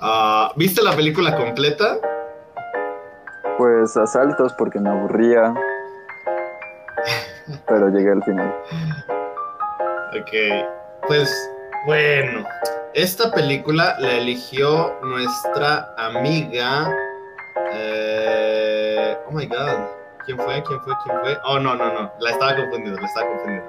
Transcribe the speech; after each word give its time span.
Ah, 0.00 0.52
¿Viste 0.56 0.82
la 0.82 0.92
película 0.96 1.36
completa? 1.36 1.96
Pues 3.58 3.96
a 3.96 4.06
saltos 4.06 4.52
porque 4.54 4.78
me 4.78 4.88
aburría. 4.90 5.54
Pero 7.66 7.88
llegué 7.88 8.12
al 8.12 8.22
final. 8.22 8.54
Ok, 10.18 10.66
pues 11.06 11.50
bueno, 11.86 12.44
esta 12.94 13.30
película 13.30 13.96
la 13.98 14.12
eligió 14.12 14.98
nuestra 15.02 15.94
amiga. 15.98 16.90
eh, 17.72 19.16
oh 19.28 19.32
my 19.32 19.46
god, 19.46 19.84
¿quién 20.24 20.38
fue? 20.38 20.62
¿Quién 20.64 20.80
fue? 20.82 20.94
¿Quién 21.04 21.20
fue? 21.20 21.38
Oh, 21.44 21.58
no, 21.58 21.74
no, 21.74 21.92
no, 21.92 22.12
la 22.20 22.30
estaba 22.30 22.56
confundiendo, 22.56 23.00
la 23.00 23.06
estaba 23.06 23.28
confundiendo. 23.28 23.68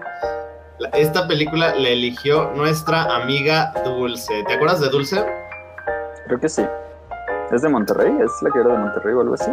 La- 0.79 0.89
esta 0.89 1.27
película 1.27 1.75
la 1.75 1.89
eligió 1.89 2.51
nuestra 2.55 3.03
amiga 3.15 3.71
Dulce. 3.83 4.43
¿Te 4.47 4.53
acuerdas 4.53 4.79
de 4.81 4.89
Dulce? 4.89 5.23
Creo 6.31 6.39
que 6.39 6.47
sí. 6.47 6.65
¿Es 7.51 7.61
de 7.61 7.67
Monterrey? 7.67 8.09
¿Es 8.23 8.31
la 8.41 8.49
que 8.51 8.59
era 8.59 8.69
de 8.69 8.77
Monterrey 8.77 9.13
o 9.15 9.19
algo 9.19 9.33
así? 9.33 9.51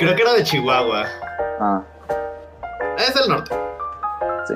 Creo 0.00 0.16
que 0.16 0.22
era 0.22 0.32
de 0.32 0.42
Chihuahua. 0.42 1.04
Ah, 1.60 1.80
Es 2.98 3.14
del 3.14 3.28
norte. 3.28 3.54
sí. 4.48 4.54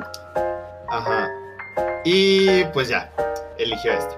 Ajá. 0.88 1.30
Y 2.02 2.64
pues 2.64 2.88
ya, 2.88 3.08
eligió 3.58 3.92
esta. 3.92 4.16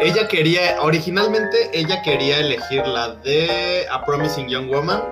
Ella 0.00 0.28
quería, 0.28 0.82
originalmente 0.82 1.70
ella 1.72 2.02
quería 2.02 2.40
elegir 2.40 2.86
la 2.86 3.14
de 3.14 3.86
A 3.90 4.04
Promising 4.04 4.48
Young 4.50 4.68
Woman, 4.70 5.02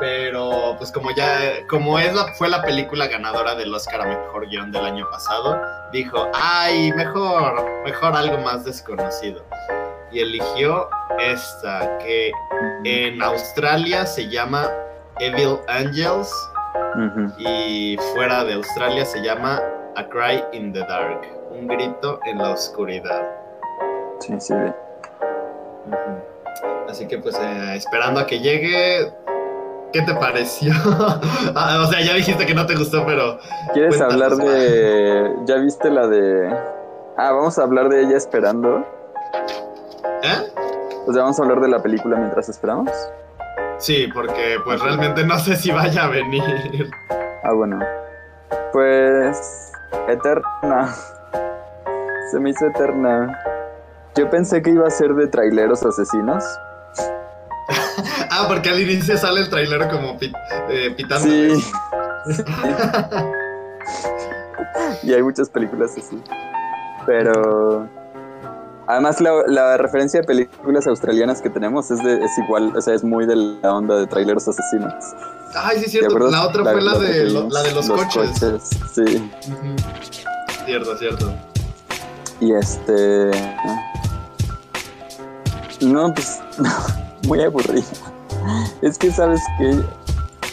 pero 0.00 0.76
pues 0.78 0.90
como 0.90 1.10
ya, 1.14 1.66
como 1.68 1.98
es 1.98 2.14
la, 2.14 2.32
fue 2.38 2.48
la 2.48 2.62
película 2.62 3.06
ganadora 3.06 3.54
del 3.54 3.74
Oscar 3.74 4.00
a 4.00 4.06
Mejor 4.06 4.46
Guión 4.48 4.72
del 4.72 4.86
año 4.86 5.06
pasado, 5.10 5.60
dijo, 5.92 6.26
ay, 6.32 6.90
mejor, 6.94 7.66
mejor 7.84 8.16
algo 8.16 8.38
más 8.38 8.64
desconocido. 8.64 9.44
Y 10.10 10.20
eligió 10.20 10.88
esta, 11.18 11.98
que 11.98 12.32
en 12.84 13.22
Australia 13.22 14.06
se 14.06 14.28
llama 14.28 14.66
Evil 15.20 15.58
Angels 15.68 16.30
y 17.38 17.96
fuera 18.14 18.44
de 18.44 18.54
Australia 18.54 19.04
se 19.04 19.20
llama 19.22 19.60
A 19.96 20.08
Cry 20.08 20.42
in 20.52 20.72
the 20.72 20.80
Dark, 20.80 21.20
un 21.50 21.66
grito 21.66 22.18
en 22.24 22.38
la 22.38 22.50
oscuridad. 22.50 23.22
Sí, 24.20 24.34
sí. 24.38 24.54
Ujú. 24.54 26.22
Así 26.88 27.06
que 27.06 27.18
pues 27.18 27.38
eh, 27.38 27.74
esperando 27.76 28.20
a 28.20 28.26
que 28.26 28.40
llegue, 28.40 29.12
¿qué 29.92 30.02
te 30.02 30.14
pareció? 30.14 30.72
Ah, 31.54 31.84
o 31.86 31.90
sea, 31.90 32.00
ya 32.00 32.14
dijiste 32.14 32.46
que 32.46 32.54
no 32.54 32.66
te 32.66 32.74
gustó, 32.74 33.04
pero 33.06 33.38
¿Quieres 33.74 33.96
Cuéntanos. 33.96 34.32
hablar 34.32 34.48
de... 34.48 35.32
¿Ya 35.46 35.56
viste 35.56 35.90
la 35.90 36.06
de... 36.06 36.48
Ah, 37.16 37.32
vamos 37.32 37.58
a 37.58 37.62
hablar 37.62 37.88
de 37.88 38.02
ella 38.02 38.16
esperando. 38.16 38.84
¿Eh? 40.22 40.52
O 41.06 41.12
sea, 41.12 41.22
vamos 41.22 41.38
a 41.38 41.42
hablar 41.42 41.60
de 41.60 41.68
la 41.68 41.82
película 41.82 42.16
mientras 42.16 42.48
esperamos. 42.48 42.90
Sí, 43.78 44.08
porque 44.12 44.56
pues 44.64 44.80
realmente 44.80 45.24
no 45.24 45.38
sé 45.38 45.56
si 45.56 45.70
vaya 45.70 46.04
a 46.04 46.08
venir. 46.08 46.90
Ah, 47.44 47.52
bueno. 47.52 47.78
Pues... 48.72 49.72
Eterna. 50.08 50.94
Se 52.30 52.38
me 52.40 52.50
hizo 52.50 52.66
eterna. 52.66 53.38
Yo 54.16 54.28
pensé 54.28 54.60
que 54.60 54.70
iba 54.70 54.86
a 54.86 54.90
ser 54.90 55.14
de 55.14 55.26
traileros 55.28 55.84
asesinos. 55.84 56.44
Ah, 58.30 58.44
porque 58.46 58.68
al 58.68 58.80
inicio 58.80 59.16
sale 59.16 59.40
el 59.40 59.48
trailero 59.50 59.88
como 59.88 60.16
pit- 60.16 60.32
eh, 60.68 60.92
pitando. 60.96 61.26
Sí. 61.26 61.64
y 65.02 65.12
hay 65.14 65.22
muchas 65.22 65.48
películas 65.50 65.92
así. 65.98 66.22
Pero... 67.04 67.88
Además, 68.88 69.20
la, 69.20 69.32
la 69.46 69.76
referencia 69.76 70.20
a 70.20 70.22
películas 70.22 70.86
australianas 70.86 71.42
que 71.42 71.50
tenemos 71.50 71.90
es, 71.90 72.02
de, 72.02 72.24
es 72.24 72.38
igual, 72.38 72.74
o 72.74 72.80
sea, 72.80 72.94
es 72.94 73.04
muy 73.04 73.26
de 73.26 73.36
la 73.36 73.74
onda 73.74 73.96
de 73.96 74.06
traileros 74.06 74.48
asesinos. 74.48 74.94
Ay, 75.54 75.76
sí, 75.78 75.84
¿Te 75.84 75.90
cierto. 75.90 76.18
La 76.30 76.46
otra 76.46 76.62
fue 76.62 76.80
la, 76.80 76.94
que 76.94 77.04
de, 77.04 77.24
lo- 77.30 77.48
la 77.50 77.62
de 77.62 77.72
los, 77.72 77.86
coches. 77.88 78.30
Sí. 78.94 79.30
Cierto, 80.64 80.96
cierto. 80.96 81.32
Y 82.40 82.52
este. 82.54 83.30
No, 85.80 86.12
pues. 86.14 86.40
muy 87.26 87.42
aburrida. 87.42 87.84
Es 88.82 88.96
que, 88.98 89.10
¿sabes 89.12 89.40
que 89.58 89.82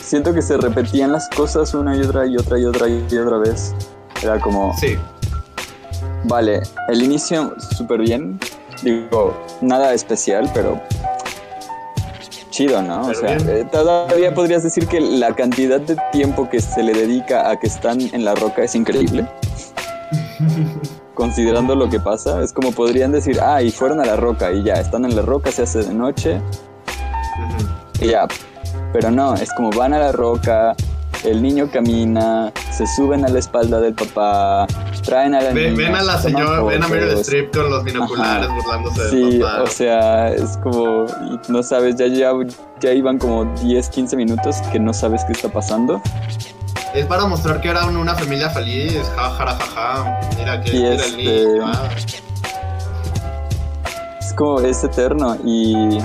Siento 0.02 0.34
que 0.34 0.42
se 0.42 0.58
repetían 0.58 1.12
las 1.12 1.28
cosas 1.30 1.74
una 1.74 1.96
y 1.96 2.02
otra 2.02 2.28
y 2.28 2.38
otra 2.38 2.60
y 2.60 2.66
otra 2.66 2.88
y 2.88 3.18
otra 3.18 3.38
vez. 3.38 3.74
Era 4.22 4.40
como, 4.40 4.76
Sí. 4.78 4.98
Vale, 6.28 6.62
el 6.90 7.04
inicio 7.04 7.54
súper 7.76 8.02
bien. 8.02 8.40
Digo, 8.84 9.34
nada 9.62 9.94
especial, 9.94 10.50
pero 10.54 10.82
chido, 12.50 12.82
¿no? 12.82 13.08
o 13.08 13.14
sea, 13.14 13.36
bien. 13.36 13.50
eh, 13.50 13.68
todavía 13.70 14.34
podrías 14.34 14.64
decir 14.64 14.88
que 14.88 15.02
la 15.02 15.36
cantidad 15.36 15.80
de 15.80 15.98
tiempo 16.12 16.50
que 16.50 16.62
se 16.62 16.84
le 16.84 16.94
dedica 16.94 17.50
a 17.50 17.60
que 17.60 17.68
están 17.68 18.00
en 18.00 18.24
la 18.24 18.34
roca 18.36 18.64
es 18.64 18.76
increíble. 18.76 19.28
considerando 21.14 21.76
lo 21.76 21.90
que 21.90 22.00
pasa, 22.00 22.44
es 22.44 22.54
como 22.54 22.72
podrían 22.72 23.12
decir, 23.12 23.40
ah, 23.42 23.62
y 23.62 23.72
fueron 23.72 24.00
a 24.00 24.06
la 24.06 24.16
roca 24.16 24.52
y 24.52 24.64
ya, 24.64 24.76
están 24.76 25.06
en 25.06 25.16
la 25.16 25.22
roca, 25.22 25.52
se 25.52 25.64
hace 25.64 25.80
de 25.84 25.94
noche 25.94 26.40
y 28.00 28.08
ya. 28.08 28.28
Pero 28.94 29.12
no, 29.12 29.34
es 29.34 29.52
como 29.54 29.72
van 29.72 29.94
a 29.94 30.00
la 30.00 30.12
roca, 30.12 30.76
el 31.24 31.42
niño 31.42 31.70
camina, 31.72 32.52
se 32.78 32.86
suben 32.88 33.24
a 33.26 33.30
la 33.30 33.40
espalda 33.40 33.80
del 33.80 33.94
papá, 33.94 34.68
traen 35.04 35.34
a 35.36 35.42
la 35.42 35.52
Ven, 35.54 35.74
niña, 35.76 35.88
ven 35.88 35.96
a 35.96 36.04
la 36.04 36.20
señora, 36.20 36.62
ven 36.64 36.84
a 36.84 36.88
Meryl. 36.88 37.14
Streep 37.20 37.54
con 37.56 37.70
los 37.70 37.84
binoculares 37.84 38.48
Ajá. 38.48 38.56
burlándose 38.56 39.02
del 39.04 39.32
Sí, 39.34 39.40
papá. 39.40 39.64
o 39.64 39.68
sea, 39.68 40.30
es 40.30 40.58
como, 40.58 41.06
no 41.48 41.64
sabes, 41.64 41.96
ya, 41.96 42.08
ya, 42.08 42.32
ya 42.82 42.92
iban 42.92 43.18
como 43.18 43.46
10, 43.62 43.90
15 43.90 44.16
minutos 44.18 44.58
que 44.72 44.80
no 44.80 44.94
sabes 44.94 45.24
qué 45.26 45.32
está 45.34 45.50
pasando. 45.50 46.02
Es 46.94 47.06
para 47.06 47.26
mostrar 47.26 47.60
que 47.62 47.70
era 47.70 47.86
un- 47.86 47.98
una 47.98 48.16
familia 48.16 48.50
feliz, 48.50 48.98
ja, 49.16 49.30
ja, 49.30 49.48
ja, 49.48 49.58
ja. 49.76 50.20
Mira 50.38 50.62
que 50.62 50.72
mira 50.72 50.90
el 50.94 51.00
este- 51.00 51.18
niño. 51.18 51.64
ah. 51.66 51.90
Es 54.20 54.34
como, 54.34 54.60
es 54.62 54.84
eterno 54.84 55.38
y, 55.46 55.98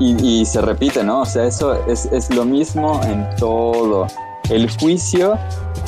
y, 0.00 0.44
se 0.46 0.62
repite, 0.62 1.04
¿no? 1.04 1.20
O 1.20 1.26
sea, 1.26 1.44
eso 1.44 1.74
es, 1.86 2.06
es 2.06 2.34
lo 2.34 2.44
mismo 2.44 3.00
en 3.04 3.26
todo. 3.36 4.06
El 4.48 4.70
juicio, 4.70 5.38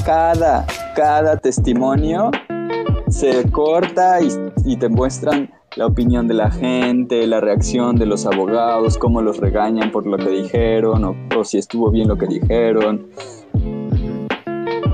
cada, 0.04 0.66
cada 0.94 1.36
testimonio 1.38 2.30
se 3.08 3.50
corta 3.50 4.18
y, 4.64 4.76
te 4.76 4.88
muestran 4.88 5.50
la 5.76 5.86
opinión 5.86 6.28
de 6.28 6.34
la 6.34 6.50
gente, 6.50 7.26
la 7.26 7.40
reacción 7.40 7.96
de 7.96 8.04
los 8.04 8.26
abogados, 8.26 8.98
cómo 8.98 9.22
los 9.22 9.38
regañan 9.38 9.90
por 9.90 10.06
lo 10.06 10.18
que 10.18 10.28
dijeron 10.28 11.04
o, 11.04 11.16
o 11.36 11.44
si 11.44 11.56
estuvo 11.56 11.90
bien 11.90 12.08
lo 12.08 12.16
que 12.16 12.26
dijeron. 12.26 13.08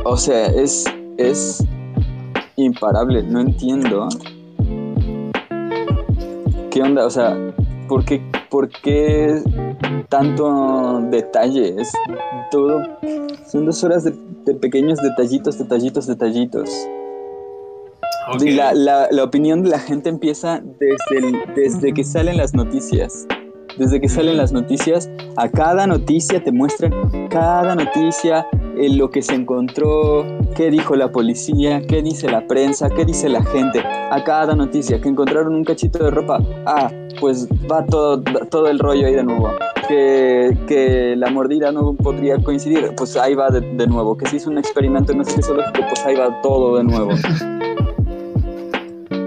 O 0.04 0.16
sea, 0.16 0.46
es, 0.46 0.84
es 1.16 1.64
imparable. 2.56 3.22
No 3.24 3.40
entiendo. 3.40 4.08
¿Qué 6.70 6.82
onda? 6.82 7.04
O 7.04 7.10
sea, 7.10 7.36
¿por 7.88 8.04
qué, 8.04 8.22
por 8.50 8.68
qué 8.68 9.42
tanto 10.08 11.00
detalle? 11.10 11.74
Es 11.80 11.92
todo. 12.50 12.80
Son 13.50 13.64
dos 13.66 13.82
horas 13.84 14.04
de, 14.04 14.14
de 14.44 14.54
pequeños 14.54 14.98
detallitos, 15.00 15.58
detallitos, 15.58 16.06
detallitos. 16.06 16.68
La, 18.56 18.74
la- 18.74 19.08
la 19.10 19.24
opinión 19.24 19.62
de 19.62 19.70
la 19.70 19.78
gente 19.78 20.08
empieza 20.10 20.60
desde, 20.78 21.26
el- 21.28 21.54
desde 21.54 21.92
que 21.94 22.04
salen 22.04 22.36
las 22.36 22.54
noticias. 22.54 23.26
Desde 23.78 24.00
que 24.00 24.08
salen 24.08 24.36
las 24.36 24.52
noticias, 24.52 25.08
a 25.36 25.48
cada 25.48 25.86
noticia 25.86 26.42
te 26.42 26.50
muestran 26.50 26.92
cada 27.28 27.76
noticia, 27.76 28.46
eh, 28.76 28.88
lo 28.88 29.10
que 29.10 29.22
se 29.22 29.34
encontró, 29.34 30.26
qué 30.56 30.70
dijo 30.70 30.96
la 30.96 31.12
policía, 31.12 31.80
qué 31.86 32.02
dice 32.02 32.28
la 32.28 32.46
prensa, 32.46 32.90
qué 32.90 33.04
dice 33.04 33.28
la 33.28 33.44
gente. 33.44 33.80
A 34.10 34.24
cada 34.24 34.56
noticia, 34.56 35.00
que 35.00 35.08
encontraron 35.08 35.54
un 35.54 35.64
cachito 35.64 36.02
de 36.02 36.10
ropa, 36.10 36.40
ah, 36.66 36.90
pues 37.20 37.46
va 37.70 37.84
todo, 37.86 38.20
todo 38.50 38.66
el 38.66 38.80
rollo 38.80 39.06
ahí 39.06 39.14
de 39.14 39.22
nuevo. 39.22 39.50
Que, 39.86 40.56
que 40.66 41.14
la 41.16 41.30
mordida 41.30 41.70
no 41.70 41.94
podría 41.94 42.36
coincidir, 42.38 42.92
pues 42.96 43.16
ahí 43.16 43.34
va 43.34 43.48
de, 43.50 43.60
de 43.60 43.86
nuevo. 43.86 44.16
Que 44.16 44.26
se 44.26 44.36
hizo 44.36 44.50
un 44.50 44.58
experimento 44.58 45.14
no 45.14 45.24
sé 45.24 45.36
qué 45.36 45.42
zoológico, 45.42 45.86
pues 45.88 46.04
ahí 46.04 46.16
va 46.16 46.40
todo 46.42 46.78
de 46.78 46.84
nuevo. 46.84 47.10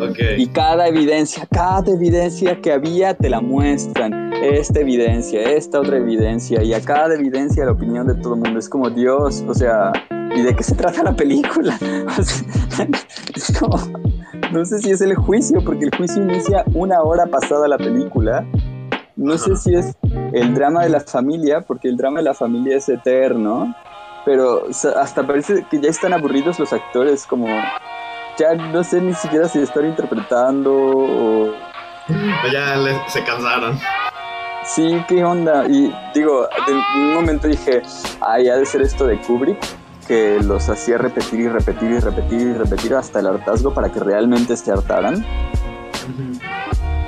Ok. 0.01 0.17
Y 0.37 0.47
cada 0.47 0.87
evidencia, 0.87 1.47
cada 1.51 1.91
evidencia 1.91 2.59
que 2.59 2.71
había 2.71 3.13
te 3.13 3.29
la 3.29 3.39
muestran. 3.39 4.33
Esta 4.33 4.79
evidencia, 4.79 5.41
esta 5.41 5.79
otra 5.79 5.97
evidencia. 5.97 6.63
Y 6.63 6.73
a 6.73 6.81
cada 6.81 7.13
evidencia 7.13 7.65
la 7.65 7.73
opinión 7.73 8.07
de 8.07 8.15
todo 8.15 8.33
el 8.33 8.41
mundo. 8.41 8.57
Es 8.57 8.67
como 8.67 8.89
Dios, 8.89 9.43
o 9.47 9.53
sea, 9.53 9.91
¿y 10.35 10.41
de 10.41 10.55
qué 10.55 10.63
se 10.63 10.73
trata 10.75 11.03
la 11.03 11.15
película? 11.15 11.77
O 12.17 12.23
sea, 12.23 12.87
es 13.35 13.57
como, 13.59 13.77
no 14.51 14.65
sé 14.65 14.79
si 14.79 14.91
es 14.91 15.01
el 15.01 15.15
juicio, 15.15 15.63
porque 15.63 15.85
el 15.85 15.95
juicio 15.95 16.21
inicia 16.23 16.65
una 16.73 17.01
hora 17.01 17.27
pasada 17.27 17.67
la 17.67 17.77
película. 17.77 18.45
No 19.15 19.37
sé 19.37 19.55
si 19.55 19.75
es 19.75 19.95
el 20.33 20.53
drama 20.55 20.83
de 20.83 20.89
la 20.89 20.99
familia, 21.01 21.61
porque 21.61 21.89
el 21.89 21.97
drama 21.97 22.19
de 22.19 22.23
la 22.23 22.33
familia 22.33 22.77
es 22.77 22.89
eterno. 22.89 23.75
Pero 24.25 24.63
hasta 24.95 25.25
parece 25.25 25.65
que 25.69 25.79
ya 25.79 25.89
están 25.89 26.13
aburridos 26.13 26.59
los 26.59 26.73
actores, 26.73 27.25
como 27.25 27.47
ya 28.37 28.55
no 28.55 28.83
sé 28.83 29.01
ni 29.01 29.13
siquiera 29.13 29.47
si 29.47 29.59
estar 29.59 29.83
interpretando 29.85 30.73
o... 30.73 31.53
Ya 32.51 32.75
se 33.07 33.23
cansaron. 33.23 33.79
Sí, 34.65 35.03
qué 35.07 35.23
onda. 35.23 35.65
Y 35.67 35.93
digo, 36.13 36.47
de 36.67 36.73
un 36.73 37.13
momento 37.13 37.47
dije, 37.47 37.81
ay, 38.21 38.49
ha 38.49 38.55
de 38.57 38.65
ser 38.65 38.81
esto 38.81 39.05
de 39.05 39.19
Kubrick, 39.21 39.59
que 40.07 40.39
los 40.43 40.69
hacía 40.69 40.97
repetir 40.97 41.41
y 41.41 41.49
repetir 41.49 41.91
y 41.91 41.99
repetir 41.99 42.41
y 42.41 42.53
repetir 42.53 42.95
hasta 42.95 43.19
el 43.19 43.27
hartazgo 43.27 43.73
para 43.73 43.91
que 43.91 43.99
realmente 43.99 44.55
se 44.55 44.71
hartaran. 44.71 45.25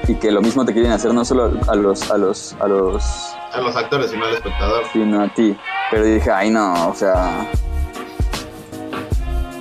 Y 0.08 0.16
que 0.16 0.32
lo 0.32 0.42
mismo 0.42 0.66
te 0.66 0.74
quieren 0.74 0.92
hacer 0.92 1.14
no 1.14 1.24
solo 1.24 1.52
a 1.68 1.76
los, 1.76 2.12
a 2.12 2.18
los, 2.18 2.54
a 2.60 2.68
los... 2.68 3.36
A 3.54 3.62
los 3.62 3.76
actores, 3.76 4.12
sino 4.12 4.26
al 4.26 4.34
espectador. 4.34 4.84
Sino 4.92 5.22
a 5.22 5.34
ti. 5.34 5.56
Pero 5.92 6.06
dije, 6.06 6.32
ay 6.32 6.50
no, 6.50 6.90
o 6.90 6.96
sea... 6.96 7.48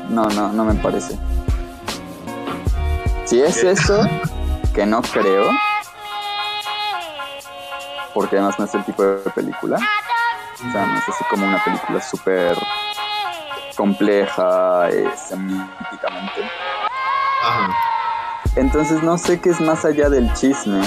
No, 0.08 0.26
no, 0.30 0.52
no 0.52 0.64
me 0.64 0.74
parece. 0.74 1.16
Si 3.32 3.40
es 3.40 3.64
eso, 3.64 4.06
que 4.74 4.84
no 4.84 5.00
creo, 5.00 5.48
porque 8.12 8.36
además 8.36 8.58
no 8.58 8.66
es 8.66 8.74
el 8.74 8.84
tipo 8.84 9.02
de 9.02 9.30
película. 9.30 9.78
O 10.56 10.70
sea, 10.70 10.84
no 10.84 10.98
es 10.98 11.08
así 11.08 11.24
como 11.30 11.46
una 11.46 11.64
película 11.64 12.02
súper 12.02 12.58
compleja, 13.74 14.90
eh, 14.90 15.10
semíticamente. 15.16 16.42
Ajá. 17.42 17.74
Entonces 18.56 19.02
no 19.02 19.16
sé 19.16 19.40
qué 19.40 19.48
es 19.48 19.62
más 19.62 19.86
allá 19.86 20.10
del 20.10 20.30
chisme. 20.34 20.82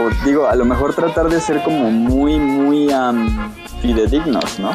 O 0.00 0.24
digo, 0.24 0.48
a 0.48 0.54
lo 0.54 0.64
mejor 0.64 0.94
tratar 0.94 1.28
de 1.28 1.42
ser 1.42 1.62
como 1.62 1.90
muy, 1.90 2.38
muy 2.38 2.88
fidedignos, 3.82 4.58
¿no? 4.58 4.70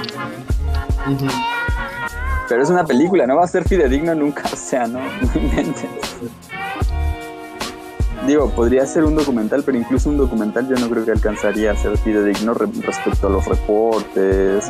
Pero 2.50 2.63
es 2.63 2.69
una 2.72 2.84
película, 2.84 3.28
no 3.28 3.36
va 3.36 3.46
a 3.46 3.48
ser 3.48 3.63
fidedigno 3.63 4.16
nunca, 4.16 4.44
o 4.51 4.56
sea, 4.56 4.88
no. 4.88 5.00
Digo, 8.25 8.50
podría 8.50 8.86
ser 8.86 9.06
un 9.06 9.16
documental, 9.16 9.63
pero 9.63 9.78
incluso 9.78 10.10
un 10.10 10.18
documental 10.18 10.68
yo 10.68 10.75
no 10.75 10.90
creo 10.90 11.06
que 11.06 11.12
alcanzaría 11.12 11.72
a 11.72 11.75
ser 11.75 11.98
fidedigno 11.98 12.54
respecto 12.54 13.28
a 13.28 13.30
los 13.30 13.46
reportes, 13.46 14.69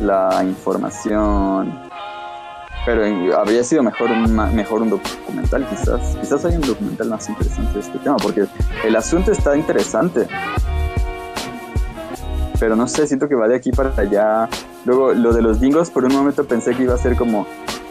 la 0.00 0.42
información. 0.44 1.88
Pero 2.84 3.36
habría 3.36 3.62
sido 3.62 3.82
mejor 3.82 4.10
un, 4.10 4.34
mejor 4.54 4.82
un 4.82 4.90
documental, 4.90 5.66
quizás. 5.68 6.16
Quizás 6.20 6.44
hay 6.44 6.56
un 6.56 6.62
documental 6.62 7.08
más 7.10 7.28
interesante 7.28 7.74
de 7.74 7.80
este 7.80 7.98
tema, 7.98 8.16
porque 8.16 8.46
el 8.84 8.96
asunto 8.96 9.32
está 9.32 9.56
interesante. 9.56 10.26
Pero 12.60 12.76
no 12.76 12.86
sé, 12.86 13.06
siento 13.06 13.26
que 13.26 13.34
va 13.34 13.48
de 13.48 13.56
aquí 13.56 13.72
para 13.72 13.90
allá. 13.96 14.48
Luego, 14.84 15.14
lo 15.14 15.32
de 15.32 15.40
los 15.40 15.60
dingos, 15.60 15.90
por 15.90 16.04
un 16.04 16.12
momento 16.12 16.44
pensé 16.44 16.74
que 16.74 16.82
iba 16.82 16.94
a 16.94 16.98
ser 16.98 17.16
como, 17.16 17.46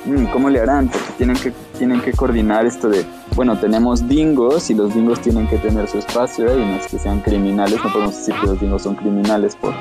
mm, 0.05 0.25
¿cómo 0.27 0.49
le 0.49 0.59
harán? 0.59 0.87
Porque 0.87 1.11
tienen 1.17 1.35
que, 1.35 1.51
tienen 1.77 2.01
que 2.01 2.13
coordinar 2.13 2.67
esto 2.67 2.87
de, 2.87 3.03
bueno, 3.35 3.59
tenemos 3.59 4.07
dingos 4.07 4.69
y 4.69 4.75
los 4.75 4.93
dingos 4.93 5.19
tienen 5.21 5.47
que 5.47 5.57
tener 5.57 5.87
su 5.87 5.97
espacio 5.97 6.57
y 6.57 6.63
no 6.63 6.75
es 6.75 6.87
que 6.87 6.99
sean 6.99 7.19
criminales, 7.21 7.83
no 7.83 7.91
podemos 7.91 8.15
decir 8.15 8.35
que 8.39 8.45
los 8.45 8.61
dingos 8.61 8.83
son 8.83 8.95
criminales 8.95 9.55
por 9.55 9.73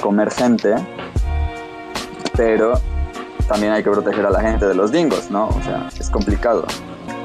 comer 0.00 0.30
gente, 0.30 0.74
pero 2.34 2.80
también 3.46 3.74
hay 3.74 3.82
que 3.82 3.90
proteger 3.90 4.24
a 4.24 4.30
la 4.30 4.40
gente 4.40 4.66
de 4.66 4.74
los 4.74 4.90
dingos, 4.90 5.30
¿no? 5.30 5.48
O 5.48 5.62
sea, 5.62 5.88
es 6.00 6.08
complicado. 6.08 6.64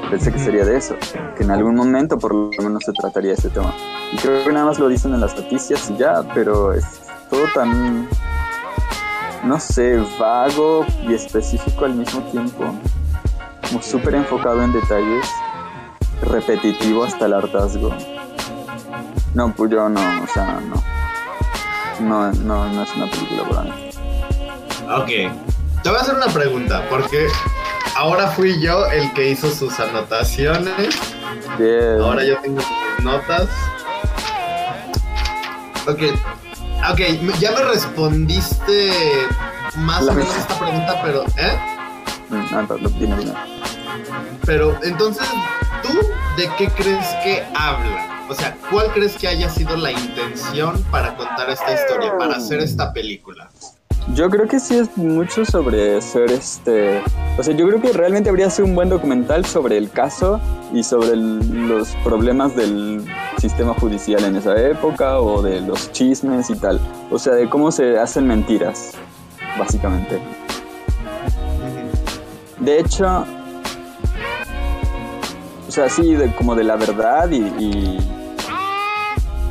Pensé 0.10 0.32
que 0.32 0.40
sería 0.40 0.66
de 0.66 0.76
eso, 0.76 0.96
que 1.38 1.44
en 1.44 1.52
algún 1.52 1.76
momento 1.76 2.18
por 2.18 2.34
lo 2.34 2.50
menos 2.64 2.84
se 2.84 2.92
trataría 2.94 3.34
ese 3.34 3.50
tema. 3.50 3.72
Y 4.12 4.18
creo 4.18 4.44
que 4.44 4.52
nada 4.52 4.66
más 4.66 4.80
lo 4.80 4.88
dicen 4.88 5.14
en 5.14 5.22
las 5.22 5.36
noticias 5.36 5.88
y 5.92 5.98
ya, 5.98 6.24
pero 6.34 6.74
es 6.74 7.02
todo 7.30 7.44
tan, 7.54 8.10
no 9.44 9.60
sé, 9.60 10.04
vago 10.20 10.84
y 11.08 11.14
específico 11.14 11.86
al 11.86 11.94
mismo 11.94 12.22
tiempo, 12.32 12.74
como 13.68 13.84
súper 13.84 14.16
enfocado 14.16 14.64
en 14.64 14.74
detalles, 14.74 15.28
repetitivo 16.24 17.04
hasta 17.04 17.28
el 17.28 17.34
hartazgo. 17.34 17.94
No, 19.36 19.54
pues 19.54 19.70
yo 19.70 19.88
no, 19.90 20.02
o 20.24 20.28
sea, 20.28 20.60
no. 20.60 20.84
No, 22.00 22.32
no, 22.32 22.68
no 22.74 22.84
es 22.84 22.96
una 22.96 23.06
película 23.12 23.44
para. 23.48 25.02
Ok, 25.02 25.08
te 25.84 25.90
voy 25.90 25.98
a 25.98 26.02
hacer 26.02 26.16
una 26.16 26.28
pregunta, 26.28 26.84
porque 26.90 27.28
ahora 28.00 28.28
fui 28.30 28.62
yo 28.62 28.86
el 28.88 29.12
que 29.14 29.32
hizo 29.32 29.54
sus 29.54 29.78
anotaciones. 29.80 30.96
Ahora 32.02 32.24
yo 32.24 32.40
tengo 32.42 32.62
sus 32.62 33.04
notas. 33.04 33.50
Ok, 35.86 36.02
ok, 36.92 37.00
ya 37.40 37.52
me 37.52 37.64
respondiste 37.64 38.94
más 39.76 40.04
o 40.08 40.14
menos 40.14 40.34
esta 40.36 40.58
pregunta, 40.60 41.02
pero, 41.04 41.24
¿eh? 41.38 41.60
Mm, 42.30 42.52
no, 42.52 42.62
no, 42.78 42.90
dime. 42.90 43.16
Pero 44.46 44.78
entonces, 44.84 45.28
¿tú 45.84 46.00
de 46.38 46.50
qué 46.58 46.70
crees 46.70 47.06
que 47.24 47.44
habla? 47.56 48.26
O 48.30 48.36
sea, 48.36 48.56
¿cuál 48.70 48.92
crees 48.94 49.18
que 49.18 49.28
haya 49.28 49.50
sido 49.50 49.76
la 49.76 49.92
intención 49.92 50.82
para 50.92 51.16
contar 51.16 51.50
esta 51.50 51.74
historia, 51.74 52.18
para 52.18 52.38
hacer 52.38 52.60
esta 52.60 52.94
película? 52.94 53.50
Yo 54.16 54.30
creo 54.30 54.48
que 54.48 54.60
sí 54.60 54.76
es 54.76 54.98
mucho 54.98 55.46
sobre 55.46 56.02
ser 56.02 56.32
este. 56.32 57.02
O 57.38 57.44
sea, 57.44 57.56
yo 57.56 57.68
creo 57.68 57.82
que 57.82 57.94
realmente 57.94 58.30
habría 58.30 58.50
sido 58.50 58.68
un 58.68 58.76
buen 58.76 58.90
documental 58.90 59.46
sobre 59.46 59.78
el 59.78 59.92
caso 59.92 60.42
y 60.74 60.84
sobre 60.84 61.16
los 61.16 61.90
problemas 62.04 62.56
del 62.56 63.06
sistema 63.38 63.74
judicial 63.76 64.24
en 64.24 64.36
esa 64.36 64.60
época 64.60 65.20
o 65.20 65.42
de 65.42 65.62
los 65.62 65.92
chismes 65.92 66.50
y 66.50 66.56
tal. 66.56 66.80
O 67.12 67.20
sea, 67.20 67.34
de 67.34 67.50
cómo 67.50 67.72
se 67.72 68.00
hacen 68.00 68.28
mentiras, 68.28 68.94
básicamente. 69.58 70.20
De 72.60 72.80
hecho, 72.80 73.26
o 75.68 75.72
sea, 75.72 75.88
sí, 75.88 76.16
de, 76.16 76.34
como 76.36 76.56
de 76.56 76.64
la 76.64 76.76
verdad 76.76 77.30
y, 77.30 77.38
y, 77.38 78.00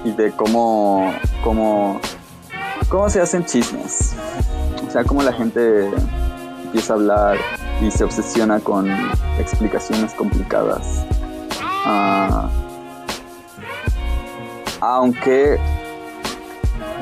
y 0.04 0.10
de 0.10 0.32
cómo, 0.32 1.14
cómo, 1.42 2.00
cómo 2.88 3.08
se 3.08 3.20
hacen 3.20 3.44
chismes. 3.44 4.07
O 4.86 4.90
sea, 4.90 5.04
cómo 5.04 5.22
la 5.22 5.32
gente 5.32 5.90
empieza 6.64 6.94
a 6.94 6.96
hablar 6.96 7.36
y 7.80 7.90
se 7.90 8.04
obsesiona 8.04 8.60
con 8.60 8.88
explicaciones 9.38 10.14
complicadas. 10.14 11.04
Ah, 11.84 12.48
aunque, 14.80 15.58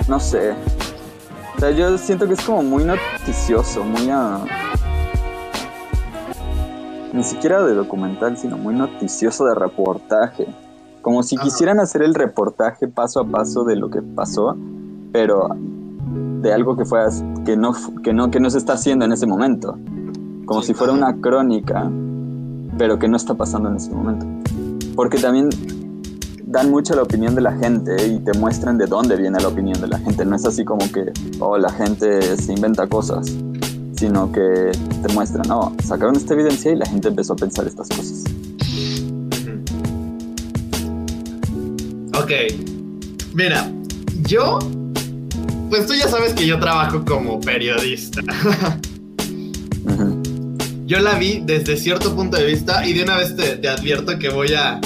no 0.09 0.21
sé. 0.21 0.55
O 1.56 1.61
sea, 1.61 1.71
yo 1.71 1.97
siento 1.97 2.27
que 2.27 2.35
es 2.35 2.41
como 2.43 2.62
muy 2.62 2.85
noticioso, 2.85 3.83
muy... 3.85 4.11
a 4.11 4.41
ni 7.17 7.23
siquiera 7.23 7.65
de 7.65 7.75
documental, 7.75 8.37
sino 8.37 8.59
muy 8.59 8.75
noticioso 8.75 9.47
de 9.47 9.55
reportaje. 9.55 10.47
Como 11.00 11.23
si 11.23 11.38
quisieran 11.38 11.81
hacer 11.81 12.02
el 12.02 12.14
reportaje 12.14 12.88
paso 12.88 13.21
a 13.21 13.25
paso 13.25 13.64
de 13.64 13.76
lo 13.76 13.88
que 13.88 14.02
pasó, 14.02 14.55
pero 15.12 15.49
de 16.47 16.53
algo 16.53 16.76
que 16.76 16.85
fue 16.85 17.00
que 17.45 17.57
no 17.57 17.75
que 18.03 18.12
no 18.12 18.31
que 18.31 18.41
no 18.41 18.50
se 18.50 18.59
está 18.59 18.75
haciendo 18.75 19.05
en 19.05 19.12
ese 19.12 19.26
momento. 19.26 19.79
Como 20.45 20.62
si 20.62 20.75
fuera 20.75 20.93
una 20.93 21.21
crónica 21.21 21.91
pero 22.79 22.99
que 22.99 23.09
no 23.09 23.17
está 23.17 23.35
pasando 23.35 23.69
en 23.71 23.76
ese 23.76 23.91
momento. 23.91 24.26
Porque 24.95 25.19
también 25.19 25.49
dan 26.45 26.71
mucho 26.71 26.95
la 26.95 27.03
opinión 27.03 27.35
de 27.35 27.41
la 27.41 27.53
gente 27.53 28.07
y 28.07 28.19
te 28.21 28.38
muestran 28.38 28.79
de 28.79 28.87
dónde 28.87 29.17
viene 29.17 29.41
la 29.41 29.49
opinión 29.49 29.81
de 29.81 29.88
la 29.88 29.99
gente. 29.99 30.25
No 30.25 30.37
es 30.37 30.47
así 30.47 30.65
como 30.65 30.91
que 30.93 31.12
oh 31.41 31.59
la 31.59 31.71
gente 31.71 32.37
se 32.37 32.53
inventa 32.53 32.87
cosas 32.87 33.26
sino 33.97 34.31
que 34.31 34.71
te 35.03 35.12
muestran 35.15 35.50
oh 35.50 35.73
sacaron 35.83 36.17
esta 36.17 36.35
evidencia 36.35 36.71
y 36.71 36.76
la 36.76 36.87
gente 36.87 37.09
empezó 37.09 37.33
a 37.33 37.37
pensar 37.37 37.67
estas 37.67 37.88
cosas. 37.88 38.25
Ok, 42.15 42.31
mira, 43.35 43.71
yo 44.26 44.59
pues 45.68 45.87
tú 45.87 45.94
ya 45.94 46.08
sabes 46.08 46.35
que 46.35 46.46
yo 46.46 46.58
trabajo 46.58 47.04
como 47.04 47.40
periodista. 47.40 48.23
Yo 50.87 51.00
la 51.00 51.14
vi 51.14 51.42
desde 51.44 51.76
cierto 51.76 52.14
punto 52.14 52.37
de 52.37 52.46
vista 52.46 52.87
y 52.87 52.92
de 52.92 53.02
una 53.02 53.16
vez 53.16 53.35
te, 53.35 53.68
advierto 53.68 54.20
que 54.20 54.28
voy 54.28 54.54
a 54.54 54.80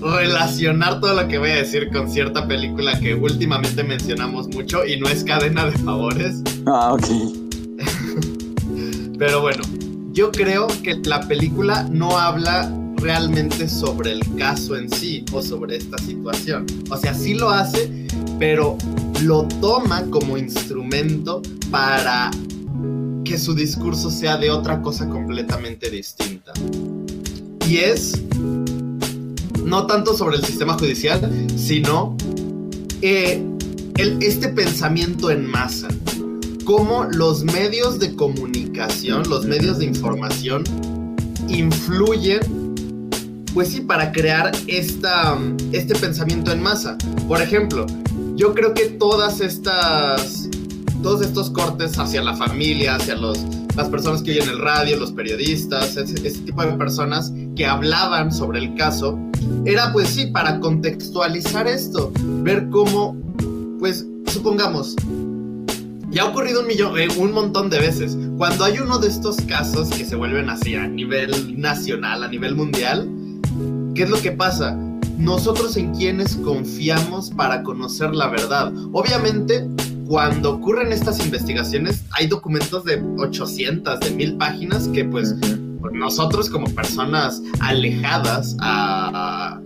relacionar 0.00 1.00
todo 1.00 1.14
lo 1.14 1.28
que 1.28 1.36
voy 1.36 1.50
a 1.50 1.56
decir 1.56 1.90
con 1.92 2.10
cierta 2.10 2.48
película 2.48 2.98
que 2.98 3.14
últimamente 3.14 3.84
mencionamos 3.84 4.48
mucho 4.48 4.86
y 4.86 4.98
no 4.98 5.06
es 5.06 5.22
cadena 5.22 5.66
de 5.66 5.76
favores. 5.78 6.42
Ah, 6.66 6.94
ok. 6.94 7.06
Pero 9.18 9.42
bueno, 9.42 9.62
yo 10.12 10.32
creo 10.32 10.66
que 10.82 10.94
la 11.04 11.20
película 11.28 11.86
no 11.90 12.18
habla 12.18 12.72
realmente 12.96 13.68
sobre 13.68 14.12
el 14.12 14.22
caso 14.36 14.76
en 14.76 14.88
sí 14.88 15.26
o 15.30 15.42
sobre 15.42 15.76
esta 15.76 15.98
situación. 15.98 16.64
O 16.88 16.96
sea, 16.96 17.12
sí 17.12 17.34
lo 17.34 17.50
hace, 17.50 18.06
pero 18.38 18.78
lo 19.22 19.42
toma 19.60 20.04
como 20.10 20.36
instrumento 20.36 21.42
para 21.70 22.30
que 23.24 23.38
su 23.38 23.54
discurso 23.54 24.10
sea 24.10 24.36
de 24.36 24.50
otra 24.50 24.82
cosa 24.82 25.08
completamente 25.08 25.90
distinta. 25.90 26.52
Y 27.68 27.78
es 27.78 28.22
no 29.64 29.86
tanto 29.86 30.14
sobre 30.16 30.36
el 30.36 30.44
sistema 30.44 30.74
judicial, 30.74 31.48
sino 31.56 32.16
eh, 33.02 33.42
este 33.96 34.48
pensamiento 34.48 35.30
en 35.30 35.46
masa. 35.46 35.88
Cómo 36.64 37.04
los 37.04 37.44
medios 37.44 37.98
de 37.98 38.14
comunicación, 38.14 39.28
los 39.28 39.44
medios 39.46 39.78
de 39.78 39.86
información, 39.86 40.64
influyen, 41.48 42.40
pues 43.54 43.68
sí, 43.68 43.80
para 43.80 44.10
crear 44.10 44.50
esta, 44.66 45.38
este 45.72 45.94
pensamiento 45.94 46.50
en 46.50 46.60
masa. 46.60 46.98
Por 47.28 47.40
ejemplo, 47.40 47.86
yo 48.34 48.52
creo 48.52 48.74
que 48.74 48.86
todas 48.86 49.40
estas, 49.40 50.48
todos 51.02 51.22
estos 51.22 51.50
cortes 51.50 51.96
hacia 51.96 52.20
la 52.20 52.34
familia, 52.34 52.96
hacia 52.96 53.14
los, 53.14 53.38
las 53.76 53.88
personas 53.88 54.22
que 54.22 54.32
oyen 54.32 54.48
el 54.48 54.58
radio, 54.58 54.96
los 54.96 55.12
periodistas, 55.12 55.96
ese, 55.96 56.14
tipo 56.40 56.62
de 56.62 56.72
personas 56.72 57.32
que 57.54 57.64
hablaban 57.64 58.32
sobre 58.32 58.58
el 58.58 58.74
caso, 58.74 59.18
era 59.64 59.92
pues 59.92 60.08
sí, 60.08 60.26
para 60.26 60.58
contextualizar 60.58 61.68
esto, 61.68 62.12
ver 62.42 62.68
cómo, 62.70 63.16
pues 63.78 64.04
supongamos, 64.26 64.96
ya 66.10 66.22
ha 66.22 66.26
ocurrido 66.26 66.60
un 66.60 66.66
millón, 66.66 66.98
eh, 66.98 67.08
un 67.18 67.32
montón 67.32 67.70
de 67.70 67.78
veces. 67.78 68.16
Cuando 68.36 68.64
hay 68.64 68.78
uno 68.78 68.98
de 68.98 69.08
estos 69.08 69.36
casos 69.48 69.90
que 69.90 70.04
se 70.04 70.16
vuelven 70.16 70.48
así 70.48 70.74
a 70.74 70.86
nivel 70.86 71.60
nacional, 71.60 72.22
a 72.22 72.28
nivel 72.28 72.54
mundial, 72.54 73.08
¿qué 73.94 74.04
es 74.04 74.10
lo 74.10 74.20
que 74.20 74.32
pasa? 74.32 74.76
Nosotros 75.18 75.76
en 75.76 75.94
quienes 75.94 76.36
confiamos 76.36 77.30
para 77.30 77.62
conocer 77.62 78.14
la 78.14 78.28
verdad. 78.28 78.72
Obviamente, 78.92 79.66
cuando 80.06 80.54
ocurren 80.54 80.92
estas 80.92 81.24
investigaciones, 81.24 82.04
hay 82.12 82.26
documentos 82.26 82.84
de 82.84 83.02
800, 83.18 84.00
de 84.00 84.10
1000 84.10 84.36
páginas 84.36 84.88
que 84.88 85.04
pues 85.04 85.34
nosotros 85.92 86.50
como 86.50 86.66
personas 86.74 87.42
alejadas 87.60 88.56
a, 88.60 89.60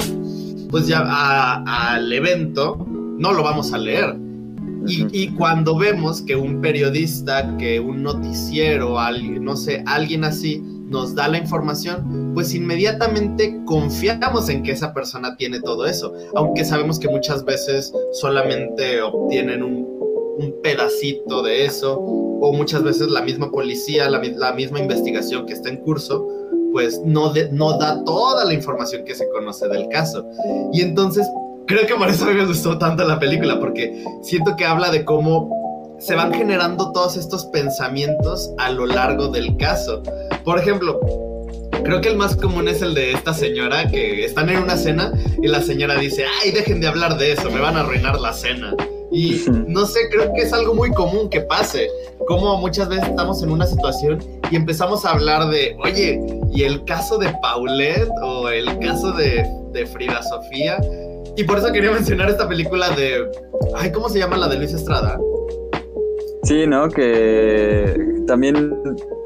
pues 0.70 0.86
ya 0.86 1.00
al 1.66 2.12
evento, 2.12 2.86
no 3.18 3.32
lo 3.32 3.42
vamos 3.42 3.72
a 3.72 3.78
leer 3.78 4.28
y, 4.86 5.28
cuando 5.28 5.76
vemos 5.76 6.22
que 6.22 6.36
un 6.36 6.60
periodista, 6.60 7.56
que 7.58 7.80
un 7.80 8.02
noticiero, 8.02 8.98
alguien, 8.98 9.44
no 9.44 9.56
sé, 9.56 9.82
alguien 9.86 10.24
así 10.24 10.62
nos 10.88 11.14
da 11.14 11.28
la 11.28 11.38
información, 11.38 12.32
pues 12.34 12.54
inmediatamente 12.54 13.60
confiamos 13.66 14.48
en 14.48 14.62
que 14.62 14.72
esa 14.72 14.92
persona 14.92 15.36
tiene 15.36 15.60
todo 15.60 15.86
eso, 15.86 16.12
aunque 16.34 16.64
sabemos 16.64 16.98
que 16.98 17.08
muchas 17.08 17.44
veces 17.44 17.92
solamente 18.12 19.02
obtienen 19.02 19.62
un, 19.62 19.88
pedacito 20.62 21.42
de 21.42 21.64
eso, 21.64 21.98
o 21.98 22.52
muchas 22.52 22.84
veces 22.84 23.08
la 23.08 23.22
misma 23.22 23.50
policía, 23.50 24.08
la, 24.08 24.20
misma 24.52 24.78
investigación 24.78 25.46
que 25.46 25.52
está 25.52 25.68
en 25.68 25.78
curso, 25.78 26.28
pues 26.70 27.00
no, 27.04 27.32
no 27.50 27.76
da 27.76 28.04
toda 28.04 28.44
la 28.44 28.54
información 28.54 29.04
que 29.04 29.16
se 29.16 29.28
conoce 29.30 29.66
del 29.66 29.88
caso. 29.88 30.24
Y 30.72 30.82
entonces 30.82 31.26
creo 31.66 31.86
que 31.86 31.94
por 31.94 32.08
eso 32.08 32.24
a 32.24 32.28
mí 32.28 32.34
me 32.34 32.46
gustó 32.46 32.78
tanto 32.78 33.04
la 33.04 33.18
película, 33.18 33.58
porque 33.58 34.04
siento 34.22 34.54
que 34.56 34.64
habla 34.64 34.92
de 34.92 35.04
cómo 35.04 35.57
se 35.98 36.14
van 36.14 36.32
generando 36.32 36.92
todos 36.92 37.16
estos 37.16 37.46
pensamientos 37.46 38.50
a 38.58 38.70
lo 38.70 38.86
largo 38.86 39.28
del 39.28 39.56
caso. 39.56 40.02
Por 40.44 40.58
ejemplo, 40.58 41.00
creo 41.84 42.00
que 42.00 42.08
el 42.08 42.16
más 42.16 42.36
común 42.36 42.68
es 42.68 42.82
el 42.82 42.94
de 42.94 43.12
esta 43.12 43.34
señora 43.34 43.88
que 43.88 44.24
están 44.24 44.48
en 44.48 44.62
una 44.62 44.76
cena 44.76 45.12
y 45.42 45.48
la 45.48 45.60
señora 45.60 45.96
dice, 45.96 46.24
ay, 46.42 46.52
dejen 46.52 46.80
de 46.80 46.86
hablar 46.86 47.18
de 47.18 47.32
eso, 47.32 47.50
me 47.50 47.60
van 47.60 47.76
a 47.76 47.80
arruinar 47.80 48.20
la 48.20 48.32
cena. 48.32 48.74
Y 49.10 49.42
no 49.66 49.86
sé, 49.86 50.00
creo 50.10 50.32
que 50.32 50.42
es 50.42 50.52
algo 50.52 50.74
muy 50.74 50.90
común 50.92 51.28
que 51.28 51.40
pase, 51.40 51.88
como 52.26 52.56
muchas 52.58 52.88
veces 52.88 53.08
estamos 53.08 53.42
en 53.42 53.50
una 53.50 53.66
situación 53.66 54.22
y 54.50 54.56
empezamos 54.56 55.04
a 55.04 55.10
hablar 55.10 55.48
de, 55.48 55.76
oye, 55.82 56.20
¿y 56.52 56.62
el 56.62 56.84
caso 56.84 57.18
de 57.18 57.32
Paulette 57.42 58.10
o 58.22 58.48
el 58.48 58.78
caso 58.78 59.12
de, 59.12 59.44
de 59.72 59.86
Frida 59.86 60.22
Sofía? 60.22 60.78
Y 61.36 61.44
por 61.44 61.58
eso 61.58 61.72
quería 61.72 61.90
mencionar 61.90 62.28
esta 62.28 62.48
película 62.48 62.90
de. 62.90 63.30
Ay, 63.76 63.92
¿cómo 63.92 64.08
se 64.08 64.18
llama 64.18 64.36
la 64.36 64.48
de 64.48 64.56
Luis 64.56 64.72
Estrada? 64.72 65.18
Sí, 66.48 66.66
¿no? 66.66 66.88
Que 66.88 68.22
también. 68.26 68.74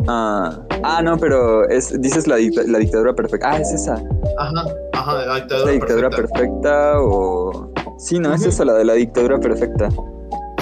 ah, 0.09 0.59
ah 0.83 1.03
no, 1.03 1.17
pero 1.17 1.69
es, 1.69 2.01
dices 2.01 2.27
la, 2.27 2.37
la, 2.67 2.79
dictadura 2.79 3.15
perfecta. 3.15 3.49
Ah, 3.49 3.59
es 3.61 3.73
esa. 3.73 3.95
Ajá, 4.39 4.65
ajá, 4.93 5.27
la 5.27 5.35
dictadura, 5.37 5.67
la 5.67 5.73
dictadura 5.73 6.11
perfecta. 6.11 7.01
o. 7.01 7.73
Sí, 7.99 8.19
no, 8.19 8.35
es 8.35 8.45
esa, 8.45 8.65
la 8.65 8.73
de 8.73 8.85
la 8.85 8.95
dictadura 8.95 9.39
perfecta. 9.39 9.89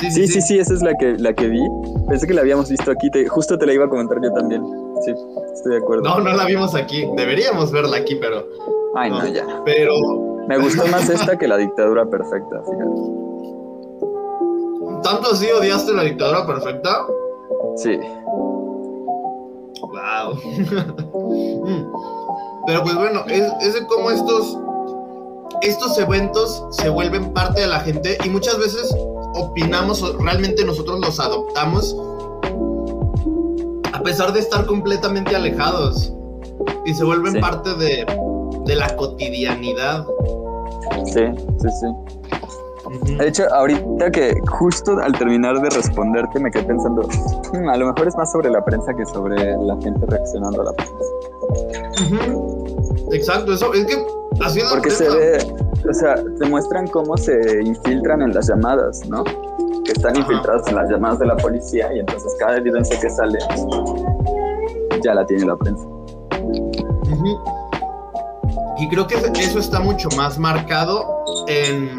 Sí 0.01 0.11
sí, 0.11 0.29
sí, 0.29 0.43
sí, 0.43 0.59
esa 0.59 0.75
es 0.75 0.83
la 0.83 0.95
que, 0.99 1.15
la 1.17 1.33
que 1.33 1.49
vi. 1.49 1.63
Pensé 2.11 2.27
que 2.27 2.35
la 2.35 2.43
habíamos 2.43 2.69
visto 2.69 2.91
aquí. 2.91 3.11
Te, 3.11 3.27
justo 3.27 3.57
te 3.57 3.65
la 3.65 3.73
iba 3.73 3.87
a 3.87 3.89
comentar 3.89 4.19
yo 4.23 4.31
también. 4.33 4.63
Sí, 5.03 5.15
estoy 5.55 5.73
de 5.73 5.79
acuerdo. 5.79 6.03
No, 6.03 6.21
no 6.21 6.31
la 6.35 6.45
vimos 6.45 6.75
aquí. 6.75 7.07
Deberíamos 7.17 7.73
verla 7.73 7.97
aquí, 7.97 8.17
pero. 8.17 8.45
Ay, 8.97 9.11
no 9.11 9.27
ya. 9.27 9.47
Pero 9.65 9.95
me 10.47 10.59
gustó 10.59 10.87
más 10.89 11.09
esta 11.09 11.39
que 11.39 11.49
la 11.49 11.57
dictadura 11.57 12.05
perfecta, 12.05 12.61
fíjate. 12.65 13.30
¿Tanto 15.03 15.33
así 15.33 15.51
odiaste 15.51 15.93
la 15.93 16.05
dictadura 16.05 16.47
perfecta? 16.47 17.07
Sí. 17.77 17.99
Wow. 19.81 20.37
Pero 22.67 22.83
pues 22.83 22.95
bueno, 22.95 23.25
es, 23.27 23.75
de 23.75 23.87
cómo 23.87 24.11
estos, 24.11 24.59
estos 25.63 25.99
eventos 25.99 26.65
se 26.71 26.89
vuelven 26.89 27.33
parte 27.33 27.63
de 27.63 27.67
la 27.67 27.81
gente 27.81 28.19
y 28.25 28.29
muchas 28.29 28.59
veces 28.59 28.95
opinamos, 29.35 30.03
o 30.03 30.17
realmente 30.19 30.65
nosotros 30.65 31.01
los 31.01 31.19
adoptamos 31.19 31.97
a 33.93 34.03
pesar 34.03 34.33
de 34.33 34.41
estar 34.41 34.67
completamente 34.67 35.35
alejados 35.35 36.13
y 36.85 36.95
se 36.95 37.05
vuelven 37.05 37.41
parte 37.41 37.75
de, 37.75 38.07
de 38.65 38.77
la 38.77 38.95
cotidianidad. 38.97 40.07
Sí, 41.07 41.23
sí, 41.59 41.69
sí. 41.81 41.87
De 42.91 43.29
hecho, 43.29 43.45
ahorita 43.53 44.11
que 44.11 44.35
justo 44.49 44.99
al 44.99 45.13
terminar 45.13 45.61
de 45.61 45.71
responderte 45.71 46.41
me 46.41 46.51
quedé 46.51 46.65
pensando, 46.65 47.03
hmm, 47.53 47.69
a 47.69 47.77
lo 47.77 47.87
mejor 47.87 48.09
es 48.09 48.17
más 48.17 48.33
sobre 48.33 48.51
la 48.51 48.65
prensa 48.65 48.93
que 48.95 49.07
sobre 49.07 49.37
la 49.37 49.77
gente 49.81 50.05
reaccionando 50.07 50.63
a 50.63 50.65
la 50.65 50.73
prensa. 50.73 50.95
Exacto, 53.13 53.53
eso 53.53 53.73
es 53.75 53.87
que 53.87 53.95
así 54.41 54.59
es 54.61 54.69
Porque 54.71 54.91
se 54.91 55.09
ve, 55.09 55.39
o 55.89 55.95
sea, 55.95 56.17
te 56.39 56.49
muestran 56.49 56.89
cómo 56.89 57.17
se 57.17 57.63
infiltran 57.63 58.23
en 58.23 58.35
las 58.35 58.49
llamadas, 58.49 59.09
¿no? 59.09 59.23
Que 59.23 59.93
están 59.93 60.17
infiltradas 60.17 60.67
en 60.69 60.75
las 60.75 60.91
llamadas 60.91 61.21
de 61.21 61.27
la 61.27 61.37
policía 61.37 61.95
y 61.95 62.01
entonces 62.01 62.35
cada 62.41 62.57
evidencia 62.57 62.99
que 62.99 63.09
sale 63.09 63.39
ya 65.03 65.15
la 65.15 65.25
tiene 65.27 65.47
la 65.47 65.57
prensa. 65.57 65.87
Y 68.79 68.89
creo 68.89 69.07
que 69.07 69.15
eso 69.39 69.59
está 69.59 69.79
mucho 69.79 70.09
más 70.17 70.39
marcado 70.39 71.05
en, 71.47 71.91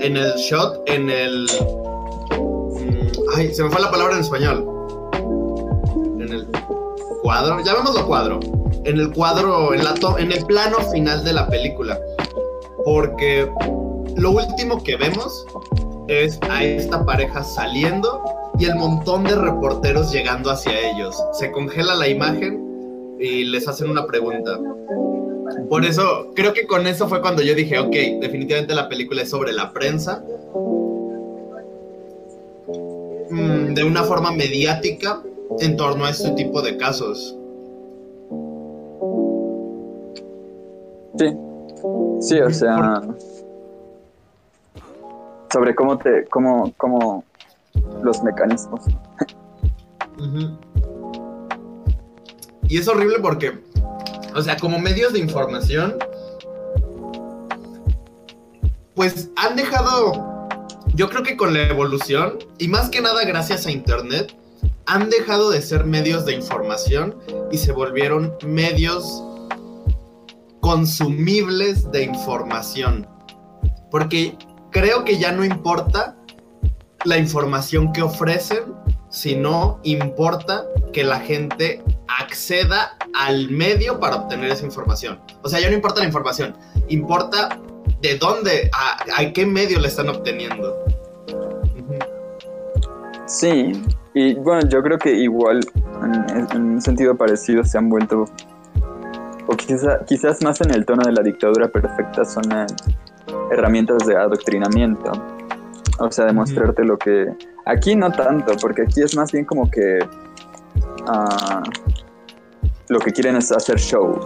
en 0.00 0.16
el 0.16 0.32
shot, 0.34 0.82
en 0.86 1.10
el... 1.10 1.46
Mm, 2.30 3.36
ay, 3.36 3.54
se 3.54 3.62
me 3.62 3.70
fue 3.70 3.80
la 3.80 3.90
palabra 3.90 4.14
en 4.14 4.20
español. 4.20 4.66
En 6.20 6.32
el 6.32 6.46
cuadro, 7.22 7.60
llamémoslo 7.62 8.06
cuadro. 8.06 8.40
En 8.84 8.98
el 8.98 9.12
cuadro, 9.12 9.74
en, 9.74 9.84
la 9.84 9.94
en 10.18 10.32
el 10.32 10.44
plano 10.46 10.78
final 10.92 11.24
de 11.24 11.32
la 11.32 11.48
película. 11.48 11.98
Porque 12.84 13.48
lo 14.16 14.30
último 14.32 14.82
que 14.82 14.96
vemos 14.96 15.46
es 16.08 16.38
a 16.50 16.64
esta 16.64 17.04
pareja 17.04 17.44
saliendo 17.44 18.22
y 18.58 18.66
el 18.66 18.74
montón 18.74 19.24
de 19.24 19.34
reporteros 19.34 20.12
llegando 20.12 20.50
hacia 20.50 20.78
ellos. 20.78 21.16
Se 21.32 21.50
congela 21.52 21.94
la 21.94 22.08
imagen 22.08 23.16
y 23.18 23.44
les 23.44 23.68
hacen 23.68 23.90
una 23.90 24.06
pregunta. 24.06 24.58
Por 25.68 25.84
eso, 25.84 26.32
creo 26.34 26.52
que 26.52 26.66
con 26.66 26.86
eso 26.86 27.08
fue 27.08 27.20
cuando 27.20 27.42
yo 27.42 27.54
dije, 27.54 27.78
ok, 27.78 28.20
definitivamente 28.20 28.74
la 28.74 28.88
película 28.88 29.22
es 29.22 29.30
sobre 29.30 29.52
la 29.52 29.72
prensa. 29.72 30.24
Mm, 33.30 33.72
de 33.74 33.84
una 33.84 34.02
forma 34.02 34.30
mediática 34.30 35.22
en 35.60 35.76
torno 35.76 36.04
a 36.04 36.10
este 36.10 36.30
tipo 36.32 36.60
de 36.60 36.76
casos. 36.76 37.36
Sí, 41.18 41.26
sí, 42.20 42.40
o 42.40 42.50
sea, 42.50 43.02
sobre 45.50 45.74
cómo 45.74 45.98
te, 45.98 46.26
cómo, 46.26 46.72
cómo 46.76 47.24
los 48.02 48.22
mecanismos. 48.22 48.84
Y 52.68 52.78
es 52.78 52.88
horrible 52.88 53.18
porque 53.20 53.58
o 54.34 54.42
sea, 54.42 54.56
como 54.56 54.78
medios 54.78 55.12
de 55.12 55.18
información, 55.18 55.98
pues 58.94 59.30
han 59.36 59.56
dejado, 59.56 60.48
yo 60.94 61.08
creo 61.08 61.22
que 61.22 61.36
con 61.36 61.54
la 61.54 61.62
evolución, 61.62 62.38
y 62.58 62.68
más 62.68 62.90
que 62.90 63.00
nada 63.00 63.24
gracias 63.24 63.66
a 63.66 63.70
Internet, 63.70 64.36
han 64.86 65.10
dejado 65.10 65.50
de 65.50 65.62
ser 65.62 65.84
medios 65.84 66.24
de 66.24 66.34
información 66.34 67.16
y 67.50 67.58
se 67.58 67.72
volvieron 67.72 68.34
medios 68.46 69.22
consumibles 70.60 71.90
de 71.90 72.04
información. 72.04 73.06
Porque 73.90 74.36
creo 74.70 75.04
que 75.04 75.18
ya 75.18 75.32
no 75.32 75.44
importa 75.44 76.16
la 77.04 77.18
información 77.18 77.92
que 77.92 78.02
ofrecen, 78.02 78.60
sino 79.12 79.78
importa 79.82 80.64
que 80.92 81.04
la 81.04 81.20
gente 81.20 81.82
acceda 82.08 82.96
al 83.14 83.50
medio 83.50 84.00
para 84.00 84.16
obtener 84.16 84.50
esa 84.50 84.64
información. 84.64 85.20
O 85.42 85.48
sea, 85.48 85.60
ya 85.60 85.68
no 85.68 85.74
importa 85.74 86.00
la 86.00 86.06
información, 86.06 86.56
importa 86.88 87.60
de 88.00 88.16
dónde, 88.16 88.70
a, 88.72 89.32
qué 89.32 89.44
medio 89.46 89.78
la 89.80 89.88
están 89.88 90.08
obteniendo. 90.08 90.84
Sí, 93.26 93.72
y 94.14 94.34
bueno, 94.34 94.66
yo 94.68 94.82
creo 94.82 94.98
que 94.98 95.12
igual, 95.12 95.60
en, 96.52 96.62
un 96.62 96.80
sentido 96.80 97.14
parecido, 97.14 97.64
se 97.64 97.78
han 97.78 97.90
vuelto 97.90 98.24
o 99.46 99.56
quizá- 99.56 100.04
quizás 100.06 100.42
más 100.42 100.60
en 100.62 100.70
el 100.70 100.86
tono 100.86 101.02
de 101.04 101.12
la 101.12 101.22
dictadura 101.22 101.68
perfecta 101.68 102.24
son 102.24 102.50
eh, 102.50 102.66
herramientas 103.50 104.06
de 104.06 104.16
adoctrinamiento. 104.16 105.12
O 106.04 106.10
sea, 106.10 106.24
demostrarte 106.26 106.84
lo 106.84 106.98
que... 106.98 107.32
Aquí 107.64 107.94
no 107.94 108.10
tanto, 108.10 108.52
porque 108.60 108.82
aquí 108.82 109.02
es 109.02 109.16
más 109.16 109.30
bien 109.30 109.44
como 109.44 109.70
que... 109.70 110.00
ah, 111.06 111.62
lo 112.88 112.98
que 112.98 113.12
quieren 113.12 113.36
es 113.36 113.52
hacer 113.52 113.78
show. 113.78 114.18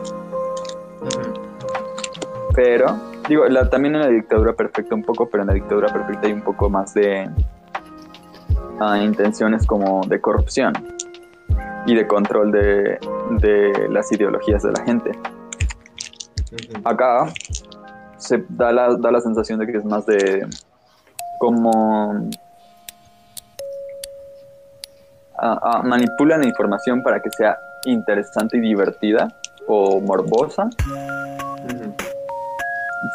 Pero, 2.54 2.98
digo, 3.28 3.46
la- 3.48 3.68
también 3.68 3.94
en 3.94 4.00
la 4.00 4.08
dictadura 4.08 4.54
perfecta 4.54 4.94
un 4.94 5.02
poco, 5.02 5.28
pero 5.28 5.42
en 5.42 5.48
la 5.48 5.54
dictadura 5.54 5.92
perfecta 5.92 6.26
hay 6.26 6.32
un 6.32 6.40
poco 6.42 6.70
más 6.70 6.94
de 6.94 7.28
ah, 8.80 8.98
intenciones 8.98 9.66
como 9.66 10.00
de 10.06 10.18
corrupción 10.18 10.72
y 11.84 11.94
de 11.94 12.06
control 12.06 12.52
de, 12.52 12.98
de 13.32 13.88
las 13.90 14.10
ideologías 14.12 14.62
de 14.62 14.72
la 14.72 14.82
gente. 14.84 15.10
Acá 16.84 17.26
se 18.16 18.42
da 18.48 18.72
la, 18.72 18.96
da 18.96 19.10
la 19.12 19.20
sensación 19.20 19.58
de 19.58 19.66
que 19.66 19.76
es 19.76 19.84
más 19.84 20.06
de 20.06 20.46
como 21.38 22.28
ah, 25.38 25.58
ah, 25.62 25.82
manipulan 25.84 26.40
la 26.40 26.46
información 26.46 27.02
para 27.02 27.20
que 27.20 27.30
sea 27.30 27.58
interesante 27.84 28.56
y 28.56 28.60
divertida 28.60 29.28
o 29.66 30.00
morbosa, 30.00 30.68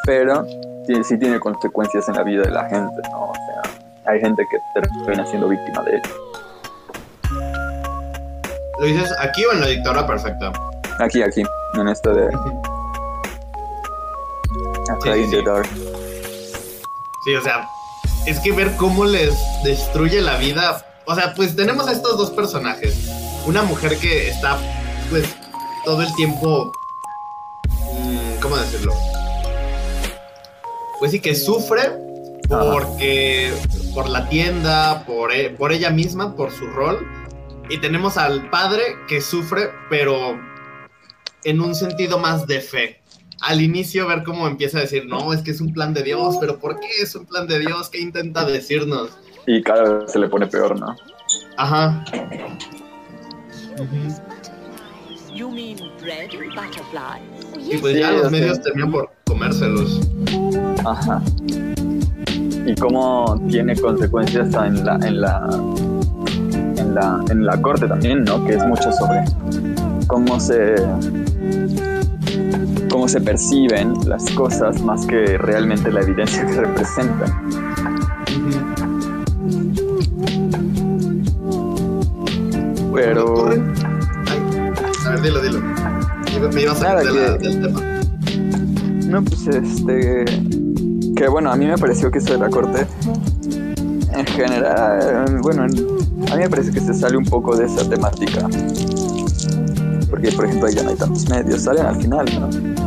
pero 0.06 0.46
sí, 0.86 1.04
sí 1.04 1.18
tiene 1.18 1.40
consecuencias 1.40 2.08
en 2.10 2.16
la 2.16 2.24
vida 2.24 2.44
de 2.44 2.52
la 2.52 2.68
gente, 2.70 3.02
¿no? 3.12 3.24
O 3.24 3.34
sea, 3.34 3.62
hay 4.06 4.20
gente 4.20 4.44
que 4.50 4.82
termina 5.04 5.26
siendo 5.26 5.48
víctima 5.48 5.84
de 5.84 5.98
ello. 5.98 6.32
¿Lo 8.80 8.86
dices 8.86 9.14
aquí 9.20 9.46
o 9.46 9.52
en 9.54 9.62
la 9.62 9.68
dictadura 9.68 10.08
perfecta? 10.08 10.52
Aquí, 11.00 11.22
aquí, 11.22 11.44
en 11.80 11.88
esto 11.88 12.14
de 12.14 12.30
sí, 15.04 15.28
sí. 15.30 15.44
Sí, 17.24 17.36
o 17.36 17.42
sea, 17.42 17.68
es 18.26 18.40
que 18.40 18.52
ver 18.52 18.76
cómo 18.78 19.06
les 19.06 19.34
destruye 19.64 20.22
la 20.22 20.38
vida. 20.38 20.86
O 21.06 21.16
sea, 21.16 21.34
pues 21.34 21.56
tenemos 21.56 21.88
a 21.88 21.92
estos 21.92 22.18
dos 22.18 22.32
personajes. 22.32 22.96
Una 23.46 23.64
mujer 23.64 23.98
que 23.98 24.30
está, 24.30 24.58
pues, 25.10 25.26
todo 25.86 26.02
el 26.02 26.14
tiempo. 26.16 26.72
mm, 27.70 28.40
¿Cómo 28.42 28.56
decirlo? 28.58 28.94
Pues 31.00 31.12
sí, 31.12 31.20
que 31.20 31.36
sufre 31.36 31.82
porque. 32.48 33.52
por 33.94 34.08
la 34.10 34.30
tienda, 34.30 35.04
por, 35.06 35.34
e- 35.34 35.50
por 35.50 35.72
ella 35.72 35.90
misma, 35.90 36.36
por 36.36 36.52
su 36.52 36.68
rol. 36.68 37.00
Y 37.70 37.80
tenemos 37.80 38.18
al 38.18 38.50
padre 38.50 38.84
que 39.08 39.22
sufre, 39.22 39.70
pero 39.90 40.38
en 41.44 41.62
un 41.62 41.74
sentido 41.74 42.20
más 42.20 42.46
de 42.46 42.62
fe 42.62 43.02
al 43.42 43.60
inicio 43.60 44.08
ver 44.08 44.24
cómo 44.24 44.48
empieza 44.48 44.78
a 44.78 44.82
decir, 44.82 45.06
no, 45.06 45.34
es 45.34 45.42
que 45.42 45.52
es 45.52 45.62
un 45.62 45.74
plan 45.74 45.94
de 45.94 46.04
Dios, 46.04 46.38
pero 46.40 46.60
¿por 46.60 46.80
qué 46.80 46.88
es 47.02 47.16
un 47.16 47.26
plan 47.26 47.48
de 47.48 47.60
Dios? 47.60 47.90
¿Qué 47.90 48.00
intenta 48.00 48.46
decirnos? 48.46 49.10
Y 49.48 49.62
cada 49.64 49.98
vez 49.98 50.12
se 50.12 50.20
le 50.20 50.30
pone 50.30 50.46
peor, 50.48 50.80
¿no? 50.80 50.96
Ajá. 51.58 52.06
You 55.34 55.50
mean 55.50 55.78
bread 56.00 56.30
and 56.36 56.54
butterflies? 56.54 57.74
Y 57.74 57.78
pues 57.78 57.98
ya 57.98 58.10
Sí, 58.10 58.18
los 58.18 58.32
medios 58.32 58.62
terminan 58.62 58.92
por 58.92 59.10
comérselos. 59.26 60.02
Ajá. 60.86 61.22
Y 62.66 62.76
cómo 62.76 63.42
tiene 63.50 63.76
consecuencias 63.76 64.54
en 64.54 64.86
la, 64.86 64.96
en 64.98 65.22
la, 65.22 65.50
en 66.78 66.94
la, 66.94 67.24
en 67.30 67.46
la 67.46 67.60
corte 67.60 67.88
también, 67.88 68.24
¿no? 68.24 68.46
Que 68.46 68.54
es 68.54 68.66
mucho 68.68 68.92
sobre 68.92 69.24
cómo 70.08 70.40
se, 70.40 70.76
cómo 72.92 73.08
se 73.08 73.22
perciben 73.22 73.94
las 74.06 74.30
cosas 74.32 74.82
más 74.82 75.06
que 75.06 75.38
realmente 75.38 75.92
la 75.92 76.02
evidencia 76.02 76.46
que 76.46 76.54
representan. 76.54 77.32
Pero 82.94 83.48
a 83.48 85.10
ver, 85.10 85.22
dilo, 85.22 85.42
dilo. 85.42 85.60
Me 86.54 86.62
iba 86.62 86.74
a 86.74 87.02
que- 87.02 87.48
del 87.48 87.62
tema. 87.62 87.82
No, 89.06 89.24
pues 89.24 89.48
este. 89.48 90.26
Que 91.16 91.28
bueno, 91.28 91.52
a 91.52 91.56
mí 91.56 91.66
me 91.66 91.78
pareció 91.78 92.12
que 92.12 92.20
eso 92.20 92.34
de 92.34 92.40
la 92.40 92.50
corte. 92.50 92.86
En 94.14 94.26
general. 94.26 95.40
Bueno, 95.42 95.66
en- 95.66 96.32
a 96.32 96.36
mí 96.36 96.44
me 96.44 96.50
parece 96.50 96.72
que 96.72 96.82
se 96.82 96.94
sale 96.94 97.18
un 97.18 97.26
poco 97.26 97.56
de 97.56 97.66
esa 97.66 97.88
temática. 97.90 98.48
Porque, 100.10 100.32
por 100.34 100.46
ejemplo, 100.46 100.68
ahí 100.68 100.76
ya 100.76 100.84
no 100.84 100.90
hay 100.90 100.96
tantos 100.98 101.30
medios. 101.30 101.62
Salen 101.64 101.86
al 101.86 101.96
final, 101.96 102.26
¿no? 102.40 102.81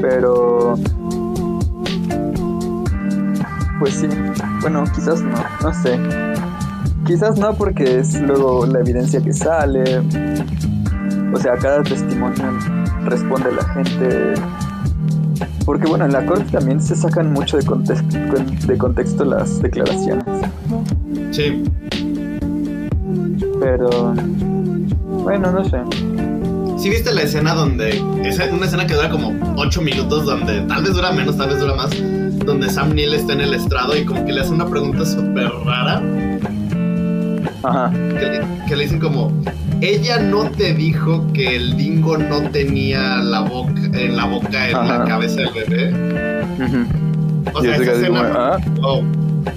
Pero. 0.00 0.76
Pues 3.78 3.94
sí. 3.94 4.08
Bueno, 4.60 4.84
quizás 4.94 5.22
no. 5.22 5.38
No 5.62 5.74
sé. 5.74 5.98
Quizás 7.06 7.38
no, 7.38 7.54
porque 7.54 8.00
es 8.00 8.20
luego 8.20 8.66
la 8.66 8.80
evidencia 8.80 9.20
que 9.20 9.32
sale. 9.32 10.02
O 11.32 11.36
sea, 11.38 11.56
cada 11.56 11.82
testimonio 11.82 12.44
responde 13.04 13.52
la 13.52 13.64
gente. 13.64 14.34
Porque 15.64 15.86
bueno, 15.86 16.04
en 16.04 16.12
la 16.12 16.24
corte 16.26 16.44
también 16.50 16.80
se 16.80 16.94
sacan 16.96 17.32
mucho 17.32 17.56
de 17.56 17.64
contexto, 17.64 18.18
de 18.66 18.78
contexto 18.78 19.24
las 19.24 19.60
declaraciones. 19.60 20.24
Sí. 21.30 21.64
Pero 23.60 24.14
bueno, 25.22 25.52
no 25.52 25.64
sé. 25.64 25.78
¿Sí 26.80 26.88
viste 26.88 27.12
la 27.12 27.22
escena 27.22 27.54
donde... 27.54 28.02
Es 28.24 28.38
una 28.52 28.64
escena 28.66 28.86
que 28.86 28.94
dura 28.94 29.10
como 29.10 29.34
8 29.56 29.82
minutos, 29.82 30.24
donde 30.24 30.60
tal 30.62 30.82
vez 30.82 30.94
dura 30.94 31.12
menos, 31.12 31.36
tal 31.36 31.50
vez 31.50 31.60
dura 31.60 31.74
más, 31.74 31.90
donde 32.44 32.70
Sam 32.70 32.94
Neill 32.94 33.12
está 33.14 33.34
en 33.34 33.42
el 33.42 33.52
estrado 33.54 33.96
y 33.96 34.04
como 34.04 34.24
que 34.24 34.32
le 34.32 34.40
hace 34.40 34.50
una 34.52 34.66
pregunta 34.66 35.04
súper 35.04 35.50
rara, 35.64 36.02
Ajá. 37.62 37.90
que 37.92 38.24
le, 38.26 38.40
que 38.66 38.76
le 38.76 38.82
dicen 38.84 39.00
como... 39.00 39.30
Ella 39.82 40.18
no 40.18 40.50
te 40.50 40.74
dijo 40.74 41.26
que 41.32 41.56
el 41.56 41.74
dingo 41.76 42.18
no 42.18 42.42
tenía 42.50 43.16
la 43.16 43.40
boca, 43.40 43.80
en 43.94 44.14
la 44.16 44.26
boca 44.26 44.68
en 44.68 44.88
la 44.88 45.04
cabeza 45.04 45.36
del 45.40 45.50
bebé. 45.54 46.42
Ujú. 46.62 46.86
O 47.54 47.62
sea, 47.62 47.76
esa 47.76 47.92
así 47.92 48.06
como, 48.06 48.20
escena... 48.20 48.34
ah, 48.36 48.58
Oh, 48.82 49.02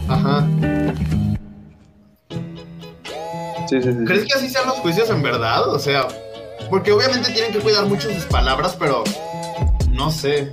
ajá. 0.08 0.48
sí, 3.70 3.82
sí, 3.82 3.92
sí. 3.92 3.98
¿Crees 4.06 4.26
que 4.26 4.34
así 4.34 4.50
sean 4.50 4.66
los 4.68 4.76
juicios 4.78 5.10
en 5.10 5.22
verdad? 5.22 5.68
O 5.68 5.78
sea, 5.80 6.08
porque 6.70 6.92
obviamente 6.92 7.32
tienen 7.32 7.52
que 7.52 7.60
cuidar 7.60 7.86
mucho 7.86 8.10
sus 8.14 8.26
palabras, 8.26 8.76
pero 8.80 9.04
no 9.92 10.12
sé. 10.12 10.52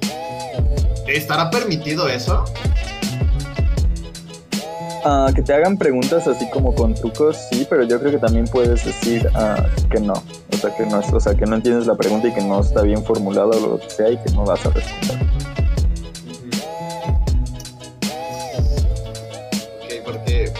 ¿Estará 1.06 1.50
permitido 1.50 2.08
eso? 2.08 2.44
Ah, 5.04 5.30
que 5.34 5.42
te 5.42 5.54
hagan 5.54 5.78
preguntas 5.78 6.26
así 6.26 6.48
como 6.50 6.74
con 6.74 6.94
trucos, 6.94 7.36
sí, 7.50 7.66
pero 7.68 7.84
yo 7.84 7.98
creo 7.98 8.12
que 8.12 8.18
también 8.18 8.44
puedes 8.46 8.84
decir 8.84 9.28
ah, 9.34 9.64
que 9.90 9.98
no. 9.98 10.12
O 10.12 10.56
sea, 10.60 10.76
que 10.76 10.84
no, 10.84 11.00
es- 11.00 11.12
o 11.12 11.18
sea, 11.18 11.34
que 11.34 11.46
no 11.46 11.56
entiendes 11.56 11.86
la 11.86 11.94
pregunta 11.94 12.28
y 12.28 12.34
que 12.34 12.42
no 12.42 12.60
está 12.60 12.82
bien 12.82 13.02
formulado 13.04 13.50
o 13.50 13.60
lo 13.60 13.80
que 13.80 13.88
sea 13.90 14.10
y 14.10 14.18
que 14.18 14.30
no 14.32 14.44
vas 14.44 14.64
a 14.66 14.70
responder. 14.70 15.18
Ok, 19.84 20.04
porque 20.04 20.52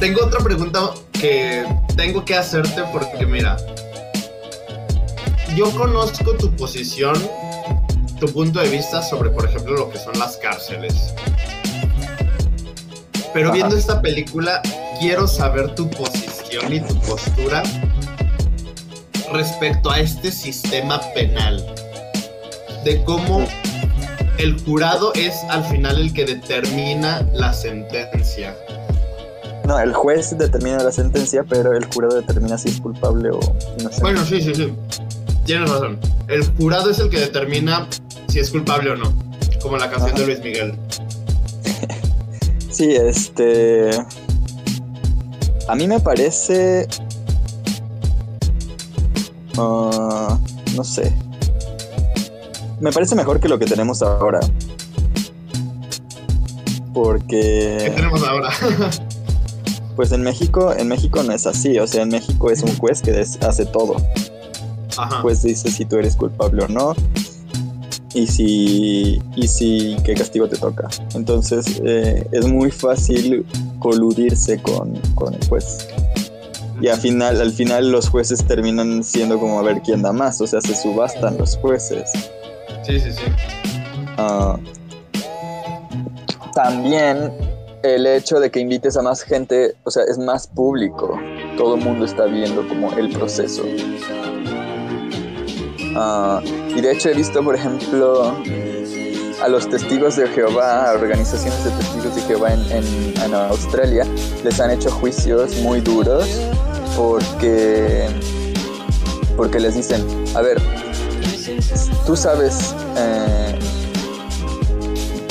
tengo 0.00 0.24
otra 0.24 0.40
pregunta 0.40 0.90
que 1.12 1.64
tengo 1.96 2.24
que 2.24 2.34
hacerte 2.34 2.82
porque 2.92 3.24
mira, 3.26 3.56
yo 5.56 5.70
conozco 5.72 6.32
tu 6.34 6.50
posición, 6.56 7.14
tu 8.18 8.26
punto 8.28 8.60
de 8.60 8.68
vista 8.68 9.02
sobre, 9.02 9.30
por 9.30 9.48
ejemplo, 9.48 9.74
lo 9.74 9.90
que 9.90 9.98
son 9.98 10.18
las 10.18 10.36
cárceles. 10.36 11.14
Pero 13.34 13.46
Ajá. 13.48 13.54
viendo 13.54 13.76
esta 13.76 14.00
película, 14.00 14.62
quiero 15.00 15.26
saber 15.26 15.74
tu 15.74 15.88
posición 15.90 16.72
y 16.72 16.80
tu 16.80 16.94
postura 17.00 17.62
respecto 19.32 19.90
a 19.90 20.00
este 20.00 20.30
sistema 20.30 21.00
penal. 21.14 21.64
De 22.84 23.02
cómo 23.04 23.46
el 24.38 24.60
jurado 24.62 25.12
es 25.14 25.34
al 25.50 25.64
final 25.64 26.00
el 26.00 26.12
que 26.12 26.24
determina 26.24 27.26
la 27.32 27.52
sentencia. 27.52 28.56
No, 29.66 29.78
el 29.78 29.92
juez 29.92 30.36
determina 30.36 30.78
la 30.82 30.90
sentencia, 30.90 31.44
pero 31.48 31.72
el 31.72 31.84
jurado 31.86 32.20
determina 32.20 32.58
si 32.58 32.68
es 32.68 32.80
culpable 32.80 33.30
o 33.30 33.40
inocente. 33.78 34.02
Bueno, 34.02 34.24
sí, 34.24 34.42
sí, 34.42 34.54
sí. 34.54 34.74
Tienes 35.44 35.70
razón. 35.70 35.98
El 36.28 36.44
jurado 36.56 36.90
es 36.90 36.98
el 36.98 37.10
que 37.10 37.18
determina 37.18 37.88
si 38.28 38.38
es 38.38 38.50
culpable 38.50 38.90
o 38.90 38.96
no. 38.96 39.12
Como 39.60 39.76
la 39.76 39.90
canción 39.90 40.12
Ajá. 40.12 40.20
de 40.20 40.26
Luis 40.26 40.40
Miguel. 40.40 40.74
Sí, 42.70 42.90
este. 42.92 43.90
A 45.68 45.74
mí 45.74 45.86
me 45.86 46.00
parece. 46.00 46.88
ah, 49.58 50.38
no 50.74 50.82
sé. 50.82 51.12
Me 52.80 52.90
parece 52.90 53.14
mejor 53.14 53.40
que 53.40 53.48
lo 53.50 53.58
que 53.58 53.66
tenemos 53.66 54.00
ahora. 54.02 54.40
¿Qué 54.40 55.22
Porque. 56.94 57.92
tenemos 57.94 58.26
ahora? 58.26 58.48
Pues 59.94 60.10
en 60.12 60.22
México, 60.22 60.72
en 60.74 60.88
México 60.88 61.22
no 61.22 61.34
es 61.34 61.46
así. 61.46 61.78
O 61.78 61.86
sea, 61.86 62.04
en 62.04 62.08
México 62.08 62.50
es 62.50 62.62
un 62.62 62.74
juez 62.78 63.02
que 63.02 63.10
hace 63.20 63.66
todo. 63.66 63.96
Ajá. 64.96 65.22
pues 65.22 65.42
dice 65.42 65.70
si 65.70 65.84
tú 65.84 65.96
eres 65.96 66.16
culpable 66.16 66.64
o 66.64 66.68
no 66.68 66.94
y 68.14 68.26
si, 68.26 69.22
y 69.36 69.48
si 69.48 69.96
qué 70.04 70.14
castigo 70.14 70.48
te 70.48 70.56
toca. 70.56 70.88
Entonces 71.14 71.80
eh, 71.84 72.26
es 72.32 72.46
muy 72.46 72.70
fácil 72.70 73.46
coludirse 73.78 74.60
con, 74.60 74.94
con 75.14 75.34
el 75.34 75.48
juez. 75.48 75.88
Y 76.80 76.88
al 76.88 76.98
final, 76.98 77.40
al 77.40 77.52
final 77.52 77.92
los 77.92 78.08
jueces 78.08 78.44
terminan 78.44 79.04
siendo 79.04 79.38
como 79.38 79.58
a 79.58 79.62
ver 79.62 79.82
quién 79.82 80.02
da 80.02 80.12
más, 80.12 80.40
o 80.40 80.46
sea, 80.46 80.60
se 80.60 80.74
subastan 80.74 81.38
los 81.38 81.56
jueces. 81.58 82.10
Sí, 82.82 82.98
sí, 82.98 83.12
sí. 83.12 83.22
Ah, 84.18 84.58
también 86.54 87.32
el 87.82 88.06
hecho 88.06 88.40
de 88.40 88.50
que 88.50 88.60
invites 88.60 88.96
a 88.96 89.02
más 89.02 89.22
gente, 89.22 89.74
o 89.84 89.90
sea, 89.90 90.04
es 90.04 90.18
más 90.18 90.46
público. 90.46 91.18
Todo 91.56 91.76
el 91.76 91.82
mundo 91.82 92.04
está 92.04 92.24
viendo 92.24 92.66
como 92.68 92.92
el 92.94 93.10
proceso. 93.10 93.62
Ah, 95.94 96.40
y 96.44 96.80
de 96.80 96.92
hecho 96.92 97.08
he 97.10 97.14
visto, 97.14 97.42
por 97.42 97.54
ejemplo, 97.54 98.36
a 99.42 99.48
los 99.48 99.68
testigos 99.68 100.16
de 100.16 100.28
Jehová, 100.28 100.90
a 100.90 100.94
organizaciones 100.94 101.64
de 101.64 101.70
testigos 101.70 102.14
de 102.14 102.22
Jehová 102.22 102.52
en, 102.52 103.34
Australia, 103.34 104.06
les 104.44 104.60
han 104.60 104.70
hecho 104.70 104.90
juicios 104.90 105.56
muy 105.56 105.80
duros 105.80 106.28
porque, 106.96 108.06
porque 109.36 109.58
les 109.58 109.74
dicen, 109.74 110.04
a 110.34 110.42
ver, 110.42 110.60
tú 112.04 112.14
sabes, 112.14 112.74
eh, 112.96 113.58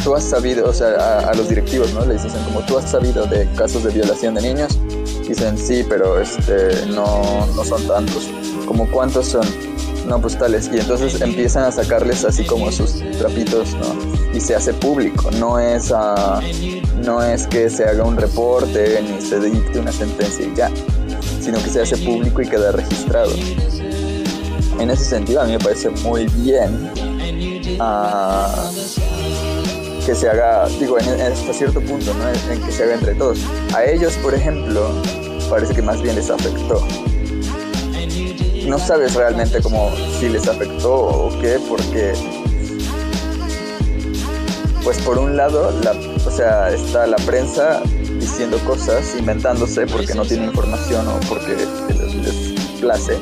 tú 0.04 0.16
has 0.16 0.24
sabido, 0.24 0.70
o 0.70 0.74
sea, 0.74 0.88
a, 0.96 1.30
a 1.30 1.34
los 1.36 1.48
directivos, 1.48 1.94
¿no? 1.94 2.06
Les 2.06 2.24
dicen 2.24 2.44
como 2.46 2.62
tú 2.62 2.78
has 2.78 2.90
sabido 2.90 3.26
de 3.28 3.48
casos 3.56 3.84
de 3.84 3.92
violación 3.92 4.34
de 4.36 4.42
niños. 4.42 4.80
Dicen, 5.28 5.58
sí, 5.58 5.86
pero 5.88 6.20
este, 6.20 6.88
no, 6.88 7.46
no 7.56 7.64
son 7.64 7.88
tantos. 7.88 8.30
Como 8.66 8.90
cuántos 8.92 9.28
son. 9.28 9.46
No, 10.08 10.20
pues 10.20 10.38
tales. 10.38 10.70
Y 10.74 10.80
entonces 10.80 11.22
empiezan 11.22 11.64
a 11.64 11.72
sacarles 11.72 12.26
así 12.26 12.44
como 12.44 12.72
sus 12.72 13.00
trapitos, 13.18 13.74
¿no? 13.76 13.96
Y 14.36 14.42
se 14.42 14.56
hace 14.56 14.74
público. 14.74 15.30
No 15.32 15.60
es, 15.60 15.92
ah, 15.94 16.42
no 17.04 17.22
es 17.24 17.48
que 17.48 17.70
se 17.70 17.86
haga 17.86 18.04
un 18.04 18.18
reporte 18.18 19.02
ni 19.02 19.22
se 19.22 19.40
dicte 19.40 19.80
una 19.80 19.92
sentencia 19.92 20.46
y 20.46 20.56
ya, 20.56 20.72
sino 21.40 21.62
que 21.64 21.70
se 21.70 21.82
hace 21.82 21.98
público 21.98 22.42
y 22.42 22.48
queda 22.48 22.72
registrado. 22.72 23.32
En 24.80 24.90
ese 24.90 25.06
sentido, 25.06 25.42
a 25.42 25.46
mí 25.46 25.52
me 25.52 25.60
parece 25.60 25.90
muy 25.90 26.26
bien 26.28 26.92
ah, 27.80 28.72
que 30.06 30.16
se 30.16 30.28
haga, 30.28 30.68
digo, 30.80 30.98
en, 31.00 31.10
hasta 31.22 31.54
cierto 31.54 31.80
punto, 31.82 32.14
¿no? 32.16 32.28
En, 32.28 32.58
en 32.58 32.66
que 32.66 32.72
se 32.72 32.84
haga 32.84 32.96
entre 32.96 33.14
todos. 33.16 33.40
A 33.76 33.86
ellos, 33.86 34.14
por 34.24 34.34
ejemplo, 34.34 34.90
parece 35.50 35.76
que 35.76 35.82
más 35.82 36.02
bien 36.02 36.16
les 36.16 36.30
afectó. 36.30 36.86
No 38.68 38.80
sabes 38.80 39.16
realmente 39.16 39.62
cómo 39.62 39.92
si 40.20 40.30
les 40.30 40.48
afectó 40.48 40.94
o 40.94 41.42
qué, 41.42 41.60
porque 41.68 42.14
pues 44.84 44.98
por 45.00 45.18
un 45.20 45.38
lado, 45.38 45.72
la, 45.84 45.92
o 45.92 46.32
sea, 46.32 46.72
está 46.72 47.06
la 47.06 47.18
prensa 47.18 47.82
diciendo 48.20 48.58
cosas, 48.66 49.16
inventándose 49.18 49.86
porque 49.86 50.14
no 50.14 50.26
tiene 50.26 50.46
información 50.46 51.08
o 51.08 51.20
porque 51.28 51.56
les, 51.90 52.82
place. 52.82 53.18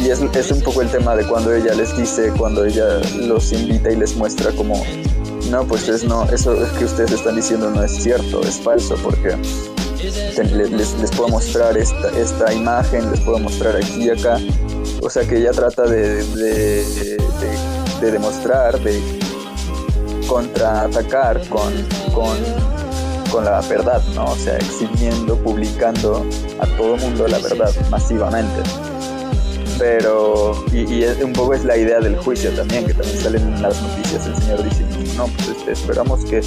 Y, 0.00 0.08
es, 0.08 0.20
es 0.20 0.50
un 0.50 0.60
poco 0.60 0.82
el 0.82 0.88
tema 0.88 1.16
de 1.16 1.26
cuando 1.26 1.54
ella 1.54 1.74
les 1.74 1.96
dice, 1.96 2.32
cuando 2.36 2.64
ella 2.64 3.00
los 3.16 3.52
invita 3.52 3.90
y 3.90 3.96
les 3.96 4.14
muestra 4.16 4.52
como, 4.52 4.84
no, 5.50 5.64
pues 5.64 5.88
es 5.88 6.04
no, 6.04 6.24
eso 6.24 6.54
es 6.62 6.70
que 6.72 6.84
ustedes 6.84 7.12
están 7.12 7.36
diciendo 7.36 7.70
no 7.70 7.82
es 7.82 7.92
cierto, 7.92 8.42
es 8.42 8.60
falso, 8.60 8.96
porque 9.02 9.36
les, 10.02 11.10
puedo 11.16 11.28
mostrar 11.28 11.76
esta, 11.76 12.52
imagen, 12.52 13.10
les 13.10 13.20
puedo 13.20 13.38
mostrar 13.38 13.76
aquí 13.76 14.04
y 14.04 14.10
acá. 14.10 14.38
O 15.02 15.10
sea 15.10 15.26
que 15.26 15.38
ella 15.38 15.52
trata 15.52 15.82
de, 15.82 16.24
de, 16.24 16.84
de- 16.84 17.18
de 18.00 18.12
demostrar, 18.12 18.78
de 18.80 19.00
contraatacar 20.26 21.40
con, 21.48 21.72
con, 22.14 23.44
la 23.44 23.60
verdad, 23.62 24.02
¿no? 24.14 24.26
O 24.26 24.36
sea, 24.36 24.56
exhibiendo, 24.56 25.36
publicando 25.36 26.24
a 26.60 26.66
todo 26.76 26.96
mundo 26.96 27.28
la 27.28 27.38
verdad 27.38 27.72
masivamente. 27.90 28.62
Pero, 29.78 30.64
y, 30.72 31.04
un 31.22 31.32
poco 31.32 31.54
es 31.54 31.64
la 31.64 31.76
idea 31.76 32.00
del 32.00 32.16
juicio 32.16 32.50
también, 32.50 32.86
que 32.86 32.94
también 32.94 33.18
salen 33.18 33.42
en 33.42 33.62
las 33.62 33.80
noticias 33.80 34.26
el 34.26 34.36
señor 34.36 34.62
diciendo, 34.64 34.96
no, 35.16 35.26
pues 35.26 35.48
este, 35.56 35.72
esperamos 35.72 36.24
que 36.24 36.40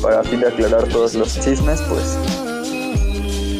para 0.00 0.22
fin 0.22 0.40
de 0.40 0.48
aclarar 0.48 0.84
todos 0.88 1.14
los 1.14 1.38
chismes, 1.40 1.80
pues 1.88 2.16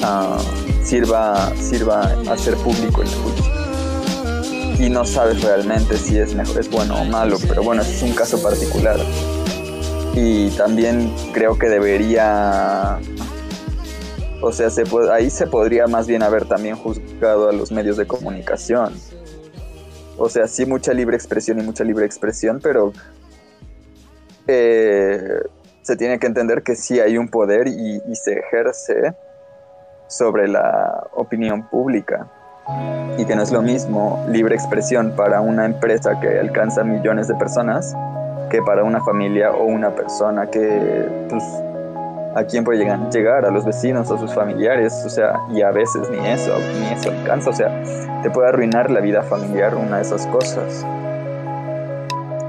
ah, 0.03 0.39
sirva, 0.83 1.53
sirva 1.57 2.03
a 2.29 2.33
hacer 2.33 2.55
público 2.57 3.03
el 3.03 3.09
juicio. 3.09 3.53
Y 4.79 4.91
no 4.91 5.05
sabes 5.05 5.43
realmente 5.43 5.97
si 5.97 6.19
es, 6.19 6.35
mejor, 6.35 6.59
es 6.59 6.71
bueno 6.71 7.01
o 7.01 7.05
malo, 7.05 7.37
pero 7.47 7.63
bueno, 7.63 7.83
ese 7.83 7.95
es 7.97 8.03
un 8.03 8.15
caso 8.15 8.43
particular. 8.43 8.99
Y 10.15 10.51
también 10.51 11.15
creo 11.33 11.59
que 11.59 11.69
debería, 11.69 12.99
o 14.41 14.53
sea, 14.53 14.71
se 14.71 14.85
puede- 14.85 15.13
ahí 15.13 15.31
se 15.31 15.47
podría 15.47 15.87
más 15.87 16.07
bien 16.07 16.23
haber 16.23 16.47
también 16.47 16.77
juzgado 16.77 17.49
a 17.49 17.53
los 17.53 17.71
medios 17.71 17.97
de 17.97 18.07
comunicación. 18.07 18.95
O 20.19 20.29
sea, 20.29 20.47
sí 20.49 20.67
mucha 20.67 20.93
libre 20.93 21.17
expresión 21.17 21.61
y 21.61 21.63
mucha 21.63 21.85
libre 21.85 22.05
expresión, 22.05 22.61
pero 22.63 22.93
eh, 24.47 25.19
se 25.83 25.97
tiene 25.97 26.19
que 26.19 26.27
entender 26.27 26.63
que 26.63 26.75
sí 26.75 26.99
hay 27.01 27.17
un 27.17 27.29
poder 27.29 27.69
y 27.69 28.01
se 28.15 28.33
ejerce 28.33 29.15
sobre 30.13 30.47
la 30.47 31.07
opinión 31.13 31.63
pública. 31.63 32.27
Y 33.19 33.25
que 33.25 33.35
no 33.35 33.43
es 33.43 33.51
lo 33.51 33.63
mismo 33.63 34.25
libre 34.29 34.55
expresión 34.55 35.15
para 35.17 35.41
una 35.41 35.65
empresa 35.65 36.21
que 36.21 36.39
alcanza 36.39 36.85
millones 36.85 37.29
de 37.29 37.35
personas 37.35 37.95
que 38.51 38.63
para 38.63 38.85
una 38.85 39.03
familia 39.03 39.51
o 39.51 39.65
una 39.65 39.91
persona 39.91 40.47
que 40.47 41.27
pues 41.29 41.43
a 42.35 42.45
quién 42.45 42.65
puede 42.65 42.79
llegar, 42.79 43.11
llegar 43.11 43.45
a 43.47 43.51
los 43.51 43.65
vecinos 43.65 44.11
a 44.11 44.19
sus 44.19 44.33
familiares 44.35 44.93
o 45.07 45.09
sea 45.09 45.41
y 45.51 45.63
a 45.63 45.71
veces 45.71 46.09
ni 46.11 46.19
eso 46.29 46.57
ni 46.79 46.93
eso 46.93 47.11
alcanza 47.11 47.51
o 47.51 47.53
sea 47.53 47.83
te 48.23 48.31
puede 48.31 48.49
arruinar 48.49 48.91
la 48.91 49.01
vida 49.01 49.23
familiar 49.23 49.75
una 49.75 49.97
de 49.97 50.03
esas 50.03 50.27
cosas. 50.27 50.87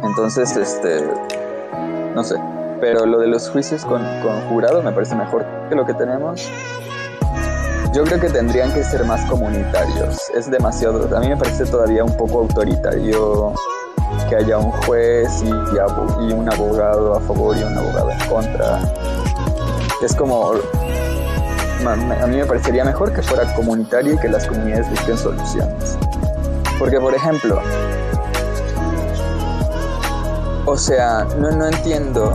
Entonces 0.03 0.55
este 0.57 1.03
no 2.13 2.23
sé 2.23 2.35
pero 2.81 3.05
lo 3.05 3.19
de 3.19 3.27
los 3.27 3.49
juicios 3.49 3.85
con, 3.85 4.01
con 4.21 4.41
jurado 4.49 4.83
me 4.83 4.91
parece 4.91 5.15
mejor 5.15 5.45
que 5.69 5.75
lo 5.75 5.85
que 5.85 5.93
tenemos 5.93 6.51
yo 7.93 8.03
creo 8.03 8.19
que 8.19 8.29
tendrían 8.29 8.73
que 8.73 8.83
ser 8.83 9.05
más 9.05 9.23
comunitarios. 9.29 10.17
Es 10.33 10.49
demasiado, 10.49 11.15
a 11.15 11.19
mí 11.19 11.29
me 11.29 11.37
parece 11.37 11.65
todavía 11.65 12.03
un 12.03 12.17
poco 12.17 12.39
autoritario 12.39 13.53
que 14.27 14.35
haya 14.35 14.57
un 14.57 14.71
juez 14.71 15.43
y, 15.43 15.51
un 16.33 16.51
abogado 16.51 17.15
a 17.15 17.21
favor 17.21 17.55
y 17.55 17.63
un 17.63 17.77
abogado 17.77 18.11
en 18.11 18.29
contra. 18.29 18.79
Es 20.01 20.15
como, 20.15 20.53
a 21.85 22.27
mí 22.27 22.37
me 22.37 22.45
parecería 22.45 22.83
mejor 22.83 23.13
que 23.13 23.21
fuera 23.21 23.53
comunitario 23.53 24.13
y 24.13 24.17
que 24.17 24.27
las 24.27 24.47
comunidades 24.47 24.89
busquen 24.89 25.17
soluciones. 25.17 25.97
Porque, 26.79 26.99
por 26.99 27.13
ejemplo, 27.13 27.61
o 30.65 30.77
sea, 30.77 31.27
no, 31.37 31.51
no 31.51 31.67
entiendo 31.67 32.33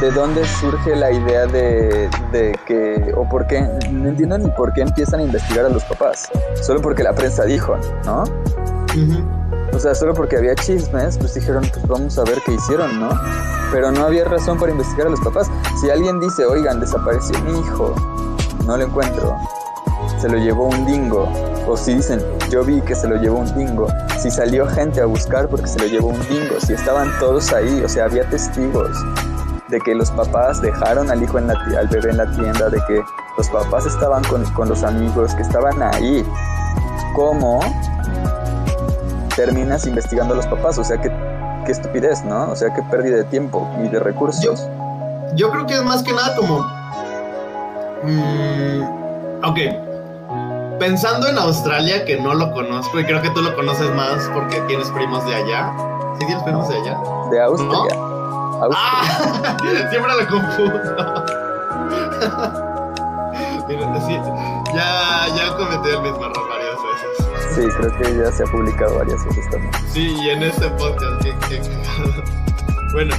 de 0.00 0.10
dónde 0.10 0.44
surge 0.44 0.94
la 0.94 1.10
idea 1.10 1.46
de, 1.46 2.10
de 2.32 2.58
que, 2.66 3.12
o 3.16 3.26
por 3.28 3.46
qué, 3.46 3.62
no 3.90 4.08
entiendo 4.08 4.36
ni 4.36 4.50
por 4.50 4.72
qué 4.72 4.82
empiezan 4.82 5.20
a 5.20 5.22
investigar 5.22 5.64
a 5.64 5.68
los 5.68 5.84
papás, 5.84 6.28
solo 6.60 6.82
porque 6.82 7.02
la 7.02 7.14
prensa 7.14 7.44
dijo, 7.44 7.76
¿no? 8.04 8.24
O 9.72 9.78
sea, 9.78 9.94
solo 9.94 10.14
porque 10.14 10.36
había 10.36 10.54
chismes, 10.54 11.18
pues 11.18 11.34
dijeron, 11.34 11.64
pues 11.72 11.86
vamos 11.86 12.18
a 12.18 12.24
ver 12.24 12.38
qué 12.44 12.52
hicieron, 12.52 13.00
¿no? 13.00 13.08
Pero 13.72 13.90
no 13.90 14.04
había 14.04 14.24
razón 14.24 14.58
para 14.58 14.72
investigar 14.72 15.06
a 15.06 15.10
los 15.10 15.20
papás. 15.20 15.50
Si 15.80 15.90
alguien 15.90 16.20
dice, 16.20 16.44
oigan, 16.44 16.80
desapareció 16.80 17.38
mi 17.42 17.58
hijo, 17.58 17.94
no 18.66 18.76
lo 18.76 18.84
encuentro, 18.84 19.36
se 20.18 20.28
lo 20.28 20.36
llevó 20.38 20.68
un 20.68 20.84
dingo, 20.84 21.28
o 21.66 21.76
si 21.76 21.94
dicen, 21.94 22.22
yo 22.50 22.64
vi 22.64 22.80
que 22.82 22.94
se 22.94 23.08
lo 23.08 23.16
llevó 23.16 23.38
un 23.38 23.54
dingo, 23.56 23.88
si 24.18 24.30
salió 24.30 24.66
gente 24.66 25.00
a 25.00 25.06
buscar 25.06 25.48
porque 25.48 25.66
se 25.66 25.78
lo 25.78 25.86
llevó 25.86 26.08
un 26.08 26.20
dingo, 26.28 26.60
si 26.60 26.74
estaban 26.74 27.10
todos 27.18 27.52
ahí, 27.52 27.82
o 27.84 27.88
sea, 27.88 28.04
había 28.04 28.28
testigos 28.28 28.90
de 29.68 29.80
que 29.80 29.94
los 29.94 30.10
papás 30.12 30.60
dejaron 30.60 31.10
al 31.10 31.22
hijo 31.22 31.38
en 31.38 31.48
la 31.48 31.54
al 31.78 31.88
bebé 31.88 32.10
en 32.10 32.18
la 32.18 32.30
tienda, 32.30 32.68
de 32.68 32.80
que 32.86 33.02
los 33.36 33.48
papás 33.48 33.86
estaban 33.86 34.22
con, 34.24 34.44
con 34.52 34.68
los 34.68 34.82
amigos, 34.84 35.34
que 35.34 35.42
estaban 35.42 35.82
ahí. 35.82 36.24
¿Cómo 37.14 37.60
terminas 39.34 39.86
investigando 39.86 40.34
a 40.34 40.36
los 40.38 40.46
papás? 40.46 40.78
O 40.78 40.84
sea, 40.84 41.00
qué, 41.00 41.10
qué 41.64 41.72
estupidez, 41.72 42.24
¿no? 42.24 42.50
O 42.50 42.56
sea, 42.56 42.72
qué 42.74 42.82
pérdida 42.84 43.16
de 43.16 43.24
tiempo 43.24 43.68
y 43.84 43.88
de 43.88 43.98
recursos. 44.00 44.68
Yo 45.34 45.50
creo 45.50 45.66
que 45.66 45.74
es 45.74 45.82
más 45.82 46.02
que 46.02 46.12
nada 46.12 46.36
como. 46.36 46.60
mm, 48.04 49.44
ok. 49.44 50.78
Pensando 50.78 51.28
en 51.28 51.38
Australia, 51.38 52.04
que 52.04 52.20
no 52.20 52.34
lo 52.34 52.52
conozco, 52.52 53.00
y 53.00 53.04
creo 53.04 53.22
que 53.22 53.30
tú 53.30 53.40
lo 53.40 53.54
conoces 53.56 53.90
más 53.94 54.28
porque 54.34 54.60
tienes 54.68 54.90
primos 54.90 55.26
de 55.26 55.34
allá. 55.34 55.72
¿Sí 56.18 56.26
tienes 56.26 56.44
primos 56.44 56.68
de 56.68 56.76
allá? 56.76 56.98
De 57.30 57.40
Austria. 57.42 57.78
Austria. 57.78 58.05
¡Ah! 58.74 59.56
Siempre 59.90 60.12
lo 60.12 60.26
confundo. 60.28 61.24
Mira, 63.68 64.00
sí, 64.00 64.16
ya, 64.74 65.26
ya 65.34 65.56
cometí 65.56 65.88
el 65.88 66.00
mismo 66.02 66.24
error 66.24 66.48
varias 66.48 66.76
Sí, 67.54 67.62
creo 67.78 67.96
que 67.98 68.16
ya 68.16 68.30
se 68.30 68.44
ha 68.44 68.46
publicado 68.46 68.98
varias 68.98 69.24
veces 69.24 69.50
también. 69.50 69.72
Sí, 69.92 70.14
y 70.22 70.30
en 70.30 70.42
este 70.44 70.68
podcast, 70.70 71.22
qué, 71.22 71.34
qué 71.48 71.58
cagado. 71.60 72.22
Bueno, 72.92 73.16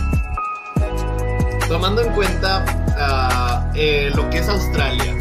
tomando 1.67 2.01
en 2.01 2.13
cuenta 2.13 2.63
ah, 2.97 3.69
eh, 3.75 4.09
lo 4.15 4.29
que 4.29 4.37
es 4.37 4.47
Australia, 4.47 5.15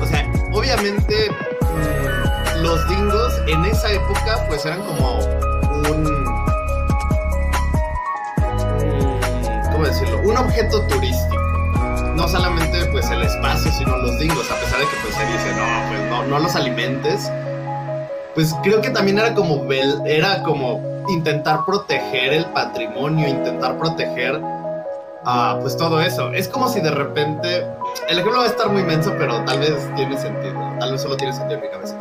o 0.00 0.06
sea, 0.06 0.30
obviamente 0.52 1.30
mm, 1.30 2.62
los 2.62 2.88
dingos 2.88 3.34
en 3.46 3.64
esa 3.66 3.92
época 3.92 4.46
pues 4.48 4.64
eran 4.64 4.80
como 4.82 5.18
un... 5.90 6.35
Un 10.26 10.36
objeto 10.36 10.82
turístico. 10.88 11.36
No 12.16 12.26
solamente 12.26 12.84
pues 12.86 13.08
el 13.10 13.22
espacio, 13.22 13.70
sino 13.70 13.96
los 13.98 14.18
dingos, 14.18 14.50
a 14.50 14.56
pesar 14.56 14.80
de 14.80 14.86
que 14.86 14.96
pues 15.02 15.14
se 15.14 15.24
dice, 15.24 15.54
no, 15.54 15.88
pues 15.88 16.00
no, 16.10 16.24
no 16.24 16.38
los 16.40 16.56
alimentes. 16.56 17.30
Pues 18.34 18.52
creo 18.64 18.80
que 18.82 18.90
también 18.90 19.18
era 19.18 19.34
como, 19.34 19.72
era 19.72 20.42
como 20.42 21.04
intentar 21.08 21.64
proteger 21.64 22.32
el 22.32 22.44
patrimonio, 22.46 23.28
intentar 23.28 23.78
proteger 23.78 24.40
ah, 25.24 25.58
pues 25.60 25.76
todo 25.76 26.00
eso. 26.00 26.32
Es 26.32 26.48
como 26.48 26.68
si 26.68 26.80
de 26.80 26.90
repente, 26.90 27.64
el 28.08 28.18
ejemplo 28.18 28.40
va 28.40 28.46
a 28.46 28.48
estar 28.48 28.68
muy 28.68 28.82
inmenso, 28.82 29.14
pero 29.16 29.44
tal 29.44 29.60
vez 29.60 29.76
tiene 29.94 30.18
sentido, 30.18 30.58
tal 30.80 30.90
vez 30.90 31.02
solo 31.02 31.16
tiene 31.16 31.34
sentido 31.34 31.60
en 31.60 31.66
mi 31.66 31.70
cabeza. 31.70 31.96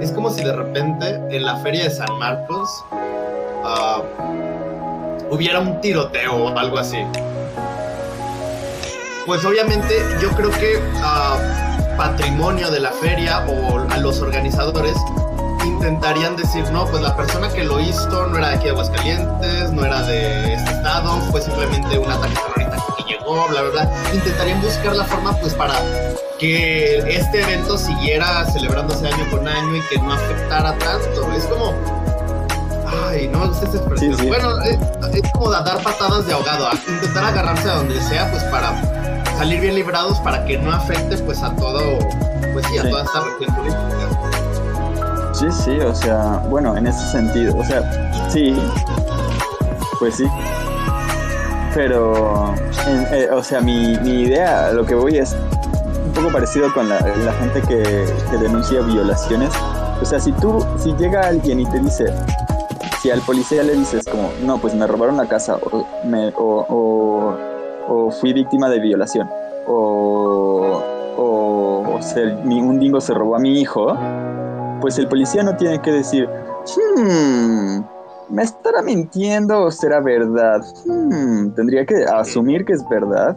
Es 0.00 0.12
como 0.12 0.30
si 0.30 0.42
de 0.42 0.52
repente 0.54 1.20
en 1.28 1.44
la 1.44 1.56
feria 1.58 1.84
de 1.84 1.90
San 1.90 2.18
Marcos 2.18 2.70
ah, 3.64 4.00
hubiera 5.30 5.60
un 5.60 5.78
tiroteo 5.82 6.36
o 6.36 6.58
algo 6.58 6.78
así. 6.78 7.04
Pues 9.26 9.44
obviamente 9.44 10.06
yo 10.22 10.30
creo 10.30 10.50
que 10.50 10.80
ah, 11.02 11.36
patrimonio 11.96 12.70
de 12.70 12.78
la 12.78 12.92
feria 12.92 13.44
o 13.48 13.80
a 13.90 13.98
los 13.98 14.20
organizadores 14.20 14.94
intentarían 15.64 16.36
decir, 16.36 16.64
no, 16.70 16.86
pues 16.86 17.02
la 17.02 17.16
persona 17.16 17.48
que 17.48 17.64
lo 17.64 17.80
hizo 17.80 18.28
no 18.28 18.38
era 18.38 18.50
de 18.50 18.54
aquí 18.54 18.64
de 18.66 18.70
Aguascalientes, 18.70 19.72
no 19.72 19.84
era 19.84 20.02
de 20.02 20.54
este 20.54 20.70
estado, 20.70 21.20
fue 21.32 21.42
simplemente 21.42 21.98
un 21.98 22.08
ataque 22.08 22.34
terrorista 22.34 22.76
que 22.96 23.02
llegó, 23.02 23.48
bla, 23.48 23.62
bla, 23.62 23.70
bla. 23.70 24.12
Intentarían 24.14 24.62
buscar 24.62 24.94
la 24.94 25.04
forma, 25.04 25.32
pues, 25.38 25.54
para 25.54 25.74
que 26.38 26.98
este 26.98 27.42
evento 27.42 27.76
siguiera 27.76 28.44
celebrándose 28.52 29.08
año 29.08 29.28
con 29.30 29.46
año 29.48 29.74
y 29.74 29.80
que 29.88 29.98
no 29.98 30.12
afectara 30.12 30.78
tanto. 30.78 31.32
Es 31.32 31.46
como... 31.46 31.74
Ay, 33.08 33.26
no 33.28 33.48
gusta 33.48 33.66
esta 33.66 33.78
expresión. 33.78 34.14
Sí, 34.16 34.22
sí. 34.22 34.28
Bueno, 34.28 34.60
es, 34.62 34.78
es 35.14 35.32
como 35.32 35.50
dar 35.50 35.82
patadas 35.82 36.26
de 36.26 36.32
ahogado, 36.32 36.68
a 36.68 36.74
intentar 36.74 37.24
agarrarse 37.24 37.68
a 37.68 37.74
donde 37.74 38.00
sea, 38.02 38.30
pues, 38.30 38.44
para 38.44 38.70
salir 39.36 39.60
bien 39.60 39.74
librados, 39.74 40.18
para 40.20 40.44
que 40.44 40.58
no 40.58 40.72
afecte, 40.72 41.16
pues, 41.18 41.42
a 41.42 41.54
todo, 41.56 41.80
pues, 42.52 42.66
sí, 42.66 42.78
a 42.78 42.82
Sí. 42.82 42.90
toda 42.90 43.04
esta 43.04 43.20
región 43.20 43.54
turística. 43.56 43.84
Sí, 45.34 45.46
sí, 45.52 45.80
o 45.80 45.94
sea, 45.94 46.42
bueno, 46.48 46.76
en 46.76 46.86
ese 46.86 47.06
sentido, 47.12 47.56
o 47.58 47.64
sea, 47.64 47.82
sí, 48.30 48.56
pues 49.98 50.16
sí. 50.16 50.24
Pero, 51.74 52.54
en- 52.86 53.06
eh, 53.14 53.28
o 53.30 53.42
sea, 53.42 53.60
mi, 53.60 53.98
mi 53.98 54.22
idea, 54.22 54.72
lo 54.72 54.86
que 54.86 54.94
voy 54.94 55.18
es 55.18 55.36
un 56.06 56.12
poco 56.14 56.30
parecido 56.32 56.72
con 56.72 56.88
la, 56.88 56.98
la 57.00 57.32
gente 57.34 57.60
que, 57.62 58.06
que 58.30 58.36
denuncia 58.38 58.80
violaciones. 58.80 59.50
O 60.00 60.04
sea, 60.06 60.18
si 60.20 60.32
tú, 60.32 60.64
si 60.78 60.94
llega 60.94 61.26
alguien 61.26 61.60
y 61.60 61.66
te 61.66 61.78
dice, 61.80 62.06
si 63.02 63.10
al 63.10 63.20
policía 63.20 63.62
le 63.62 63.74
dices 63.74 64.06
como, 64.10 64.30
no, 64.42 64.56
pues 64.58 64.74
me 64.74 64.86
robaron 64.86 65.18
la 65.18 65.26
casa 65.26 65.56
o, 65.56 65.86
me, 66.04 66.28
o, 66.30 66.64
o, 66.68 67.36
o 67.88 68.10
fui 68.10 68.32
víctima 68.32 68.68
de 68.68 68.80
violación 68.80 69.28
o, 69.66 70.82
o, 71.16 71.94
o 71.96 72.02
se- 72.02 72.34
mi- 72.44 72.60
un 72.60 72.78
dingo 72.78 73.00
se 73.00 73.14
robó 73.14 73.36
a 73.36 73.38
mi 73.38 73.60
hijo, 73.60 73.96
pues 74.80 74.98
el 74.98 75.08
policía 75.08 75.42
no 75.42 75.56
tiene 75.56 75.80
que 75.80 75.90
decir, 75.92 76.28
hmm, 76.96 77.80
¿me 78.30 78.42
estará 78.42 78.82
mintiendo 78.82 79.62
o 79.64 79.70
será 79.70 80.00
verdad? 80.00 80.60
Hmm, 80.86 81.50
tendría 81.54 81.84
que 81.86 82.04
asumir 82.04 82.64
que 82.64 82.74
es 82.74 82.88
verdad 82.88 83.36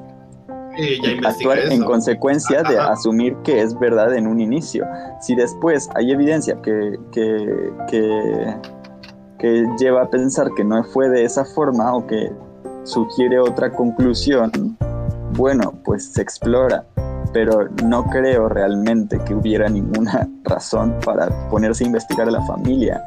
Sí, 0.75 1.01
ya 1.21 1.29
actuar 1.29 1.59
en 1.73 1.83
consecuencia 1.83 2.63
de 2.63 2.77
asumir 2.77 3.35
que 3.43 3.61
es 3.61 3.77
verdad 3.79 4.15
en 4.15 4.27
un 4.27 4.39
inicio. 4.39 4.85
Si 5.19 5.35
después 5.35 5.89
hay 5.95 6.11
evidencia 6.11 6.55
que, 6.61 6.95
que, 7.11 7.73
que, 7.89 8.55
que 9.39 9.65
lleva 9.77 10.03
a 10.03 10.09
pensar 10.09 10.47
que 10.55 10.63
no 10.63 10.81
fue 10.85 11.09
de 11.09 11.25
esa 11.25 11.43
forma 11.43 11.93
o 11.93 12.05
que 12.07 12.31
sugiere 12.83 13.39
otra 13.39 13.71
conclusión, 13.71 14.77
bueno, 15.33 15.73
pues 15.83 16.13
se 16.13 16.21
explora. 16.21 16.85
Pero 17.31 17.69
no 17.85 18.05
creo 18.05 18.49
realmente 18.49 19.19
que 19.19 19.35
hubiera 19.35 19.69
ninguna 19.69 20.27
razón 20.43 20.95
para 21.05 21.29
ponerse 21.49 21.83
a 21.83 21.87
investigar 21.87 22.27
a 22.27 22.31
la 22.31 22.41
familia. 22.45 23.03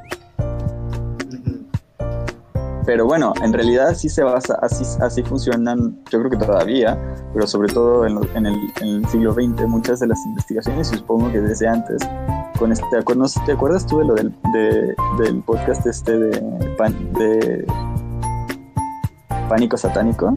Pero 2.85 3.07
bueno, 3.07 3.33
en 3.43 3.53
realidad 3.53 3.95
sí 3.95 4.09
se 4.09 4.23
basa, 4.23 4.59
así, 4.61 4.85
así 5.01 5.23
funcionan, 5.23 5.97
yo 6.11 6.19
creo 6.21 6.31
que 6.31 6.37
todavía, 6.37 6.99
pero 7.33 7.47
sobre 7.47 7.73
todo 7.73 8.07
en, 8.07 8.47
el, 8.47 9.07
siglo 9.09 9.33
XX, 9.33 9.67
muchas 9.69 10.01
de 10.01 10.09
las 10.09 10.19
investigaciones, 10.27 10.89
supongo 10.89 11.31
que 11.31 11.41
desde 11.41 11.69
antes, 11.69 12.03
con 12.59 12.73
este, 12.73 12.85
¿te, 12.91 12.99
acuerdas, 12.99 13.35
¿te 13.47 13.53
acuerdas 13.53 13.87
tú 13.87 13.99
de 13.99 14.05
lo 14.05 14.15
del, 14.15 14.35
de- 14.53 14.95
del 15.23 15.43
podcast 15.45 15.87
este 15.87 16.19
de 16.19 17.65
Pánico 19.49 19.77
Satánico? 19.77 20.35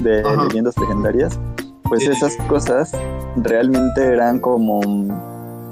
De 0.00 0.20
Ajá. 0.20 0.44
leyendas 0.44 0.76
legendarias. 0.78 1.38
Pues 1.88 2.00
Sí, 2.04 2.10
esas 2.10 2.32
sí. 2.34 2.42
cosas 2.48 2.92
realmente 3.36 4.04
eran 4.04 4.38
como 4.40 4.80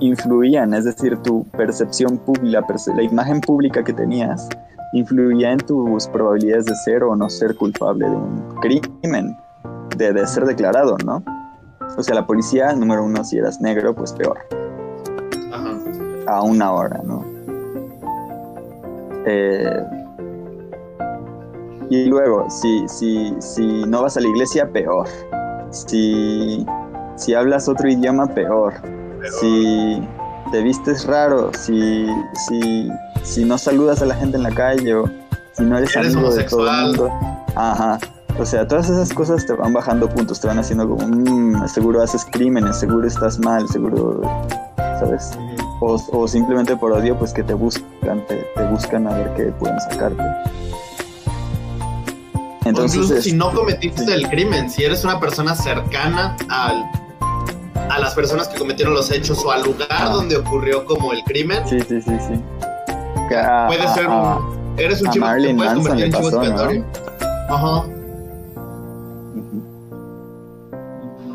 influían, 0.00 0.74
es 0.74 0.85
decir, 0.85 1.16
tu 1.18 1.44
percepción 1.56 2.18
pública, 2.18 2.61
la, 2.61 2.66
perce- 2.66 2.94
la 2.94 3.02
imagen 3.02 3.40
pública 3.40 3.82
que 3.85 3.92
tenías 3.92 4.48
influía 4.92 5.52
en 5.52 5.59
tus 5.59 6.06
probabilidades 6.09 6.66
de 6.66 6.74
ser 6.76 7.02
o 7.02 7.14
no 7.16 7.28
ser 7.28 7.54
culpable 7.56 8.09
de 8.09 8.14
un 8.16 8.54
crimen, 8.61 9.37
de, 9.96 10.12
de 10.12 10.26
ser 10.26 10.44
declarado, 10.46 10.96
¿no? 11.04 11.22
O 11.98 12.02
sea, 12.02 12.14
la 12.14 12.26
policía, 12.26 12.72
número 12.74 13.04
uno, 13.04 13.24
si 13.24 13.38
eras 13.38 13.61
negro, 13.61 13.94
pues 13.94 14.12
peor, 14.12 14.38
Ajá. 15.52 15.70
a 16.28 16.42
una 16.42 16.72
hora, 16.72 17.00
¿no? 17.04 17.24
Eh, 19.26 19.82
y 21.90 22.07
luego, 22.07 22.49
si, 22.51 22.88
si, 22.88 23.35
si 23.40 23.85
no 23.85 24.03
vas 24.03 24.16
a 24.16 24.20
la 24.20 24.29
iglesia, 24.29 24.68
peor. 24.70 25.07
Si, 25.70 26.64
si 27.16 27.35
hablas 27.35 27.68
otro 27.68 27.88
idioma, 27.88 28.27
peor. 28.29 28.75
Si 29.40 30.01
te 30.53 30.62
vistes 30.62 31.05
raro, 31.07 31.51
si, 31.59 32.07
si, 32.46 32.88
si 33.22 33.44
no 33.44 33.59
saludas 33.59 34.03
a 34.03 34.07
la 34.07 34.14
gente 34.14 34.37
en 34.37 34.42
la 34.44 34.51
calle 34.53 34.94
o 34.94 35.07
si 35.53 35.64
no 35.64 35.77
eres, 35.79 35.96
Eres 35.96 36.14
amigo 36.14 36.33
de 36.35 36.44
todo 36.44 36.68
el 36.70 36.83
mundo. 36.87 37.11
Ajá. 37.55 37.99
O 38.38 38.44
sea, 38.44 38.68
todas 38.68 38.90
esas 38.90 39.12
cosas 39.14 39.46
te 39.46 39.55
van 39.55 39.72
bajando 39.72 40.09
puntos, 40.09 40.38
te 40.40 40.46
van 40.46 40.59
haciendo 40.59 40.87
como, 40.88 41.09
"Mm, 41.09 41.66
seguro 41.68 42.03
haces 42.03 42.27
crímenes, 42.31 42.77
seguro 42.79 43.07
estás 43.07 43.38
mal, 43.38 43.66
seguro, 43.68 44.20
¿sabes? 45.01 45.31
O, 45.81 45.96
o 46.12 46.29
simplemente 46.29 46.77
por 46.77 46.92
odio, 46.92 47.18
pues 47.18 47.33
que 47.33 47.42
te 47.42 47.55
buscan, 47.55 48.25
te, 48.27 48.46
te 48.55 48.64
buscan 48.68 49.07
a 49.07 49.14
ver 49.16 49.33
qué 49.35 49.44
pueden 49.59 49.81
sacarte. 49.81 50.22
Entonces, 52.68 53.02
incluso 53.02 53.22
si 53.22 53.33
no 53.33 53.52
cometiste 53.52 54.12
el 54.12 54.29
crimen, 54.29 54.70
si 54.70 54.85
eres 54.85 55.05
una 55.05 55.18
persona 55.20 55.55
cercana 55.55 56.37
al, 56.48 56.85
a 57.90 57.98
las 57.98 58.14
personas 58.14 58.48
que 58.48 58.59
cometieron 58.59 58.94
los 58.94 59.11
hechos 59.11 59.44
o 59.44 59.50
al 59.50 59.62
lugar 59.64 59.88
Ah. 59.90 60.09
donde 60.11 60.37
ocurrió 60.37 60.85
como 60.85 61.12
el 61.12 61.22
crimen, 61.24 61.61
sí, 61.66 61.79
sí, 61.81 62.00
sí, 62.00 62.16
sí. 62.29 62.40
Que 63.29 63.37
a- 63.37 63.66
puede 63.66 63.87
ser 63.88 64.07
a- 64.07 64.37
un, 64.38 64.79
eres 64.79 65.02
un 65.02 65.11
chivo, 65.11 65.26
Marilyn 65.26 65.57
puedes 65.57 65.72
convertir 65.74 66.05
en 66.07 66.12
chivo 66.12 66.29
expiatorio. 66.29 66.85
Ajá. 67.48 67.85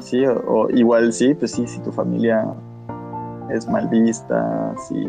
Sí, 0.02 0.26
o, 0.26 0.34
o 0.46 0.70
igual 0.72 1.14
sí, 1.14 1.34
pues 1.36 1.52
sí, 1.52 1.66
si 1.68 1.80
tu 1.80 1.92
familia 1.92 2.46
es 3.50 3.68
mal 3.68 3.88
vista, 3.88 4.74
sí. 4.88 5.08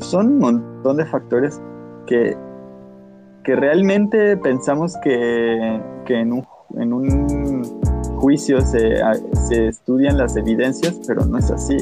Son 0.00 0.26
un 0.26 0.38
montón 0.38 0.96
de 0.96 1.06
factores 1.06 1.60
que, 2.06 2.36
que 3.46 3.54
realmente 3.54 4.36
pensamos 4.36 4.96
que, 5.04 5.80
que 6.04 6.20
en, 6.20 6.32
un, 6.32 6.44
en 6.74 6.92
un 6.92 7.80
juicio 8.16 8.60
se, 8.60 8.96
se 9.46 9.68
estudian 9.68 10.18
las 10.18 10.36
evidencias, 10.36 11.00
pero 11.06 11.24
no 11.24 11.38
es 11.38 11.52
así. 11.52 11.76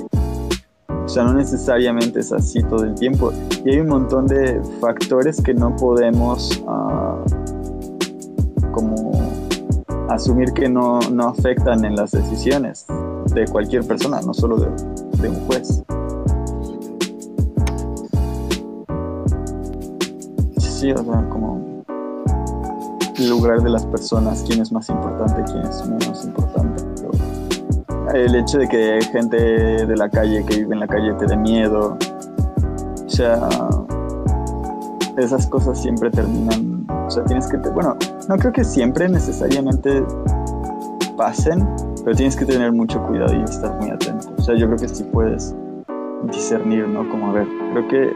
O 0.90 1.08
sea, 1.08 1.24
no 1.24 1.32
necesariamente 1.32 2.20
es 2.20 2.32
así 2.32 2.62
todo 2.64 2.84
el 2.84 2.94
tiempo. 2.94 3.32
Y 3.64 3.70
hay 3.70 3.80
un 3.80 3.88
montón 3.88 4.26
de 4.26 4.60
factores 4.78 5.40
que 5.40 5.54
no 5.54 5.74
podemos 5.74 6.62
ah, 6.68 7.24
como 8.70 9.12
asumir 10.10 10.52
que 10.52 10.68
no, 10.68 11.00
no 11.10 11.28
afectan 11.28 11.86
en 11.86 11.96
las 11.96 12.10
decisiones 12.10 12.84
de 13.34 13.46
cualquier 13.46 13.86
persona, 13.86 14.20
no 14.20 14.34
solo 14.34 14.58
de, 14.58 14.68
de 15.22 15.28
un 15.30 15.46
juez. 15.46 15.82
Sí, 20.84 20.92
o 20.92 21.02
sea, 21.02 21.26
como 21.30 21.53
lugar 23.18 23.62
de 23.62 23.70
las 23.70 23.86
personas, 23.86 24.44
quién 24.46 24.60
es 24.60 24.72
más 24.72 24.88
importante, 24.88 25.42
quién 25.50 25.64
es 25.64 25.86
menos 25.86 26.24
importante. 26.24 26.84
El 28.14 28.34
hecho 28.34 28.58
de 28.58 28.68
que 28.68 29.00
gente 29.12 29.36
de 29.36 29.96
la 29.96 30.08
calle, 30.08 30.44
que 30.44 30.58
vive 30.58 30.74
en 30.74 30.80
la 30.80 30.86
calle, 30.86 31.14
te 31.14 31.26
dé 31.26 31.36
miedo, 31.36 31.96
sea, 33.14 33.48
esas 35.16 35.46
cosas 35.46 35.80
siempre 35.80 36.10
terminan, 36.10 36.84
o 36.88 37.10
sea, 37.10 37.24
tienes 37.24 37.46
que, 37.46 37.56
bueno, 37.56 37.96
no 38.28 38.36
creo 38.36 38.52
que 38.52 38.64
siempre 38.64 39.08
necesariamente 39.08 40.04
pasen, 41.16 41.66
pero 42.04 42.16
tienes 42.16 42.36
que 42.36 42.44
tener 42.44 42.72
mucho 42.72 43.00
cuidado 43.06 43.32
y 43.34 43.42
estar 43.44 43.72
muy 43.80 43.90
atento. 43.90 44.28
O 44.36 44.42
sea, 44.42 44.56
yo 44.56 44.66
creo 44.66 44.78
que 44.78 44.88
sí 44.88 45.04
puedes 45.04 45.54
discernir, 46.32 46.88
¿no? 46.88 47.08
Como 47.08 47.30
a 47.30 47.32
ver, 47.32 47.46
creo 47.72 47.88
que 47.88 48.12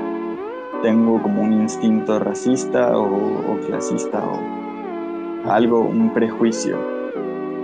tengo 0.83 1.23
como 1.23 1.43
un 1.43 1.53
instinto 1.53 2.19
racista 2.19 2.97
o, 2.97 3.05
o 3.05 3.61
clasista 3.67 4.19
o 4.19 4.58
algo, 5.49 5.81
un 5.81 6.13
prejuicio. 6.13 6.77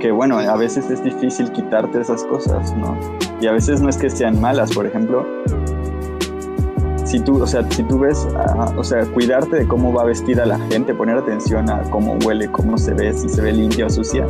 Que 0.00 0.10
bueno, 0.10 0.38
a 0.38 0.56
veces 0.56 0.90
es 0.90 1.02
difícil 1.02 1.50
quitarte 1.52 2.00
esas 2.00 2.24
cosas, 2.24 2.76
¿no? 2.76 2.96
Y 3.40 3.46
a 3.46 3.52
veces 3.52 3.80
no 3.80 3.88
es 3.88 3.96
que 3.96 4.10
sean 4.10 4.40
malas, 4.40 4.74
por 4.74 4.86
ejemplo, 4.86 5.24
si 7.04 7.20
tú, 7.20 7.40
o 7.40 7.46
sea, 7.46 7.62
si 7.70 7.84
tú 7.84 8.00
ves, 8.00 8.26
o 8.76 8.82
sea, 8.82 9.06
cuidarte 9.06 9.56
de 9.56 9.68
cómo 9.68 9.92
va 9.92 10.04
vestida 10.04 10.44
la 10.44 10.58
gente, 10.58 10.94
poner 10.94 11.16
atención 11.16 11.70
a 11.70 11.82
cómo 11.90 12.18
huele, 12.24 12.50
cómo 12.50 12.76
se 12.76 12.92
ve, 12.92 13.12
si 13.12 13.28
se 13.28 13.40
ve 13.40 13.52
limpia 13.52 13.86
o 13.86 13.90
sucia, 13.90 14.26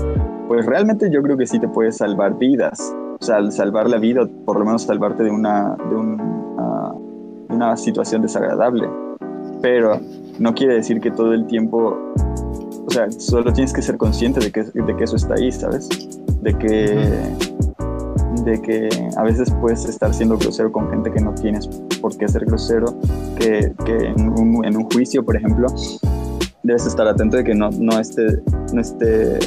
pues 0.48 0.66
realmente 0.66 1.10
yo 1.10 1.22
creo 1.22 1.36
que 1.36 1.46
sí 1.46 1.58
te 1.58 1.66
puede 1.66 1.92
salvar 1.92 2.36
vidas. 2.36 2.94
O 3.20 3.24
sea, 3.24 3.50
salvar 3.50 3.88
la 3.88 3.96
vida, 3.96 4.28
por 4.44 4.58
lo 4.58 4.66
menos 4.66 4.82
salvarte 4.82 5.22
de 5.22 5.30
una, 5.30 5.76
de 5.76 6.18
ah, 6.58 6.92
una 7.48 7.76
situación 7.76 8.20
desagradable. 8.20 8.86
Pero 9.62 9.98
no 10.38 10.52
quiere 10.52 10.74
decir 10.74 11.00
que 11.00 11.10
todo 11.10 11.32
el 11.32 11.46
tiempo, 11.46 11.96
o 12.86 12.90
sea, 12.90 13.10
solo 13.10 13.52
tienes 13.52 13.72
que 13.72 13.82
ser 13.82 13.96
consciente 13.96 14.40
de 14.40 14.50
que, 14.50 14.62
de 14.62 14.96
que 14.96 15.04
eso 15.04 15.16
está 15.16 15.34
ahí, 15.34 15.50
¿sabes? 15.50 15.88
De 16.42 16.56
que 16.56 17.10
de 18.44 18.60
que 18.60 18.88
a 19.16 19.22
veces 19.22 19.50
puedes 19.60 19.84
estar 19.86 20.12
siendo 20.12 20.36
grosero 20.36 20.70
con 20.70 20.90
gente 20.90 21.10
que 21.10 21.20
no 21.20 21.34
tienes 21.34 21.66
por 22.00 22.16
qué 22.16 22.28
ser 22.28 22.44
grosero, 22.44 22.94
que, 23.38 23.72
que 23.84 23.96
en, 23.96 24.28
un, 24.28 24.64
en, 24.64 24.76
un, 24.76 24.84
juicio, 24.90 25.24
por 25.24 25.36
ejemplo, 25.36 25.68
debes 26.62 26.86
estar 26.86 27.06
atento 27.06 27.36
de 27.38 27.44
que 27.44 27.54
no, 27.54 27.70
no 27.70 27.98
esté, 27.98 28.42
no 28.72 28.80
esté 28.80 29.38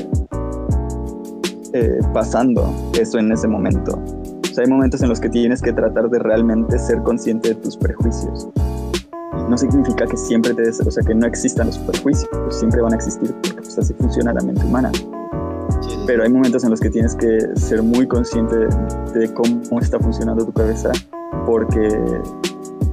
eh, 1.74 2.00
pasando 2.14 2.74
eso 3.00 3.20
en 3.20 3.32
ese 3.32 3.48
momento. 3.48 4.02
O 4.44 4.54
sea, 4.54 4.64
hay 4.64 4.70
momentos 4.70 5.02
en 5.04 5.10
los 5.10 5.20
que 5.20 5.30
tienes 5.30 5.62
que 5.62 5.74
tratar 5.74 6.10
de 6.10 6.20
realmente 6.20 6.80
ser 6.80 7.04
consciente 7.04 7.50
de 7.50 7.56
tus 7.56 7.78
prejuicios. 7.78 8.50
No 9.48 9.58
significa 9.58 10.06
que 10.06 10.18
siempre 10.18 10.54
te 10.54 10.62
des, 10.64 10.80
o 10.82 10.92
sea, 10.92 11.04
que 11.04 11.16
no 11.16 11.26
existan 11.26 11.68
los 11.68 11.78
prejuicios, 11.80 12.30
siempre 12.50 12.82
van 12.82 12.94
a 12.94 12.96
existir 12.96 13.34
porque 13.34 13.62
pues, 13.62 13.78
así 13.78 13.94
funciona 13.94 14.34
la 14.34 14.42
mente 14.42 14.66
humana 14.66 14.92
pero 16.08 16.24
hay 16.24 16.30
momentos 16.30 16.64
en 16.64 16.72
los 16.72 16.80
que 16.80 16.90
tienes 16.90 17.16
que 17.16 17.40
ser 17.56 17.84
muy 17.84 18.08
consciente 18.08 18.56
de, 19.14 19.34
cómo 19.34 19.80
está 19.80 20.00
funcionando 20.00 20.46
tu 20.46 20.54
cabeza 20.54 20.92
porque, 21.46 21.90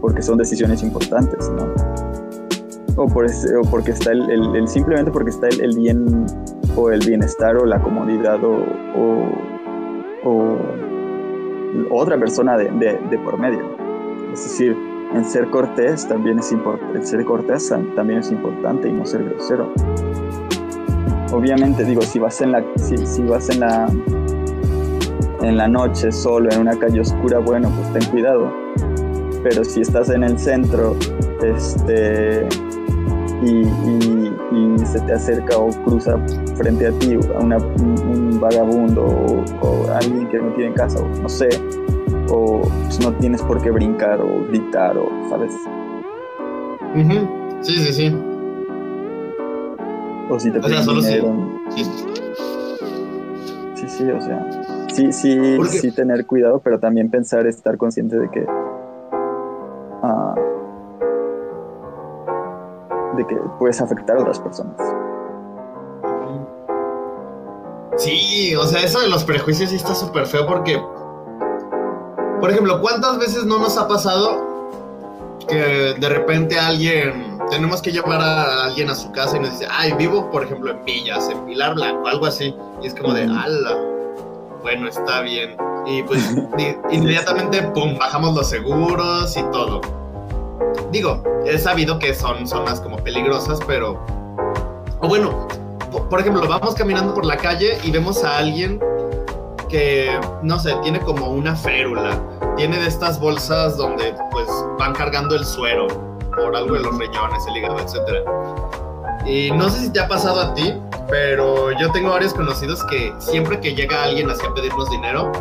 porque 0.01 0.21
son 0.21 0.37
decisiones 0.37 0.83
importantes, 0.83 1.49
¿no? 1.51 1.73
O, 2.97 3.07
por 3.07 3.27
o 3.27 3.71
porque 3.71 3.93
está 3.93 4.13
el, 4.13 4.29
el, 4.31 4.69
simplemente 4.69 5.11
porque 5.11 5.31
está 5.31 5.49
el, 5.49 5.61
el, 5.61 5.77
bien 5.77 6.27
o 6.77 6.91
el 6.91 7.01
bienestar 7.01 7.57
o 7.57 7.65
la 7.65 7.81
comodidad 7.81 8.43
o, 8.45 8.65
o, 8.97 9.29
o 10.25 10.59
otra 11.91 12.19
persona 12.19 12.57
de, 12.57 12.71
de, 12.71 12.99
de, 13.11 13.19
por 13.19 13.39
medio. 13.39 13.77
Es 14.33 14.45
decir, 14.45 14.77
en 15.15 15.25
ser 15.25 15.49
cortés 15.51 16.07
también 16.07 16.39
es 16.39 16.53
importante, 16.53 17.05
ser 17.05 17.25
cortés 17.25 17.73
también 17.95 18.19
es 18.21 18.31
importante 18.31 18.89
y 18.89 18.93
no 18.93 19.07
ser 19.07 19.25
grosero 19.25 19.73
obviamente 21.35 21.85
digo, 21.85 22.03
si 22.03 22.19
vas 22.19 22.41
en 22.41 22.53
la, 22.53 22.65
si, 22.77 23.23
vas 23.23 23.49
en 23.51 23.61
la, 23.61 23.89
en 25.43 25.57
la 25.57 25.69
noche 25.69 26.13
solo, 26.13 26.51
en 26.53 26.61
una 26.61 26.79
calle 26.79 27.01
oscura, 27.01 27.39
bueno, 27.39 27.71
pues 27.71 27.93
ten 27.93 28.11
cuidado. 28.11 28.53
Pero 29.43 29.65
si 29.65 29.81
estás 29.81 30.09
en 30.11 30.23
el 30.23 30.39
centro, 30.39 30.97
este, 31.43 32.47
y, 33.43 33.65
se 34.87 35.01
te 35.01 35.13
acerca 35.13 35.57
o 35.57 35.71
cruza 35.85 36.17
frente 36.57 36.87
a 36.87 36.93
ti 36.99 37.15
a 37.15 37.39
un, 37.39 38.39
vagabundo 38.41 39.05
o, 39.61 39.91
alguien 39.93 40.29
que 40.29 40.39
no 40.39 40.53
tiene 40.55 40.73
casa, 40.75 41.01
no 41.21 41.29
sé, 41.29 41.49
o 42.35 42.63
pues, 42.63 43.01
no 43.01 43.13
tienes 43.15 43.43
por 43.43 43.63
qué 43.63 43.71
brincar 43.71 44.21
o 44.21 44.45
gritar 44.49 44.99
o, 44.99 45.09
¿sabes? 45.29 45.53
Sí, 47.61 47.77
sí, 47.77 47.93
sí. 47.93 48.17
O 50.29 50.39
si 50.39 50.51
te 50.51 50.59
o 50.59 50.63
sea, 50.63 50.83
solo 50.83 51.01
dinero. 51.01 51.35
Sí. 51.71 51.85
sí, 53.75 53.89
sí, 53.89 54.11
o 54.11 54.21
sea, 54.21 54.87
sí, 54.93 55.13
sí, 55.13 55.65
sí 55.67 55.93
tener 55.93 56.27
cuidado, 56.27 56.61
pero 56.61 56.79
también 56.79 57.11
pensar, 57.11 57.47
estar 57.47 57.77
consciente 57.77 58.19
de 58.19 58.31
que 58.31 58.41
uh, 60.03 60.35
de 63.17 63.27
que 63.27 63.37
puedes 63.59 63.81
afectar 63.81 64.17
a 64.17 64.21
otras 64.21 64.41
personas. 64.41 64.77
Sí, 67.97 68.55
o 68.57 68.65
sea, 68.65 68.83
eso 68.83 69.01
de 69.01 69.09
los 69.09 69.25
prejuicios 69.25 69.71
sí 69.71 69.77
está 69.77 69.95
súper 69.95 70.27
feo 70.27 70.47
porque, 70.47 70.83
por 72.45 72.51
ejemplo, 72.51 72.79
¿cuántas 72.83 73.17
veces 73.17 73.47
no 73.47 73.59
nos 73.59 73.79
ha 73.79 73.89
pasado 73.89 75.41
que 75.49 75.95
de 75.99 76.09
repente 76.11 76.59
alguien, 76.59 77.39
tenemos 77.49 77.81
que 77.81 77.91
llevar 77.91 78.21
a 78.21 78.65
alguien 78.65 78.91
a 78.91 78.95
su 78.95 79.11
casa 79.13 79.39
y 79.39 79.41
nos 79.41 79.53
dice, 79.53 79.67
ay, 79.71 79.95
vivo, 79.95 80.31
por 80.31 80.45
ejemplo, 80.45 80.73
en 80.73 80.85
Villas, 80.85 81.31
en 81.31 81.43
Pilar 81.47 81.75
Blanco, 81.75 82.07
algo 82.07 82.27
así. 82.27 82.55
Y 82.83 82.87
es 82.87 82.95
como 82.95 83.15
de, 83.15 83.23
ala, 83.23 83.79
bueno, 84.61 84.87
está 84.87 85.23
bien. 85.23 85.57
Y 85.87 86.03
pues 86.03 86.37
inmediatamente, 86.91 87.63
pum, 87.63 87.97
bajamos 87.97 88.35
los 88.35 88.47
seguros 88.47 89.35
y 89.39 89.43
todo. 89.45 89.81
Digo, 90.93 91.23
he 91.47 91.59
sabido 91.59 91.99
que 91.99 92.15
son 92.15 92.47
zonas 92.47 92.79
como 92.79 92.99
peligrosas, 92.99 93.59
pero... 93.67 94.05
O 95.01 95.09
bueno, 95.09 95.49
por 96.11 96.21
ejemplo, 96.21 96.47
vamos 96.47 96.75
caminando 96.75 97.15
por 97.15 97.25
la 97.25 97.39
calle 97.39 97.79
y 97.85 97.91
vemos 97.91 98.23
a 98.23 98.37
alguien 98.37 98.79
que, 99.75 100.21
no 100.43 100.57
sé, 100.61 100.73
tiene 100.85 101.01
como 101.01 101.27
una 101.31 101.57
férula 101.57 102.17
tiene 102.57 102.79
de 102.79 102.87
estas 102.87 103.19
bolsas 103.19 103.77
donde 103.77 104.15
pues 104.31 104.47
van 104.79 104.93
cargando 104.93 105.35
el 105.35 105.45
suero 105.45 105.89
por 106.37 106.55
algo 106.55 106.75
de 106.75 106.81
los 106.83 106.97
riñones, 106.97 107.45
el 107.49 107.57
hígado, 107.57 107.81
etc. 107.81 107.99
Y 109.27 109.51
no 109.51 109.69
sé 109.69 109.81
si 109.81 109.91
te 109.91 109.99
ha 109.99 110.07
pasado 110.07 110.41
a 110.41 110.55
ti, 110.55 110.75
pero 111.09 111.73
yo 111.73 111.91
tengo 111.91 112.11
varios 112.11 112.33
conocidos 112.35 112.85
que 112.85 113.13
siempre 113.19 113.59
que 113.59 113.75
llega 113.75 114.05
alguien 114.05 114.31
así 114.31 114.47
a 114.47 114.55
pedirnos 114.55 114.89
dinero, 114.91 115.33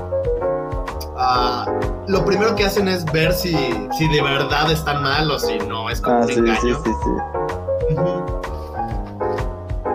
uh, 1.16 2.10
lo 2.10 2.26
primero 2.26 2.56
que 2.56 2.66
hacen 2.66 2.88
es 2.88 3.06
ver 3.06 3.34
si, 3.34 3.52
si 3.96 4.08
de 4.08 4.22
verdad 4.24 4.72
están 4.72 5.04
mal 5.04 5.30
o 5.30 5.38
si 5.38 5.60
no, 5.60 5.92
es 5.92 6.02
como 6.02 6.18
ah, 6.18 6.22
un 6.22 6.28
sí, 6.28 6.40
engaño. 6.40 6.60
Sí, 6.60 6.74
sí, 6.84 6.92
sí. 7.94 8.00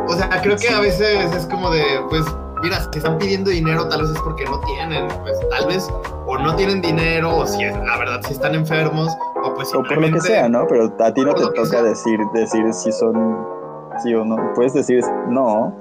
O 0.06 0.14
sea, 0.14 0.40
creo 0.40 0.56
que 0.56 0.68
a 0.68 0.78
veces 0.78 1.34
es 1.34 1.46
como 1.46 1.70
de, 1.70 1.82
pues, 2.08 2.24
mira, 2.62 2.80
si 2.92 2.98
están 2.98 3.18
pidiendo 3.18 3.50
dinero, 3.50 3.88
tal 3.88 4.02
vez 4.02 4.10
es 4.10 4.20
porque 4.20 4.44
no 4.44 4.60
tienen, 4.60 5.08
pues 5.22 5.38
tal 5.50 5.66
vez 5.66 5.88
o 6.26 6.38
no 6.38 6.54
tienen 6.56 6.80
dinero, 6.80 7.36
o 7.36 7.46
si 7.46 7.64
es, 7.64 7.76
la 7.76 7.98
verdad 7.98 8.20
si 8.26 8.32
están 8.32 8.54
enfermos, 8.54 9.16
o 9.44 9.54
pues 9.54 9.74
O 9.74 9.82
por 9.82 9.98
lo 9.98 10.10
que 10.12 10.20
sea, 10.20 10.48
¿no? 10.48 10.66
Pero 10.68 10.92
a 10.98 11.12
ti 11.12 11.22
no 11.22 11.34
te 11.34 11.44
toca 11.54 11.82
decir, 11.82 12.18
decir 12.34 12.72
si 12.72 12.92
son 12.92 13.38
sí 14.02 14.14
o 14.14 14.24
no. 14.24 14.36
Puedes 14.54 14.74
decir 14.74 15.02
no, 15.28 15.72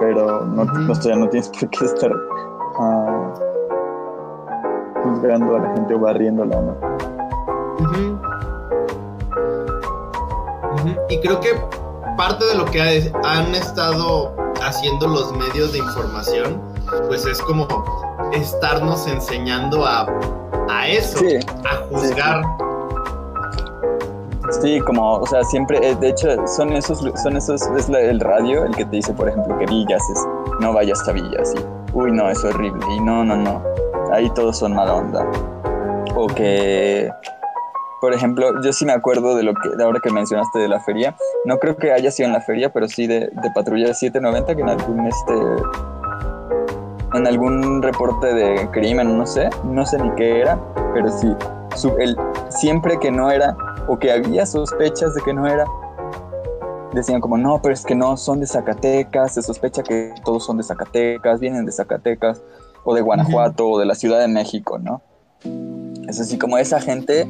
pero 0.00 0.44
no, 0.46 0.64
no, 0.64 0.94
no 0.94 1.28
tienes 1.28 1.48
por 1.48 1.70
qué 1.70 1.84
estar 1.84 2.12
uh, 2.12 3.32
juzgando 5.02 5.56
a 5.56 5.58
la 5.60 5.74
gente 5.74 5.94
o 5.94 5.98
barriéndola, 5.98 6.60
¿no? 6.60 6.76
Y 11.08 11.20
creo 11.20 11.40
que 11.40 11.48
parte 12.16 12.44
de 12.44 12.54
lo 12.56 12.64
que 12.66 12.80
han 12.82 13.54
estado 13.54 14.34
haciendo 14.62 15.08
los 15.08 15.32
medios 15.32 15.72
de 15.72 15.78
información, 15.78 16.60
pues 17.06 17.24
es 17.26 17.40
como 17.42 17.66
estarnos 18.32 19.06
enseñando 19.06 19.86
a, 19.86 20.06
a 20.68 20.88
eso, 20.88 21.18
a 21.64 21.76
juzgar. 21.88 22.42
Sí, 24.62 24.80
como, 24.80 25.16
o 25.16 25.26
sea, 25.26 25.44
siempre, 25.44 25.78
eh, 25.86 25.94
de 25.96 26.08
hecho, 26.08 26.28
son 26.46 26.72
esos, 26.72 27.04
son 27.22 27.36
esos, 27.36 27.62
es 27.62 27.88
el 27.88 28.20
radio 28.20 28.64
el 28.64 28.74
que 28.74 28.84
te 28.86 28.96
dice, 28.96 29.12
por 29.12 29.28
ejemplo, 29.28 29.58
que 29.58 29.66
Villas 29.66 30.02
es, 30.10 30.26
no 30.60 30.72
vayas 30.72 31.06
a 31.06 31.12
Villas, 31.12 31.54
y, 31.54 31.96
uy, 31.96 32.10
no, 32.12 32.30
es 32.30 32.42
horrible, 32.42 32.84
y 32.96 33.00
no, 33.00 33.24
no, 33.24 33.36
no, 33.36 33.62
ahí 34.10 34.30
todos 34.30 34.58
son 34.58 34.74
mala 34.74 34.94
onda. 34.94 35.30
O 36.16 36.26
que, 36.28 37.12
por 38.00 38.14
ejemplo, 38.14 38.62
yo 38.62 38.72
sí 38.72 38.84
me 38.84 38.92
acuerdo 38.92 39.34
de 39.34 39.42
lo 39.42 39.54
que, 39.54 39.70
de 39.70 39.84
ahora 39.84 40.00
que 40.02 40.10
mencionaste 40.10 40.58
de 40.58 40.68
la 40.68 40.80
feria, 40.80 41.16
no 41.44 41.58
creo 41.58 41.76
que 41.76 41.92
haya 41.92 42.10
sido 42.10 42.28
en 42.28 42.32
la 42.32 42.40
feria, 42.40 42.72
pero 42.72 42.88
sí 42.88 43.06
de, 43.06 43.20
de 43.20 43.50
Patrulla 43.54 43.92
790, 43.92 44.54
que 44.54 44.62
en 44.62 44.68
algún, 44.68 45.06
este, 45.06 45.34
en 47.14 47.26
algún 47.26 47.82
reporte 47.82 48.32
de 48.32 48.68
crimen, 48.70 49.16
no 49.18 49.26
sé, 49.26 49.50
no 49.64 49.84
sé 49.84 49.98
ni 49.98 50.10
qué 50.14 50.40
era, 50.40 50.58
pero 50.94 51.08
sí, 51.08 51.34
el, 51.98 52.16
siempre 52.50 52.98
que 52.98 53.10
no 53.10 53.30
era, 53.30 53.56
o 53.88 53.98
que 53.98 54.12
había 54.12 54.46
sospechas 54.46 55.14
de 55.14 55.22
que 55.22 55.34
no 55.34 55.46
era, 55.46 55.64
decían 56.92 57.20
como, 57.20 57.36
no, 57.36 57.60
pero 57.60 57.74
es 57.74 57.84
que 57.84 57.94
no, 57.94 58.16
son 58.16 58.40
de 58.40 58.46
Zacatecas, 58.46 59.34
se 59.34 59.42
sospecha 59.42 59.82
que 59.82 60.14
todos 60.24 60.44
son 60.44 60.56
de 60.56 60.62
Zacatecas, 60.62 61.40
vienen 61.40 61.66
de 61.66 61.72
Zacatecas, 61.72 62.42
o 62.84 62.94
de 62.94 63.00
Guanajuato, 63.00 63.68
o 63.68 63.78
de 63.78 63.86
la 63.86 63.94
Ciudad 63.94 64.20
de 64.20 64.28
México, 64.28 64.78
¿no? 64.78 65.02
Es 66.08 66.20
así 66.20 66.38
como 66.38 66.56
esa 66.56 66.80
gente 66.80 67.28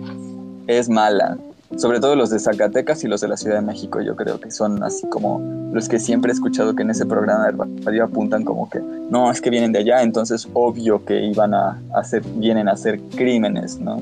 es 0.68 0.88
mala. 0.88 1.36
Sobre 1.76 2.00
todo 2.00 2.16
los 2.16 2.30
de 2.30 2.38
Zacatecas 2.38 3.04
y 3.04 3.08
los 3.08 3.20
de 3.20 3.28
la 3.28 3.36
Ciudad 3.36 3.56
de 3.56 3.62
México, 3.62 4.00
yo 4.00 4.16
creo 4.16 4.40
que 4.40 4.50
son 4.50 4.82
así 4.82 5.06
como 5.08 5.40
los 5.72 5.88
que 5.88 5.98
siempre 5.98 6.30
he 6.30 6.34
escuchado 6.34 6.74
que 6.74 6.82
en 6.82 6.90
ese 6.90 7.04
programa 7.04 7.50
de 7.50 7.82
radio 7.84 8.04
apuntan 8.04 8.44
como 8.44 8.70
que 8.70 8.80
no, 8.80 9.30
es 9.30 9.40
que 9.40 9.50
vienen 9.50 9.72
de 9.72 9.80
allá, 9.80 10.02
entonces 10.02 10.48
obvio 10.54 11.04
que 11.04 11.26
iban 11.26 11.52
a 11.52 11.78
hacer, 11.94 12.22
vienen 12.36 12.68
a 12.68 12.72
hacer 12.72 13.00
crímenes, 13.16 13.78
¿no? 13.78 14.00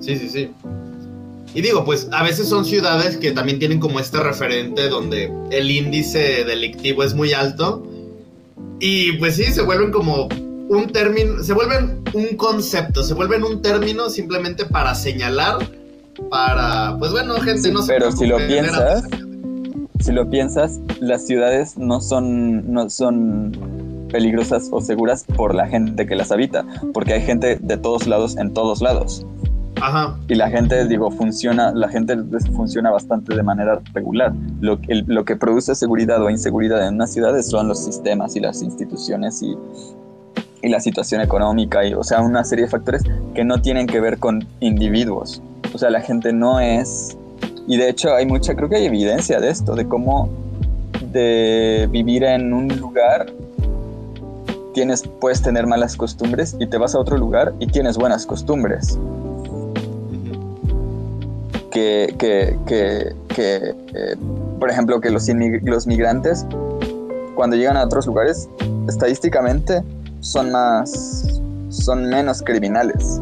Sí, 0.00 0.16
sí, 0.16 0.28
sí. 0.28 0.50
Y 1.54 1.62
digo, 1.62 1.86
pues 1.86 2.08
a 2.12 2.22
veces 2.22 2.48
son 2.48 2.66
ciudades 2.66 3.16
que 3.16 3.32
también 3.32 3.58
tienen 3.58 3.80
como 3.80 3.98
este 3.98 4.18
referente 4.20 4.90
donde 4.90 5.32
el 5.50 5.70
índice 5.70 6.44
delictivo 6.44 7.02
es 7.02 7.14
muy 7.14 7.32
alto. 7.32 7.82
Y 8.78 9.12
pues 9.12 9.36
sí, 9.36 9.44
se 9.44 9.62
vuelven 9.62 9.90
como 9.90 10.28
un 10.68 10.86
término, 10.92 11.42
se 11.42 11.52
vuelven 11.52 12.02
un 12.14 12.36
concepto, 12.36 13.02
se 13.02 13.14
vuelven 13.14 13.42
un 13.44 13.62
término 13.62 14.08
simplemente 14.10 14.64
para 14.66 14.94
señalar, 14.94 15.58
para, 16.30 16.96
pues 16.98 17.12
bueno, 17.12 17.34
gente, 17.34 17.62
Sí, 17.62 17.70
no 17.72 17.82
se 17.82 17.92
pero 17.92 18.10
si 18.12 18.26
lo 18.26 18.38
piensas, 18.38 19.04
si 20.00 20.12
lo 20.12 20.28
piensas, 20.28 20.80
las 21.00 21.26
ciudades 21.26 21.76
no 21.76 22.00
son, 22.00 22.72
no 22.72 22.88
son 22.90 24.06
peligrosas 24.10 24.68
o 24.70 24.80
seguras 24.80 25.24
por 25.36 25.54
la 25.54 25.66
gente 25.66 26.06
que 26.06 26.14
las 26.16 26.30
habita, 26.32 26.64
porque 26.94 27.14
hay 27.14 27.22
gente 27.22 27.58
de 27.60 27.76
todos 27.76 28.06
lados 28.06 28.36
en 28.36 28.52
todos 28.54 28.80
lados. 28.80 29.24
Ajá, 29.78 30.16
Y 30.28 30.36
la 30.36 30.48
gente, 30.48 30.86
digo, 30.88 31.10
funciona, 31.10 31.70
la 31.74 31.88
gente 31.90 32.16
funciona 32.54 32.90
bastante 32.90 33.34
de 33.36 33.42
manera 33.42 33.78
regular. 33.92 34.32
Lo, 34.62 34.78
el- 34.88 35.04
lo 35.06 35.26
que 35.26 35.36
produce 35.36 35.74
seguridad 35.74 36.22
o 36.22 36.30
inseguridad 36.30 36.86
en 36.88 36.94
una 36.94 37.06
ciudad 37.06 37.38
son 37.42 37.68
los 37.68 37.84
sistemas 37.84 38.34
y 38.36 38.40
las 38.40 38.62
instituciones 38.62 39.42
y, 39.42 39.54
y 40.62 40.68
la 40.68 40.80
situación 40.80 41.20
económica, 41.20 41.84
y, 41.84 41.94
o 41.94 42.02
sea, 42.02 42.20
una 42.20 42.44
serie 42.44 42.64
de 42.64 42.70
factores 42.70 43.02
que 43.34 43.44
no 43.44 43.60
tienen 43.60 43.86
que 43.86 44.00
ver 44.00 44.18
con 44.18 44.46
individuos. 44.60 45.42
O 45.74 45.78
sea, 45.78 45.90
la 45.90 46.00
gente 46.00 46.32
no 46.32 46.60
es... 46.60 47.16
Y 47.66 47.76
de 47.76 47.88
hecho 47.88 48.14
hay 48.14 48.26
mucha, 48.26 48.54
creo 48.54 48.68
que 48.68 48.76
hay 48.76 48.86
evidencia 48.86 49.40
de 49.40 49.50
esto, 49.50 49.74
de 49.74 49.86
cómo 49.88 50.28
de 51.12 51.88
vivir 51.90 52.24
en 52.24 52.52
un 52.52 52.68
lugar 52.68 53.26
tienes, 54.72 55.02
puedes 55.20 55.42
tener 55.42 55.66
malas 55.66 55.96
costumbres 55.96 56.56
y 56.60 56.66
te 56.66 56.78
vas 56.78 56.94
a 56.94 56.98
otro 57.00 57.16
lugar 57.16 57.54
y 57.58 57.66
tienes 57.66 57.96
buenas 57.96 58.26
costumbres. 58.26 58.98
que, 61.76 62.14
que, 62.18 62.58
que, 62.66 63.14
que, 63.28 63.74
eh, 63.94 64.16
por 64.58 64.70
ejemplo, 64.70 64.98
que 64.98 65.10
los, 65.10 65.28
los 65.62 65.86
migrantes, 65.86 66.46
cuando 67.34 67.54
llegan 67.54 67.76
a 67.76 67.84
otros 67.84 68.06
lugares, 68.06 68.48
estadísticamente 68.88 69.82
son 70.20 70.50
más, 70.52 71.40
son 71.68 72.08
menos 72.08 72.42
criminales. 72.42 73.20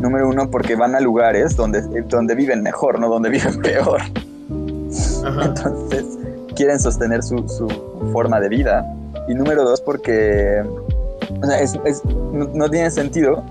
Número 0.00 0.28
uno, 0.28 0.50
porque 0.50 0.76
van 0.76 0.94
a 0.94 1.00
lugares 1.00 1.56
donde, 1.56 1.80
donde 2.08 2.34
viven 2.34 2.62
mejor, 2.62 2.98
no 3.00 3.08
donde 3.08 3.30
viven 3.30 3.60
peor. 3.62 4.00
ajá. 5.24 5.44
Entonces, 5.46 6.04
quieren 6.54 6.78
sostener 6.78 7.22
su, 7.22 7.48
su 7.48 7.68
forma 8.12 8.38
de 8.40 8.48
vida. 8.48 8.84
Y 9.28 9.34
número 9.34 9.64
dos, 9.64 9.80
porque 9.80 10.62
o 11.42 11.46
sea, 11.46 11.58
es- 11.60 11.78
es- 11.86 12.04
no, 12.04 12.48
no 12.52 12.68
tiene 12.68 12.90
sentido 12.90 13.42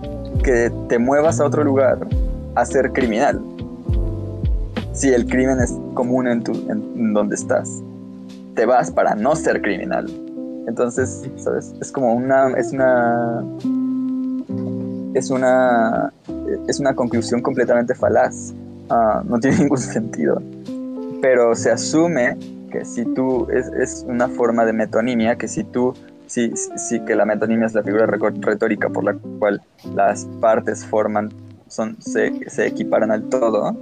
que 0.43 0.71
te 0.89 0.99
muevas 0.99 1.39
a 1.39 1.45
otro 1.45 1.63
lugar 1.63 1.97
a 2.55 2.65
ser 2.65 2.91
criminal. 2.91 3.41
Si 4.93 5.09
el 5.09 5.25
crimen 5.25 5.59
es 5.59 5.73
común 5.95 6.27
en, 6.27 6.43
tu, 6.43 6.51
en, 6.69 6.83
en 6.95 7.13
donde 7.13 7.33
estás, 7.33 7.81
te 8.53 8.67
vas 8.67 8.91
para 8.91 9.15
no 9.15 9.35
ser 9.35 9.59
criminal. 9.63 10.05
Entonces, 10.67 11.23
¿sabes? 11.37 11.73
Es 11.81 11.91
como 11.91 12.13
una. 12.13 12.51
Es 12.51 12.71
una. 12.71 13.43
Es 15.13 15.29
una. 15.29 16.11
Es 16.67 16.79
una 16.79 16.95
conclusión 16.95 17.41
completamente 17.41 17.95
falaz. 17.95 18.53
Ah, 18.89 19.23
no 19.25 19.39
tiene 19.39 19.57
ningún 19.61 19.77
sentido. 19.77 20.41
Pero 21.21 21.55
se 21.55 21.71
asume 21.71 22.37
que 22.71 22.85
si 22.85 23.05
tú. 23.05 23.47
Es, 23.51 23.67
es 23.67 24.05
una 24.07 24.27
forma 24.29 24.65
de 24.65 24.73
metonimia, 24.73 25.37
que 25.37 25.47
si 25.47 25.63
tú. 25.63 25.93
Sí, 26.25 26.51
sí, 26.55 26.99
que 27.01 27.15
la 27.15 27.25
metonimia 27.25 27.67
es 27.67 27.73
la 27.75 27.83
figura 27.83 28.07
retórica 28.07 28.89
por 28.89 29.03
la 29.03 29.13
cual 29.13 29.61
las 29.93 30.25
partes 30.39 30.83
forman, 30.83 31.29
son, 31.67 32.01
se, 32.01 32.49
se 32.49 32.65
equiparan 32.65 33.11
al 33.11 33.29
todo. 33.29 33.75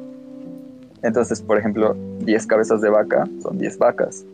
Entonces, 1.02 1.42
por 1.42 1.58
ejemplo, 1.58 1.96
10 2.20 2.48
cabezas 2.48 2.82
de 2.82 2.90
vaca 2.90 3.26
son 3.42 3.58
10 3.58 3.78
vacas. 3.78 4.26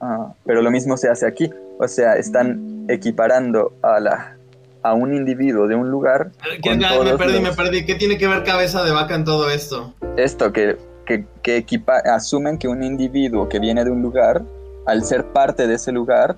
Ah, 0.00 0.32
pero 0.46 0.62
lo 0.62 0.70
mismo 0.70 0.96
se 0.96 1.08
hace 1.08 1.26
aquí. 1.26 1.50
O 1.78 1.86
sea, 1.88 2.14
están 2.16 2.86
equiparando 2.88 3.72
a, 3.82 4.00
la, 4.00 4.36
a 4.82 4.94
un 4.94 5.14
individuo 5.14 5.66
de 5.66 5.74
un 5.74 5.90
lugar. 5.90 6.30
¿Qué- 6.62 6.70
con 6.70 6.78
me 6.78 6.88
todos 6.88 7.18
perdí, 7.18 7.32
los- 7.34 7.42
me 7.42 7.52
perdí. 7.52 7.84
¿Qué 7.86 7.94
tiene 7.94 8.16
que 8.18 8.26
ver 8.28 8.42
cabeza 8.44 8.82
de 8.82 8.92
vaca 8.92 9.14
en 9.14 9.24
todo 9.24 9.50
esto? 9.50 9.92
Esto, 10.16 10.52
que, 10.52 10.76
que, 11.06 11.24
que 11.42 11.56
equipa, 11.56 11.98
asumen 11.98 12.58
que 12.58 12.68
un 12.68 12.82
individuo 12.82 13.48
que 13.48 13.58
viene 13.58 13.84
de 13.84 13.90
un 13.90 14.00
lugar, 14.02 14.42
al 14.86 15.04
ser 15.04 15.26
parte 15.32 15.66
de 15.66 15.74
ese 15.74 15.92
lugar, 15.92 16.36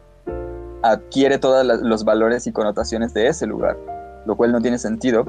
adquiere 0.83 1.39
todos 1.39 1.65
los 1.65 2.05
valores 2.05 2.47
y 2.49 2.53
connotaciones 2.53 3.15
de 3.15 3.29
ese 3.29 3.47
lugar. 3.47 3.77
Lo 4.27 4.37
cual 4.37 4.51
no 4.53 4.61
tiene 4.61 4.79
sentido, 4.79 5.25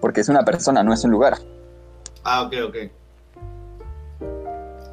porque 0.00 0.20
es 0.20 0.28
una 0.28 0.44
persona, 0.44 0.82
no 0.82 0.92
es 0.92 1.04
un 1.04 1.10
lugar. 1.12 1.34
Ah, 2.24 2.42
ok, 2.42 2.54
ok. 2.68 2.76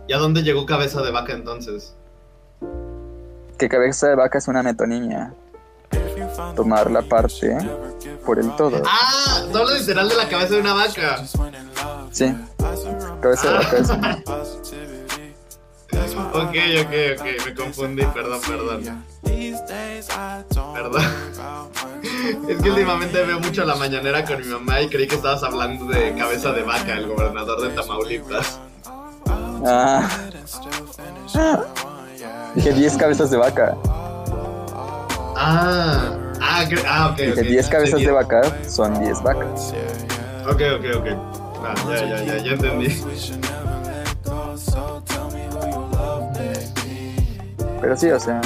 ¿Y 0.08 0.14
a 0.14 0.18
dónde 0.18 0.44
llegó 0.44 0.66
cabeza 0.66 1.02
de 1.02 1.12
vaca 1.12 1.34
entonces? 1.34 1.96
Que 3.62 3.70
cabeza 3.70 4.08
de 4.10 4.16
vaca 4.16 4.40
es 4.40 4.48
una 4.48 4.64
metonimia. 4.64 5.36
Tomar 6.56 6.90
la 6.90 7.04
parte 7.04 7.56
por 8.26 8.40
el 8.40 8.50
todo. 8.56 8.82
Ah, 8.88 9.44
no 9.54 9.64
lo 9.64 9.78
literal 9.78 10.10
de 10.10 10.16
la 10.16 10.28
cabeza 10.28 10.56
de 10.56 10.62
una 10.62 10.74
vaca. 10.74 11.24
Sí. 12.12 12.34
Cabeza 13.22 13.50
de 13.52 13.54
vaca 13.60 13.78
es 13.78 13.90
una- 13.92 14.24
Ok, 16.34 16.56
ok, 16.82 16.94
ok, 17.20 17.46
me 17.46 17.54
confundí, 17.56 18.04
perdón, 18.08 18.42
perdón. 18.48 19.04
Perdón. 20.74 21.04
Es 22.50 22.62
que 22.64 22.70
últimamente 22.72 23.24
veo 23.24 23.40
mucho 23.42 23.64
la 23.64 23.76
mañanera 23.76 24.26
con 24.26 24.40
mi 24.40 24.48
mamá 24.48 24.82
y 24.82 24.90
creí 24.90 25.06
que 25.08 25.16
estabas 25.18 25.44
hablando 25.44 25.86
de 25.86 26.16
cabeza 26.16 26.52
de 26.52 26.64
vaca, 26.64 26.94
el 26.98 27.08
gobernador 27.08 27.62
de 27.62 27.70
Tamaulipas. 27.76 28.60
Ah. 29.64 30.10
Dije 32.56 32.74
10 32.74 32.98
cabezas 32.98 33.32
de 33.32 33.38
vaca. 33.38 33.76
Ah, 35.36 36.14
ah, 36.40 36.66
ah 36.88 37.10
ok. 37.12 37.18
Dije 37.18 37.42
ok. 37.42 37.48
10 37.48 37.70
cabezas 37.70 38.00
de 38.02 38.12
vaca 38.12 38.42
son 38.68 39.00
10 39.00 39.24
vacas. 39.24 39.74
Ok, 40.48 40.62
ok, 40.78 40.86
ok. 40.98 41.08
Ah, 41.64 41.76
ya, 41.90 42.06
ya, 42.06 42.24
ya, 42.24 42.38
ya 42.38 42.52
entendí. 42.54 43.04
Pero 47.82 47.98
sí, 47.98 48.10
o 48.12 48.20
sea. 48.20 48.42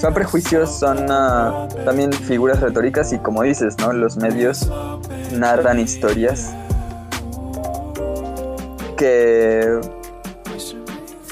Son 0.00 0.14
prejuicios, 0.14 0.78
son 0.78 1.06
ah, 1.10 1.68
también 1.84 2.12
figuras 2.12 2.60
retóricas 2.60 3.12
y 3.12 3.18
como 3.18 3.42
dices, 3.42 3.76
¿no? 3.78 3.92
Los 3.92 4.16
medios 4.16 4.66
narran 5.32 5.78
historias 5.78 6.54
que 8.96 9.80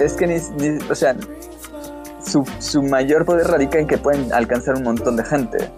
es 0.00 0.12
que 0.14 0.26
ni, 0.26 0.36
ni- 0.56 0.78
o 0.90 0.94
sea, 0.94 1.14
su, 2.24 2.44
su 2.58 2.82
mayor 2.82 3.24
poder 3.24 3.46
radica 3.46 3.78
en 3.78 3.86
que 3.86 3.98
pueden 3.98 4.32
alcanzar 4.32 4.76
un 4.76 4.84
montón 4.84 5.16
de 5.16 5.24
gente. 5.24 5.70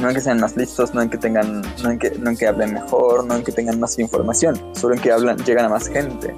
No 0.00 0.08
en 0.08 0.14
que 0.14 0.20
sean 0.20 0.38
más 0.40 0.56
listos, 0.56 0.94
no 0.94 1.02
en 1.02 1.10
que 1.10 1.18
tengan, 1.18 1.62
no 1.82 1.90
en 1.90 1.98
que, 1.98 2.10
no 2.12 2.30
en 2.30 2.36
que 2.36 2.46
hablen 2.46 2.72
mejor, 2.72 3.26
no 3.26 3.34
en 3.34 3.42
que 3.42 3.50
tengan 3.50 3.80
más 3.80 3.98
información, 3.98 4.54
solo 4.74 4.94
en 4.94 5.00
que 5.00 5.10
hablan, 5.10 5.36
llegan 5.38 5.64
a 5.64 5.68
más 5.68 5.88
gente. 5.88 6.34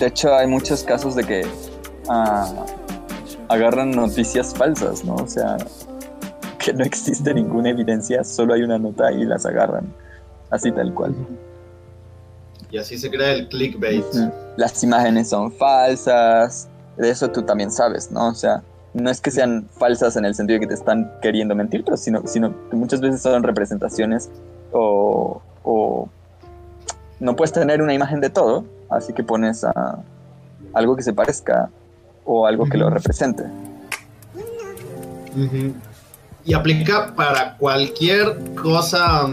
De 0.00 0.06
hecho, 0.06 0.34
hay 0.34 0.46
muchos 0.46 0.82
casos 0.84 1.14
de 1.14 1.24
que 1.24 1.46
ah, 2.08 2.50
agarran 3.48 3.90
noticias 3.90 4.54
falsas, 4.54 5.04
¿no? 5.04 5.16
O 5.16 5.26
sea, 5.26 5.56
que 6.58 6.72
no 6.72 6.82
existe 6.84 7.34
ninguna 7.34 7.70
evidencia, 7.70 8.24
solo 8.24 8.54
hay 8.54 8.62
una 8.62 8.78
nota 8.78 9.12
y 9.12 9.24
las 9.24 9.44
agarran. 9.44 9.92
Así 10.50 10.72
tal 10.72 10.94
cual. 10.94 11.14
Y 12.74 12.78
así 12.78 12.98
se 12.98 13.08
crea 13.08 13.30
el 13.30 13.46
clickbait. 13.46 14.04
Mm. 14.12 14.30
Las 14.56 14.82
imágenes 14.82 15.28
son 15.28 15.52
falsas, 15.52 16.66
de 16.96 17.08
eso 17.08 17.30
tú 17.30 17.42
también 17.42 17.70
sabes, 17.70 18.10
¿no? 18.10 18.30
O 18.30 18.34
sea, 18.34 18.64
no 18.94 19.10
es 19.10 19.20
que 19.20 19.30
sean 19.30 19.68
falsas 19.78 20.16
en 20.16 20.24
el 20.24 20.34
sentido 20.34 20.56
de 20.56 20.62
que 20.62 20.66
te 20.66 20.74
están 20.74 21.08
queriendo 21.22 21.54
mentir, 21.54 21.84
pero 21.84 21.96
sino, 21.96 22.26
sino 22.26 22.52
que 22.70 22.74
muchas 22.74 23.00
veces 23.00 23.22
son 23.22 23.44
representaciones 23.44 24.28
o, 24.72 25.40
o 25.62 26.08
no 27.20 27.36
puedes 27.36 27.52
tener 27.52 27.80
una 27.80 27.94
imagen 27.94 28.20
de 28.20 28.30
todo, 28.30 28.64
así 28.90 29.12
que 29.12 29.22
pones 29.22 29.62
a 29.62 30.00
algo 30.72 30.96
que 30.96 31.04
se 31.04 31.12
parezca 31.12 31.70
o 32.24 32.44
algo 32.44 32.68
que 32.68 32.76
lo 32.76 32.90
represente. 32.90 33.44
Y 36.44 36.54
aplica 36.54 37.14
para 37.14 37.56
cualquier 37.56 38.36
cosa. 38.60 39.28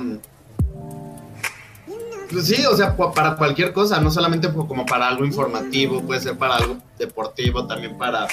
Pues 2.32 2.48
sí, 2.48 2.66
o 2.66 2.76
sea, 2.76 2.96
para 2.96 3.36
cualquier 3.36 3.74
cosa, 3.74 4.00
no 4.00 4.10
solamente 4.12 4.50
como 4.52 4.86
para 4.86 5.08
algo 5.08 5.26
informativo, 5.26 6.02
puede 6.02 6.22
ser 6.22 6.38
para 6.38 6.56
algo 6.56 6.78
deportivo, 6.98 7.68
también 7.68 7.98
para 7.98 8.28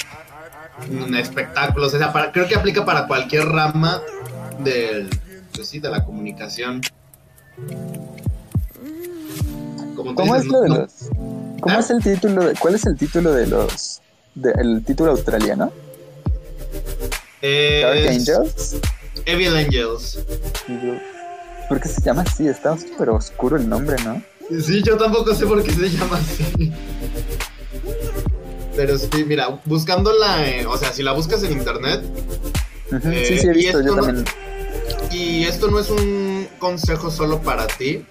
espectáculos, 1.18 1.92
o 1.94 1.99
sea, 1.99 2.12
para- 2.12 2.30
creo 2.32 2.46
que 2.46 2.55
aplica 2.55 2.84
para 2.84 3.07
cualquier 3.07 3.44
rama 3.46 4.01
del, 4.61 5.09
pues 5.55 5.68
sí, 5.68 5.80
de 5.80 5.90
la 5.90 6.05
comunicación. 6.05 6.80
Como 9.96 10.14
¿Cómo 10.14 10.34
dices, 10.34 10.46
es 10.46 10.53
lo 10.53 10.61
de 10.61 10.68
los.? 10.68 10.92
¿Cómo 11.61 11.76
¿Ah? 11.76 11.80
es 11.80 11.90
el 11.90 12.01
título? 12.03 12.44
De, 12.44 12.55
¿Cuál 12.55 12.74
es 12.76 12.86
el 12.86 12.96
título 12.96 13.32
de 13.32 13.46
los. 13.49 14.01
De, 14.36 14.53
el 14.53 14.84
título 14.84 15.11
australiano? 15.11 15.72
Dark 17.42 18.09
Angels. 18.09 18.76
Evil 19.26 19.57
Angels. 19.57 20.18
¿Por 21.68 21.80
qué 21.80 21.88
se 21.88 22.00
llama 22.02 22.22
así? 22.22 22.46
Está 22.48 22.76
súper 22.78 23.10
oscuro 23.10 23.56
el 23.56 23.68
nombre, 23.68 23.96
¿no? 24.04 24.22
Sí, 24.62 24.82
yo 24.82 24.96
tampoco 24.96 25.34
sé 25.34 25.46
por 25.46 25.62
qué 25.62 25.72
se 25.72 25.90
llama 25.90 26.16
así. 26.16 26.72
Pero 28.74 28.96
sí, 28.98 29.24
mira, 29.26 29.60
buscándola, 29.64 30.48
eh, 30.48 30.66
o 30.66 30.76
sea, 30.78 30.92
si 30.92 31.02
la 31.02 31.12
buscas 31.12 31.42
en 31.42 31.52
internet, 31.52 32.02
Ujú, 32.90 33.08
Eh, 33.10 33.24
sí, 33.28 33.38
sí, 33.38 33.48
he 33.48 33.52
visto, 33.52 33.82
yo 33.82 33.94
no- 33.96 34.02
también. 34.02 34.24
y 35.10 35.44
esto 35.44 35.68
no 35.70 35.78
es 35.78 35.90
un 35.90 36.48
consejo 36.58 37.10
solo 37.10 37.42
para 37.42 37.66
ti. 37.66 38.06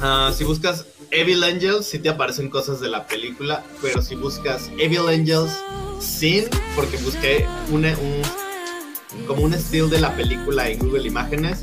Ah, 0.00 0.32
si 0.36 0.42
buscas 0.42 0.86
Evil 1.12 1.44
Angels, 1.44 1.86
sí 1.86 2.00
te 2.00 2.08
aparecen 2.08 2.50
cosas 2.50 2.80
de 2.80 2.88
la 2.88 3.06
película, 3.06 3.62
pero 3.80 4.02
si 4.02 4.16
buscas 4.16 4.68
Evil 4.78 5.06
Angels 5.08 5.52
sin, 6.00 6.46
porque 6.74 6.96
busqué 6.96 7.46
una- 7.70 7.96
un, 7.96 9.26
como 9.28 9.42
un 9.44 9.54
estilo 9.54 9.86
de 9.86 10.00
la 10.00 10.16
película 10.16 10.68
en 10.68 10.80
Google 10.80 11.06
Imágenes, 11.06 11.62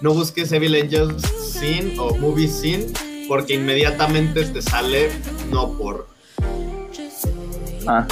no 0.00 0.14
busques 0.14 0.50
Evil 0.52 0.74
Angels 0.74 1.22
sin 1.52 1.98
o 1.98 2.14
Movie 2.16 2.48
sin, 2.48 2.92
porque 3.28 3.54
inmediatamente 3.54 4.44
te 4.46 4.62
sale 4.62 5.10
no 5.50 5.72
por. 5.72 6.08
Ah. 7.86 8.06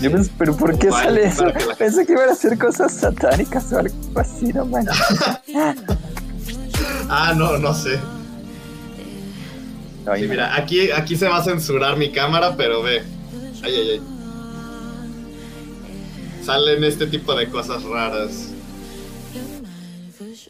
Yo 0.00 0.12
pensé, 0.12 0.30
pero 0.36 0.54
¿por 0.56 0.78
qué 0.78 0.90
Vale, 0.90 1.04
sale 1.06 1.24
eso? 1.26 1.38
para 1.44 1.52
que 1.58 1.64
la- 1.66 1.74
Pensé 1.74 2.04
que 2.06 2.12
iban 2.12 2.28
a 2.28 2.32
hacer 2.32 2.58
cosas 2.58 2.92
satánicas 2.92 3.72
o 3.72 3.78
algo 3.78 3.94
así, 4.16 4.52
no 4.52 4.64
manches. 4.66 4.96
Ah, 7.08 7.32
no, 7.36 7.56
no 7.58 7.72
sé. 7.72 7.98
Sí, 10.18 10.26
mira, 10.28 10.56
aquí, 10.56 10.90
aquí 10.90 11.16
se 11.16 11.28
va 11.28 11.36
a 11.38 11.44
censurar 11.44 11.96
mi 11.96 12.10
cámara, 12.10 12.56
pero 12.56 12.82
ve. 12.82 13.02
Ay, 13.62 13.74
ay, 13.74 13.90
ay. 13.92 14.02
Salen 16.46 16.84
este 16.84 17.08
tipo 17.08 17.34
de 17.34 17.48
cosas 17.48 17.82
raras. 17.82 18.50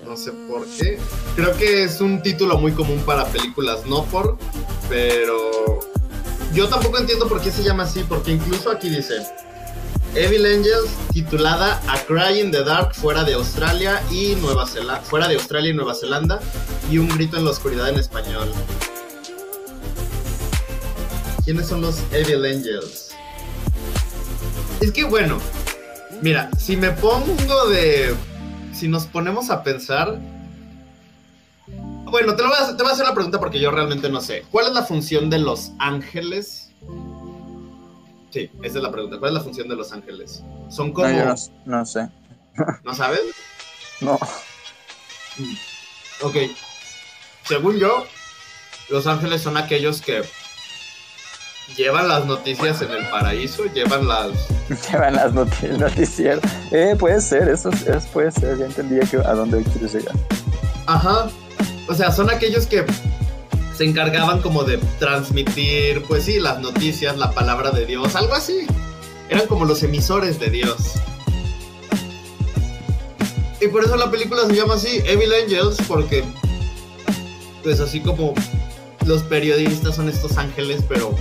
No 0.04 0.14
sé 0.14 0.30
por 0.30 0.66
qué. 0.66 0.98
Creo 1.36 1.56
que 1.56 1.84
es 1.84 2.02
un 2.02 2.22
título 2.22 2.58
muy 2.58 2.72
común 2.72 3.02
para 3.06 3.24
películas 3.28 3.86
no 3.86 4.04
por, 4.04 4.36
pero 4.90 5.80
yo 6.52 6.68
tampoco 6.68 6.98
entiendo 6.98 7.26
por 7.26 7.40
qué 7.40 7.50
se 7.50 7.62
llama 7.62 7.84
así, 7.84 8.04
porque 8.06 8.32
incluso 8.32 8.70
aquí 8.70 8.90
dice 8.90 9.14
Evil 10.14 10.44
Angels 10.44 10.90
titulada 11.14 11.80
A 11.88 11.98
Cry 12.04 12.40
in 12.40 12.50
the 12.50 12.62
Dark 12.62 12.94
fuera 12.94 13.24
de 13.24 13.32
Australia 13.32 14.02
y 14.10 14.34
Nueva 14.34 14.66
Zelanda, 14.66 15.00
fuera 15.00 15.28
de 15.28 15.36
Australia 15.36 15.70
y 15.70 15.74
Nueva 15.74 15.94
Zelanda 15.94 16.40
y 16.90 16.98
un 16.98 17.08
grito 17.08 17.38
en 17.38 17.46
la 17.46 17.52
oscuridad 17.52 17.88
en 17.88 17.96
español. 17.96 18.52
¿Quiénes 21.42 21.66
son 21.66 21.80
los 21.80 22.00
Evil 22.12 22.44
Angels? 22.44 23.12
Es 24.82 24.92
que 24.92 25.04
bueno, 25.04 25.38
mira, 26.22 26.50
si 26.58 26.76
me 26.76 26.90
pongo 26.90 27.66
de. 27.68 28.14
Si 28.72 28.88
nos 28.88 29.06
ponemos 29.06 29.50
a 29.50 29.62
pensar. 29.62 30.18
Bueno, 32.04 32.36
te, 32.36 32.42
lo 32.42 32.48
voy 32.48 32.58
a, 32.60 32.76
te 32.76 32.82
voy 32.82 32.90
a 32.90 32.94
hacer 32.94 33.06
la 33.06 33.14
pregunta 33.14 33.40
porque 33.40 33.58
yo 33.58 33.70
realmente 33.70 34.08
no 34.08 34.20
sé. 34.20 34.44
¿Cuál 34.50 34.68
es 34.68 34.72
la 34.72 34.84
función 34.84 35.28
de 35.28 35.38
los 35.38 35.72
ángeles? 35.78 36.70
Sí, 38.30 38.50
esa 38.62 38.78
es 38.78 38.82
la 38.82 38.92
pregunta. 38.92 39.18
¿Cuál 39.18 39.30
es 39.30 39.34
la 39.34 39.40
función 39.40 39.68
de 39.68 39.76
los 39.76 39.92
ángeles? 39.92 40.42
Son 40.68 40.92
como. 40.92 41.08
No, 41.08 41.16
yo 41.16 41.24
no, 41.24 41.34
no 41.78 41.86
sé. 41.86 42.08
¿No 42.84 42.94
sabes? 42.94 43.20
No. 44.00 44.18
Ok. 46.22 46.36
Según 47.44 47.76
yo, 47.78 48.06
los 48.88 49.06
ángeles 49.06 49.42
son 49.42 49.56
aquellos 49.56 50.00
que 50.00 50.22
llevan 51.74 52.08
las 52.08 52.24
noticias 52.26 52.80
en 52.82 52.90
el 52.90 53.08
paraíso, 53.08 53.64
llevan 53.72 54.06
las... 54.06 54.28
Llevan 54.90 55.14
las 55.14 55.32
noti- 55.32 55.64
el 55.64 55.78
noticiero. 55.78 56.40
Eh, 56.72 56.96
puede 56.98 57.20
ser, 57.20 57.48
eso, 57.48 57.70
eso 57.70 58.08
puede 58.12 58.30
ser. 58.32 58.58
Ya 58.58 58.66
entendía 58.66 59.00
que 59.08 59.16
a 59.18 59.32
dónde 59.34 59.62
quieres 59.62 59.94
llegar. 59.94 60.14
Ajá. 60.86 61.28
O 61.88 61.94
sea, 61.94 62.10
son 62.10 62.30
aquellos 62.30 62.66
que 62.66 62.84
se 63.76 63.84
encargaban 63.84 64.40
como 64.40 64.64
de 64.64 64.78
transmitir, 64.98 66.02
pues 66.08 66.24
sí, 66.24 66.40
las 66.40 66.58
noticias, 66.60 67.16
la 67.16 67.30
palabra 67.30 67.70
de 67.70 67.86
Dios, 67.86 68.16
algo 68.16 68.34
así. 68.34 68.66
Eran 69.28 69.46
como 69.46 69.64
los 69.64 69.82
emisores 69.84 70.40
de 70.40 70.50
Dios. 70.50 70.94
Y 73.60 73.68
por 73.68 73.84
eso 73.84 73.96
la 73.96 74.10
película 74.10 74.46
se 74.46 74.54
llama 74.54 74.74
así, 74.74 75.00
Evil 75.06 75.32
Angels, 75.44 75.76
porque 75.88 76.24
pues 77.62 77.80
así 77.80 78.00
como 78.00 78.34
los 79.06 79.22
periodistas 79.22 79.96
son 79.96 80.08
estos 80.08 80.36
ángeles, 80.36 80.82
pero 80.88 81.14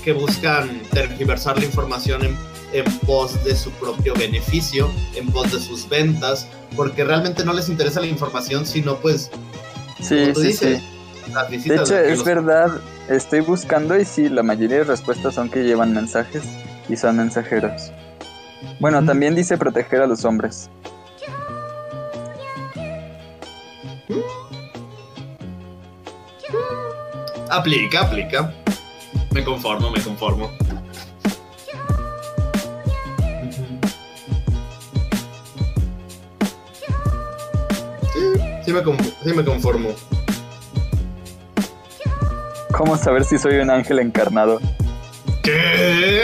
que 0.00 0.12
buscan 0.12 0.82
tergiversar 0.92 1.58
la 1.58 1.64
información 1.64 2.24
en, 2.24 2.36
en 2.72 2.84
pos 3.00 3.42
de 3.44 3.54
su 3.56 3.70
propio 3.72 4.14
beneficio, 4.14 4.90
en 5.14 5.28
pos 5.30 5.52
de 5.52 5.60
sus 5.60 5.88
ventas, 5.88 6.46
porque 6.76 7.04
realmente 7.04 7.44
no 7.44 7.52
les 7.52 7.68
interesa 7.68 8.00
la 8.00 8.06
información, 8.06 8.66
sino 8.66 8.96
pues 8.96 9.30
Sí, 10.00 10.32
sí, 10.34 10.42
dices, 10.42 10.78
sí. 10.80 11.30
las 11.32 11.50
De 11.50 11.56
visitas. 11.56 11.90
hecho, 11.90 11.94
de 12.00 12.12
es 12.12 12.18
los- 12.18 12.26
verdad. 12.26 12.70
Estoy 13.08 13.40
buscando 13.40 13.98
y 13.98 14.04
sí, 14.04 14.28
la 14.28 14.42
mayoría 14.42 14.78
de 14.78 14.84
respuestas 14.84 15.34
son 15.34 15.50
que 15.50 15.64
llevan 15.64 15.92
mensajes 15.92 16.42
y 16.88 16.96
son 16.96 17.16
mensajeros. 17.16 17.90
Bueno, 18.78 19.04
también 19.04 19.34
dice 19.34 19.58
proteger 19.58 20.00
a 20.02 20.06
los 20.06 20.24
hombres. 20.24 20.70
Aplica, 27.50 28.02
aplica. 28.02 28.52
Me 29.32 29.44
conformo, 29.44 29.90
me 29.90 30.00
conformo. 30.02 30.50
Sí, 38.12 38.20
sí 38.64 38.72
me, 38.72 38.82
con- 38.82 38.98
sí 38.98 39.32
me 39.34 39.44
conformo. 39.44 39.90
¿Cómo 42.76 42.96
saber 42.96 43.24
si 43.24 43.38
soy 43.38 43.56
un 43.58 43.70
ángel 43.70 43.98
encarnado? 43.98 44.60
¿Qué? 45.42 46.22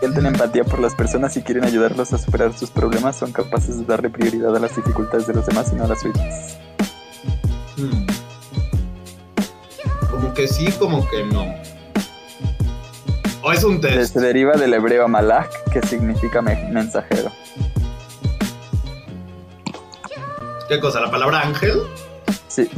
Sienten 0.00 0.26
empatía 0.26 0.64
por 0.64 0.80
las 0.80 0.94
personas 0.94 1.36
y 1.36 1.42
quieren 1.42 1.64
ayudarlos 1.64 2.12
a 2.12 2.18
superar 2.18 2.56
sus 2.58 2.70
problemas, 2.70 3.16
son 3.16 3.30
capaces 3.32 3.78
de 3.78 3.84
darle 3.84 4.10
prioridad 4.10 4.54
a 4.56 4.58
las 4.58 4.74
dificultades 4.74 5.26
de 5.26 5.34
los 5.34 5.46
demás 5.46 5.70
y 5.72 5.76
no 5.76 5.84
a 5.84 5.88
las 5.88 6.00
suyas. 6.00 6.58
Hmm. 7.76 8.06
Como 10.32 10.46
que 10.46 10.48
sí, 10.48 10.64
como 10.78 11.06
que 11.10 11.24
no. 11.24 11.44
O 13.42 13.52
es 13.52 13.62
un 13.64 13.82
test. 13.82 14.14
Se 14.14 14.20
deriva 14.20 14.52
del 14.54 14.72
hebreo 14.72 15.06
malach, 15.06 15.50
que 15.70 15.82
significa 15.86 16.40
me- 16.40 16.70
mensajero. 16.70 17.30
¿Qué 20.70 20.80
cosa? 20.80 21.00
¿La 21.00 21.10
palabra 21.10 21.40
ángel? 21.42 21.82
Sí, 22.48 22.70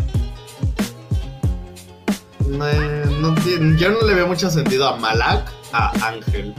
no 3.20 3.34
tiene- 3.44 3.78
yo 3.78 3.90
no 3.90 4.02
le 4.04 4.14
veo 4.14 4.26
mucho 4.26 4.50
sentido 4.50 4.88
a 4.88 4.96
Malak 4.96 5.48
a 5.72 5.90
ángel. 6.08 6.52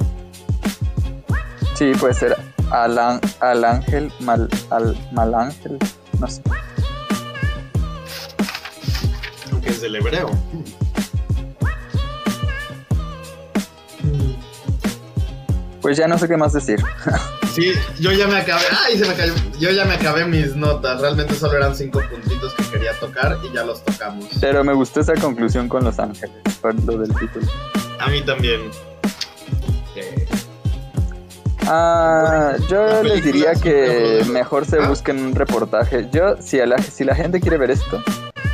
sí, 1.73 1.91
puede 1.99 2.13
ser 2.13 2.37
al, 2.71 2.97
al 3.41 3.63
ángel, 3.65 4.13
mal, 4.21 4.47
al 4.69 4.97
mal 5.11 5.33
ángel, 5.35 5.77
no 6.21 6.27
sé. 6.29 6.41
Aunque 9.51 9.69
es 9.71 9.81
del 9.81 9.95
hebreo. 9.97 10.29
Pues 15.85 15.97
ya 15.97 16.07
no 16.07 16.17
sé 16.17 16.27
qué 16.27 16.35
más 16.35 16.51
decir. 16.51 16.79
Sí, 17.53 17.71
yo 18.01 18.11
ya 18.11 18.27
me 18.27 18.35
acabé. 18.35 18.63
¡Ay! 18.85 18.97
Se 18.97 19.07
me 19.07 19.13
cayó. 19.13 19.33
Yo 19.59 19.69
ya 19.69 19.85
me 19.85 19.93
acabé 19.93 20.25
mis 20.25 20.57
notas. 20.57 20.99
Realmente 20.99 21.35
solo 21.35 21.55
eran 21.55 21.73
cinco 21.73 22.01
puntitos 22.11 22.53
que 22.55 22.63
quería 22.65 22.91
tocar 22.99 23.37
y 23.49 23.53
ya 23.53 23.63
los 23.63 23.81
tocamos. 23.85 24.25
Pero 24.41 24.61
me 24.65 24.73
gustó 24.73 24.99
esa 24.99 25.13
conclusión 25.13 25.69
con 25.69 25.85
los 25.85 25.97
ángeles, 25.97 26.35
lo 26.85 26.97
del 26.97 27.15
título. 27.15 27.47
A 27.99 28.09
mí 28.09 28.21
también. 28.23 28.59
Eh, 29.95 30.25
Ah, 31.67 32.55
yo 32.67 33.03
les 33.03 33.23
diría 33.23 33.53
que 33.53 34.25
mejor 34.29 34.65
se 34.65 34.79
¿Ah? 34.81 34.89
busquen 34.89 35.23
un 35.23 35.33
reportaje. 35.33 36.09
Yo, 36.11 36.35
si, 36.41 36.59
a 36.59 36.65
la, 36.65 36.77
si 36.79 37.05
la 37.05 37.15
gente 37.15 37.39
quiere 37.39 37.57
ver 37.57 37.71
esto, 37.71 38.03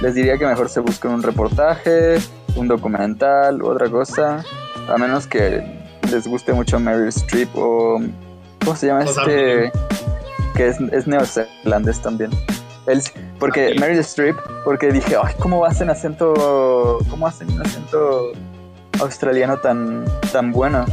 les 0.02 0.14
diría 0.14 0.38
que 0.38 0.46
mejor 0.46 0.70
se 0.70 0.82
busquen 0.82 1.10
un 1.12 1.24
reportaje, 1.24 2.18
un 2.56 2.68
documental, 2.68 3.64
otra 3.64 3.90
cosa. 3.90 4.44
A 4.88 4.98
menos 5.00 5.26
que 5.26 5.81
les 6.12 6.28
guste 6.28 6.54
mucho 6.54 6.80
Meryl 6.80 7.08
Streep 7.08 7.50
o... 7.56 8.02
¿Cómo 8.64 8.76
se 8.76 8.88
llama 8.88 9.04
este? 9.04 9.72
Que 10.56 10.68
es, 10.68 10.80
es 10.92 11.08
neozelandés 11.08 12.02
también. 12.02 12.32
Él, 12.86 13.02
porque 13.40 13.76
Meryl 13.80 14.00
Streep, 14.00 14.36
porque 14.64 14.92
dije, 14.92 15.16
ay, 15.22 15.34
¿cómo 15.40 15.66
hacen 15.66 15.90
acento? 15.90 17.00
¿Cómo 17.10 17.28
hacen 17.28 17.52
un 17.52 17.62
acento 17.62 18.34
australiano 19.00 19.58
tan, 19.58 20.06
tan 20.32 20.52
bueno. 20.52 20.86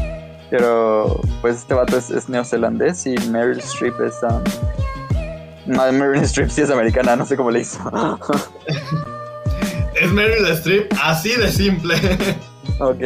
Pero 0.51 1.21
pues 1.43 1.57
este 1.57 1.75
vato 1.75 1.99
es, 1.99 2.11
es 2.11 2.29
neozelandés 2.29 3.07
y 3.07 3.15
Meryl 3.31 3.59
Streep 3.59 4.01
es... 4.01 4.15
um, 4.23 4.43
no, 5.67 5.93
Meryl 5.93 6.23
Streep 6.23 6.49
sí 6.49 6.63
es 6.63 6.71
americana, 6.71 7.17
no 7.17 7.27
sé 7.27 7.37
cómo 7.37 7.51
le 7.51 7.61
hizo. 7.61 7.79
Es 10.01 10.13
Meryl 10.13 10.47
Streep, 10.53 10.93
así 11.03 11.31
de 11.31 11.51
simple. 11.51 11.97
ok. 12.79 13.03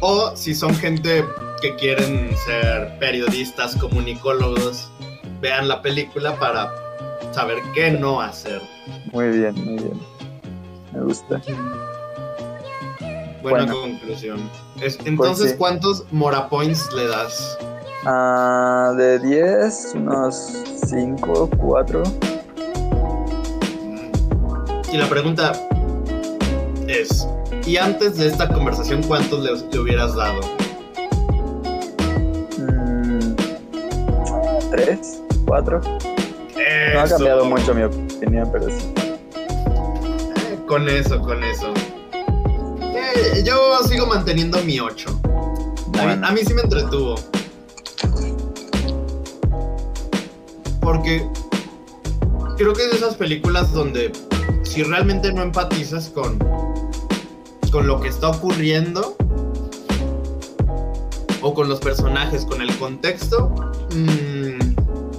O 0.00 0.32
si 0.36 0.54
son 0.54 0.74
gente 0.74 1.24
que 1.60 1.74
quieren 1.76 2.30
ser 2.44 2.98
periodistas, 2.98 3.76
comunicólogos, 3.76 4.90
vean 5.40 5.68
la 5.68 5.80
película 5.82 6.34
para 6.38 6.72
saber 7.32 7.58
qué 7.74 7.90
no 7.92 8.20
hacer. 8.20 8.60
Muy 9.12 9.28
bien, 9.28 9.54
muy 9.64 9.74
bien. 9.82 10.00
Me 10.92 11.00
gusta. 11.02 11.40
Buena 13.42 13.64
Bueno. 13.66 13.80
conclusión. 13.80 14.50
Es- 14.80 14.98
entonces, 15.04 15.52
sí. 15.52 15.56
¿cuántos 15.56 16.04
Mora 16.12 16.48
Points 16.48 16.92
le 16.92 17.06
das? 17.06 17.58
Ah, 18.04 18.92
de 18.96 19.18
10, 19.20 19.92
unos 19.94 20.36
5, 20.86 21.48
4. 21.58 22.02
Y 24.92 24.96
la 24.96 25.08
pregunta 25.08 25.52
es, 26.88 27.26
¿y 27.66 27.76
antes 27.76 28.16
de 28.16 28.26
esta 28.28 28.48
conversación 28.48 29.02
cuántos 29.02 29.40
le, 29.42 29.50
le 29.70 29.78
hubieras 29.78 30.14
dado? 30.14 30.40
3, 34.70 35.20
4. 35.46 35.80
No 36.94 37.00
ha 37.00 37.08
cambiado 37.08 37.44
mucho 37.44 37.74
mi 37.74 37.82
opinión, 37.82 38.48
pero 38.52 38.68
sí. 38.68 38.92
Eh, 39.36 40.58
Con 40.66 40.88
eso, 40.88 41.20
con 41.20 41.42
eso. 41.44 41.72
Eh, 42.82 43.42
yo 43.44 43.78
sigo 43.86 44.06
manteniendo 44.06 44.58
mi 44.62 44.80
8. 44.80 45.08
A, 45.08 45.12
mí, 45.12 45.90
Bueno. 45.92 46.26
a 46.26 46.32
mí 46.32 46.40
sí 46.44 46.54
me 46.54 46.62
entretuvo. 46.62 47.16
Porque 50.80 51.26
creo 52.56 52.72
que 52.72 52.84
es 52.84 52.90
de 52.90 52.96
esas 52.96 53.14
películas 53.14 53.72
donde 53.72 54.10
si 54.62 54.82
realmente 54.82 55.32
no 55.32 55.42
empatizas 55.42 56.08
con, 56.08 56.38
con 57.72 57.86
lo 57.86 58.00
que 58.00 58.08
está 58.08 58.28
ocurriendo 58.28 59.16
o 61.40 61.54
con 61.54 61.68
los 61.68 61.80
personajes, 61.80 62.44
con 62.44 62.62
el 62.62 62.76
contexto, 62.78 63.48
mm, 63.96 64.74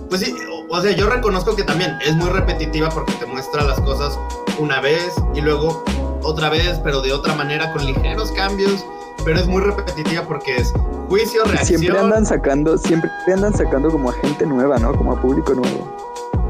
pues 0.08 0.22
sí, 0.22 0.34
o, 0.50 0.74
o 0.78 0.82
sea, 0.82 0.92
yo 0.96 1.10
reconozco 1.10 1.56
que 1.56 1.64
también 1.64 1.98
es 2.06 2.16
muy 2.16 2.30
repetitiva 2.30 2.88
porque 2.90 3.12
te 3.14 3.26
muestra 3.26 3.64
las 3.64 3.82
cosas 3.82 4.18
una 4.60 4.80
vez 4.80 5.14
y 5.34 5.42
luego 5.42 5.84
otra 6.22 6.50
vez, 6.50 6.80
pero 6.84 7.02
de 7.02 7.12
otra 7.12 7.36
manera 7.36 7.74
con 7.74 7.86
ligeros 7.86 8.32
cambios, 8.32 8.86
pero 9.26 9.40
es 9.40 9.48
muy 9.48 9.62
repetitiva 9.62 10.24
porque 10.24 10.56
es 10.58 10.72
juicio, 11.10 11.44
reacción. 11.46 11.80
Siempre 11.80 12.00
andan 12.00 12.26
sacando, 12.26 12.78
siempre 12.78 13.10
andan 13.34 13.54
sacando 13.54 13.90
como 13.90 14.12
a 14.12 14.14
gente 14.14 14.46
nueva, 14.46 14.78
¿no? 14.78 14.94
Como 14.96 15.14
a 15.14 15.22
público 15.22 15.54
nuevo. 15.54 15.98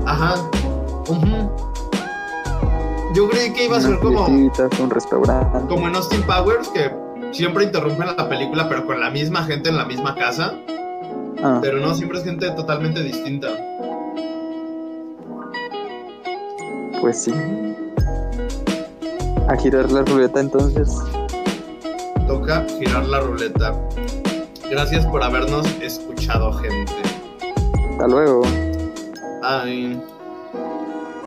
Ajá. 0.06 0.36
Ujú. 1.08 1.43
Yo 3.14 3.30
creí 3.30 3.53
que 3.53 3.66
iba 3.66 3.78
a 3.78 3.82
ser 3.82 3.99
como, 3.99 4.26
un 4.26 4.89
restaurante. 4.89 5.68
como 5.68 5.88
en 5.88 5.95
Austin 5.95 6.24
Powers, 6.24 6.68
que 6.70 6.91
siempre 7.32 7.66
interrumpen 7.66 8.07
la 8.18 8.28
película, 8.28 8.68
pero 8.68 8.86
con 8.86 8.99
la 8.99 9.09
misma 9.11 9.43
gente 9.43 9.70
en 9.70 9.78
la 9.78 9.86
misma 9.86 10.16
casa. 10.16 10.53
Ah, 11.43 11.59
Pero 11.61 11.78
no, 11.78 11.93
siempre 11.93 12.20
es 12.20 12.24
gente 12.24 12.49
totalmente 12.51 13.03
distinta. 13.03 13.49
pues 17.01 17.24
sí. 17.24 17.34
A 19.49 19.57
girar 19.57 19.91
la 19.91 20.03
ruleta 20.03 20.39
entonces. 20.39 20.97
Toca 22.28 22.66
girar 22.80 23.05
la 23.05 23.20
ruleta. 23.20 23.76
Gracias 24.72 25.05
por 25.07 25.22
habernos 25.22 25.68
escuchado, 25.82 26.53
gente. 26.53 26.93
Hasta 27.91 28.07
luego. 28.07 28.43
Bye. 29.41 30.12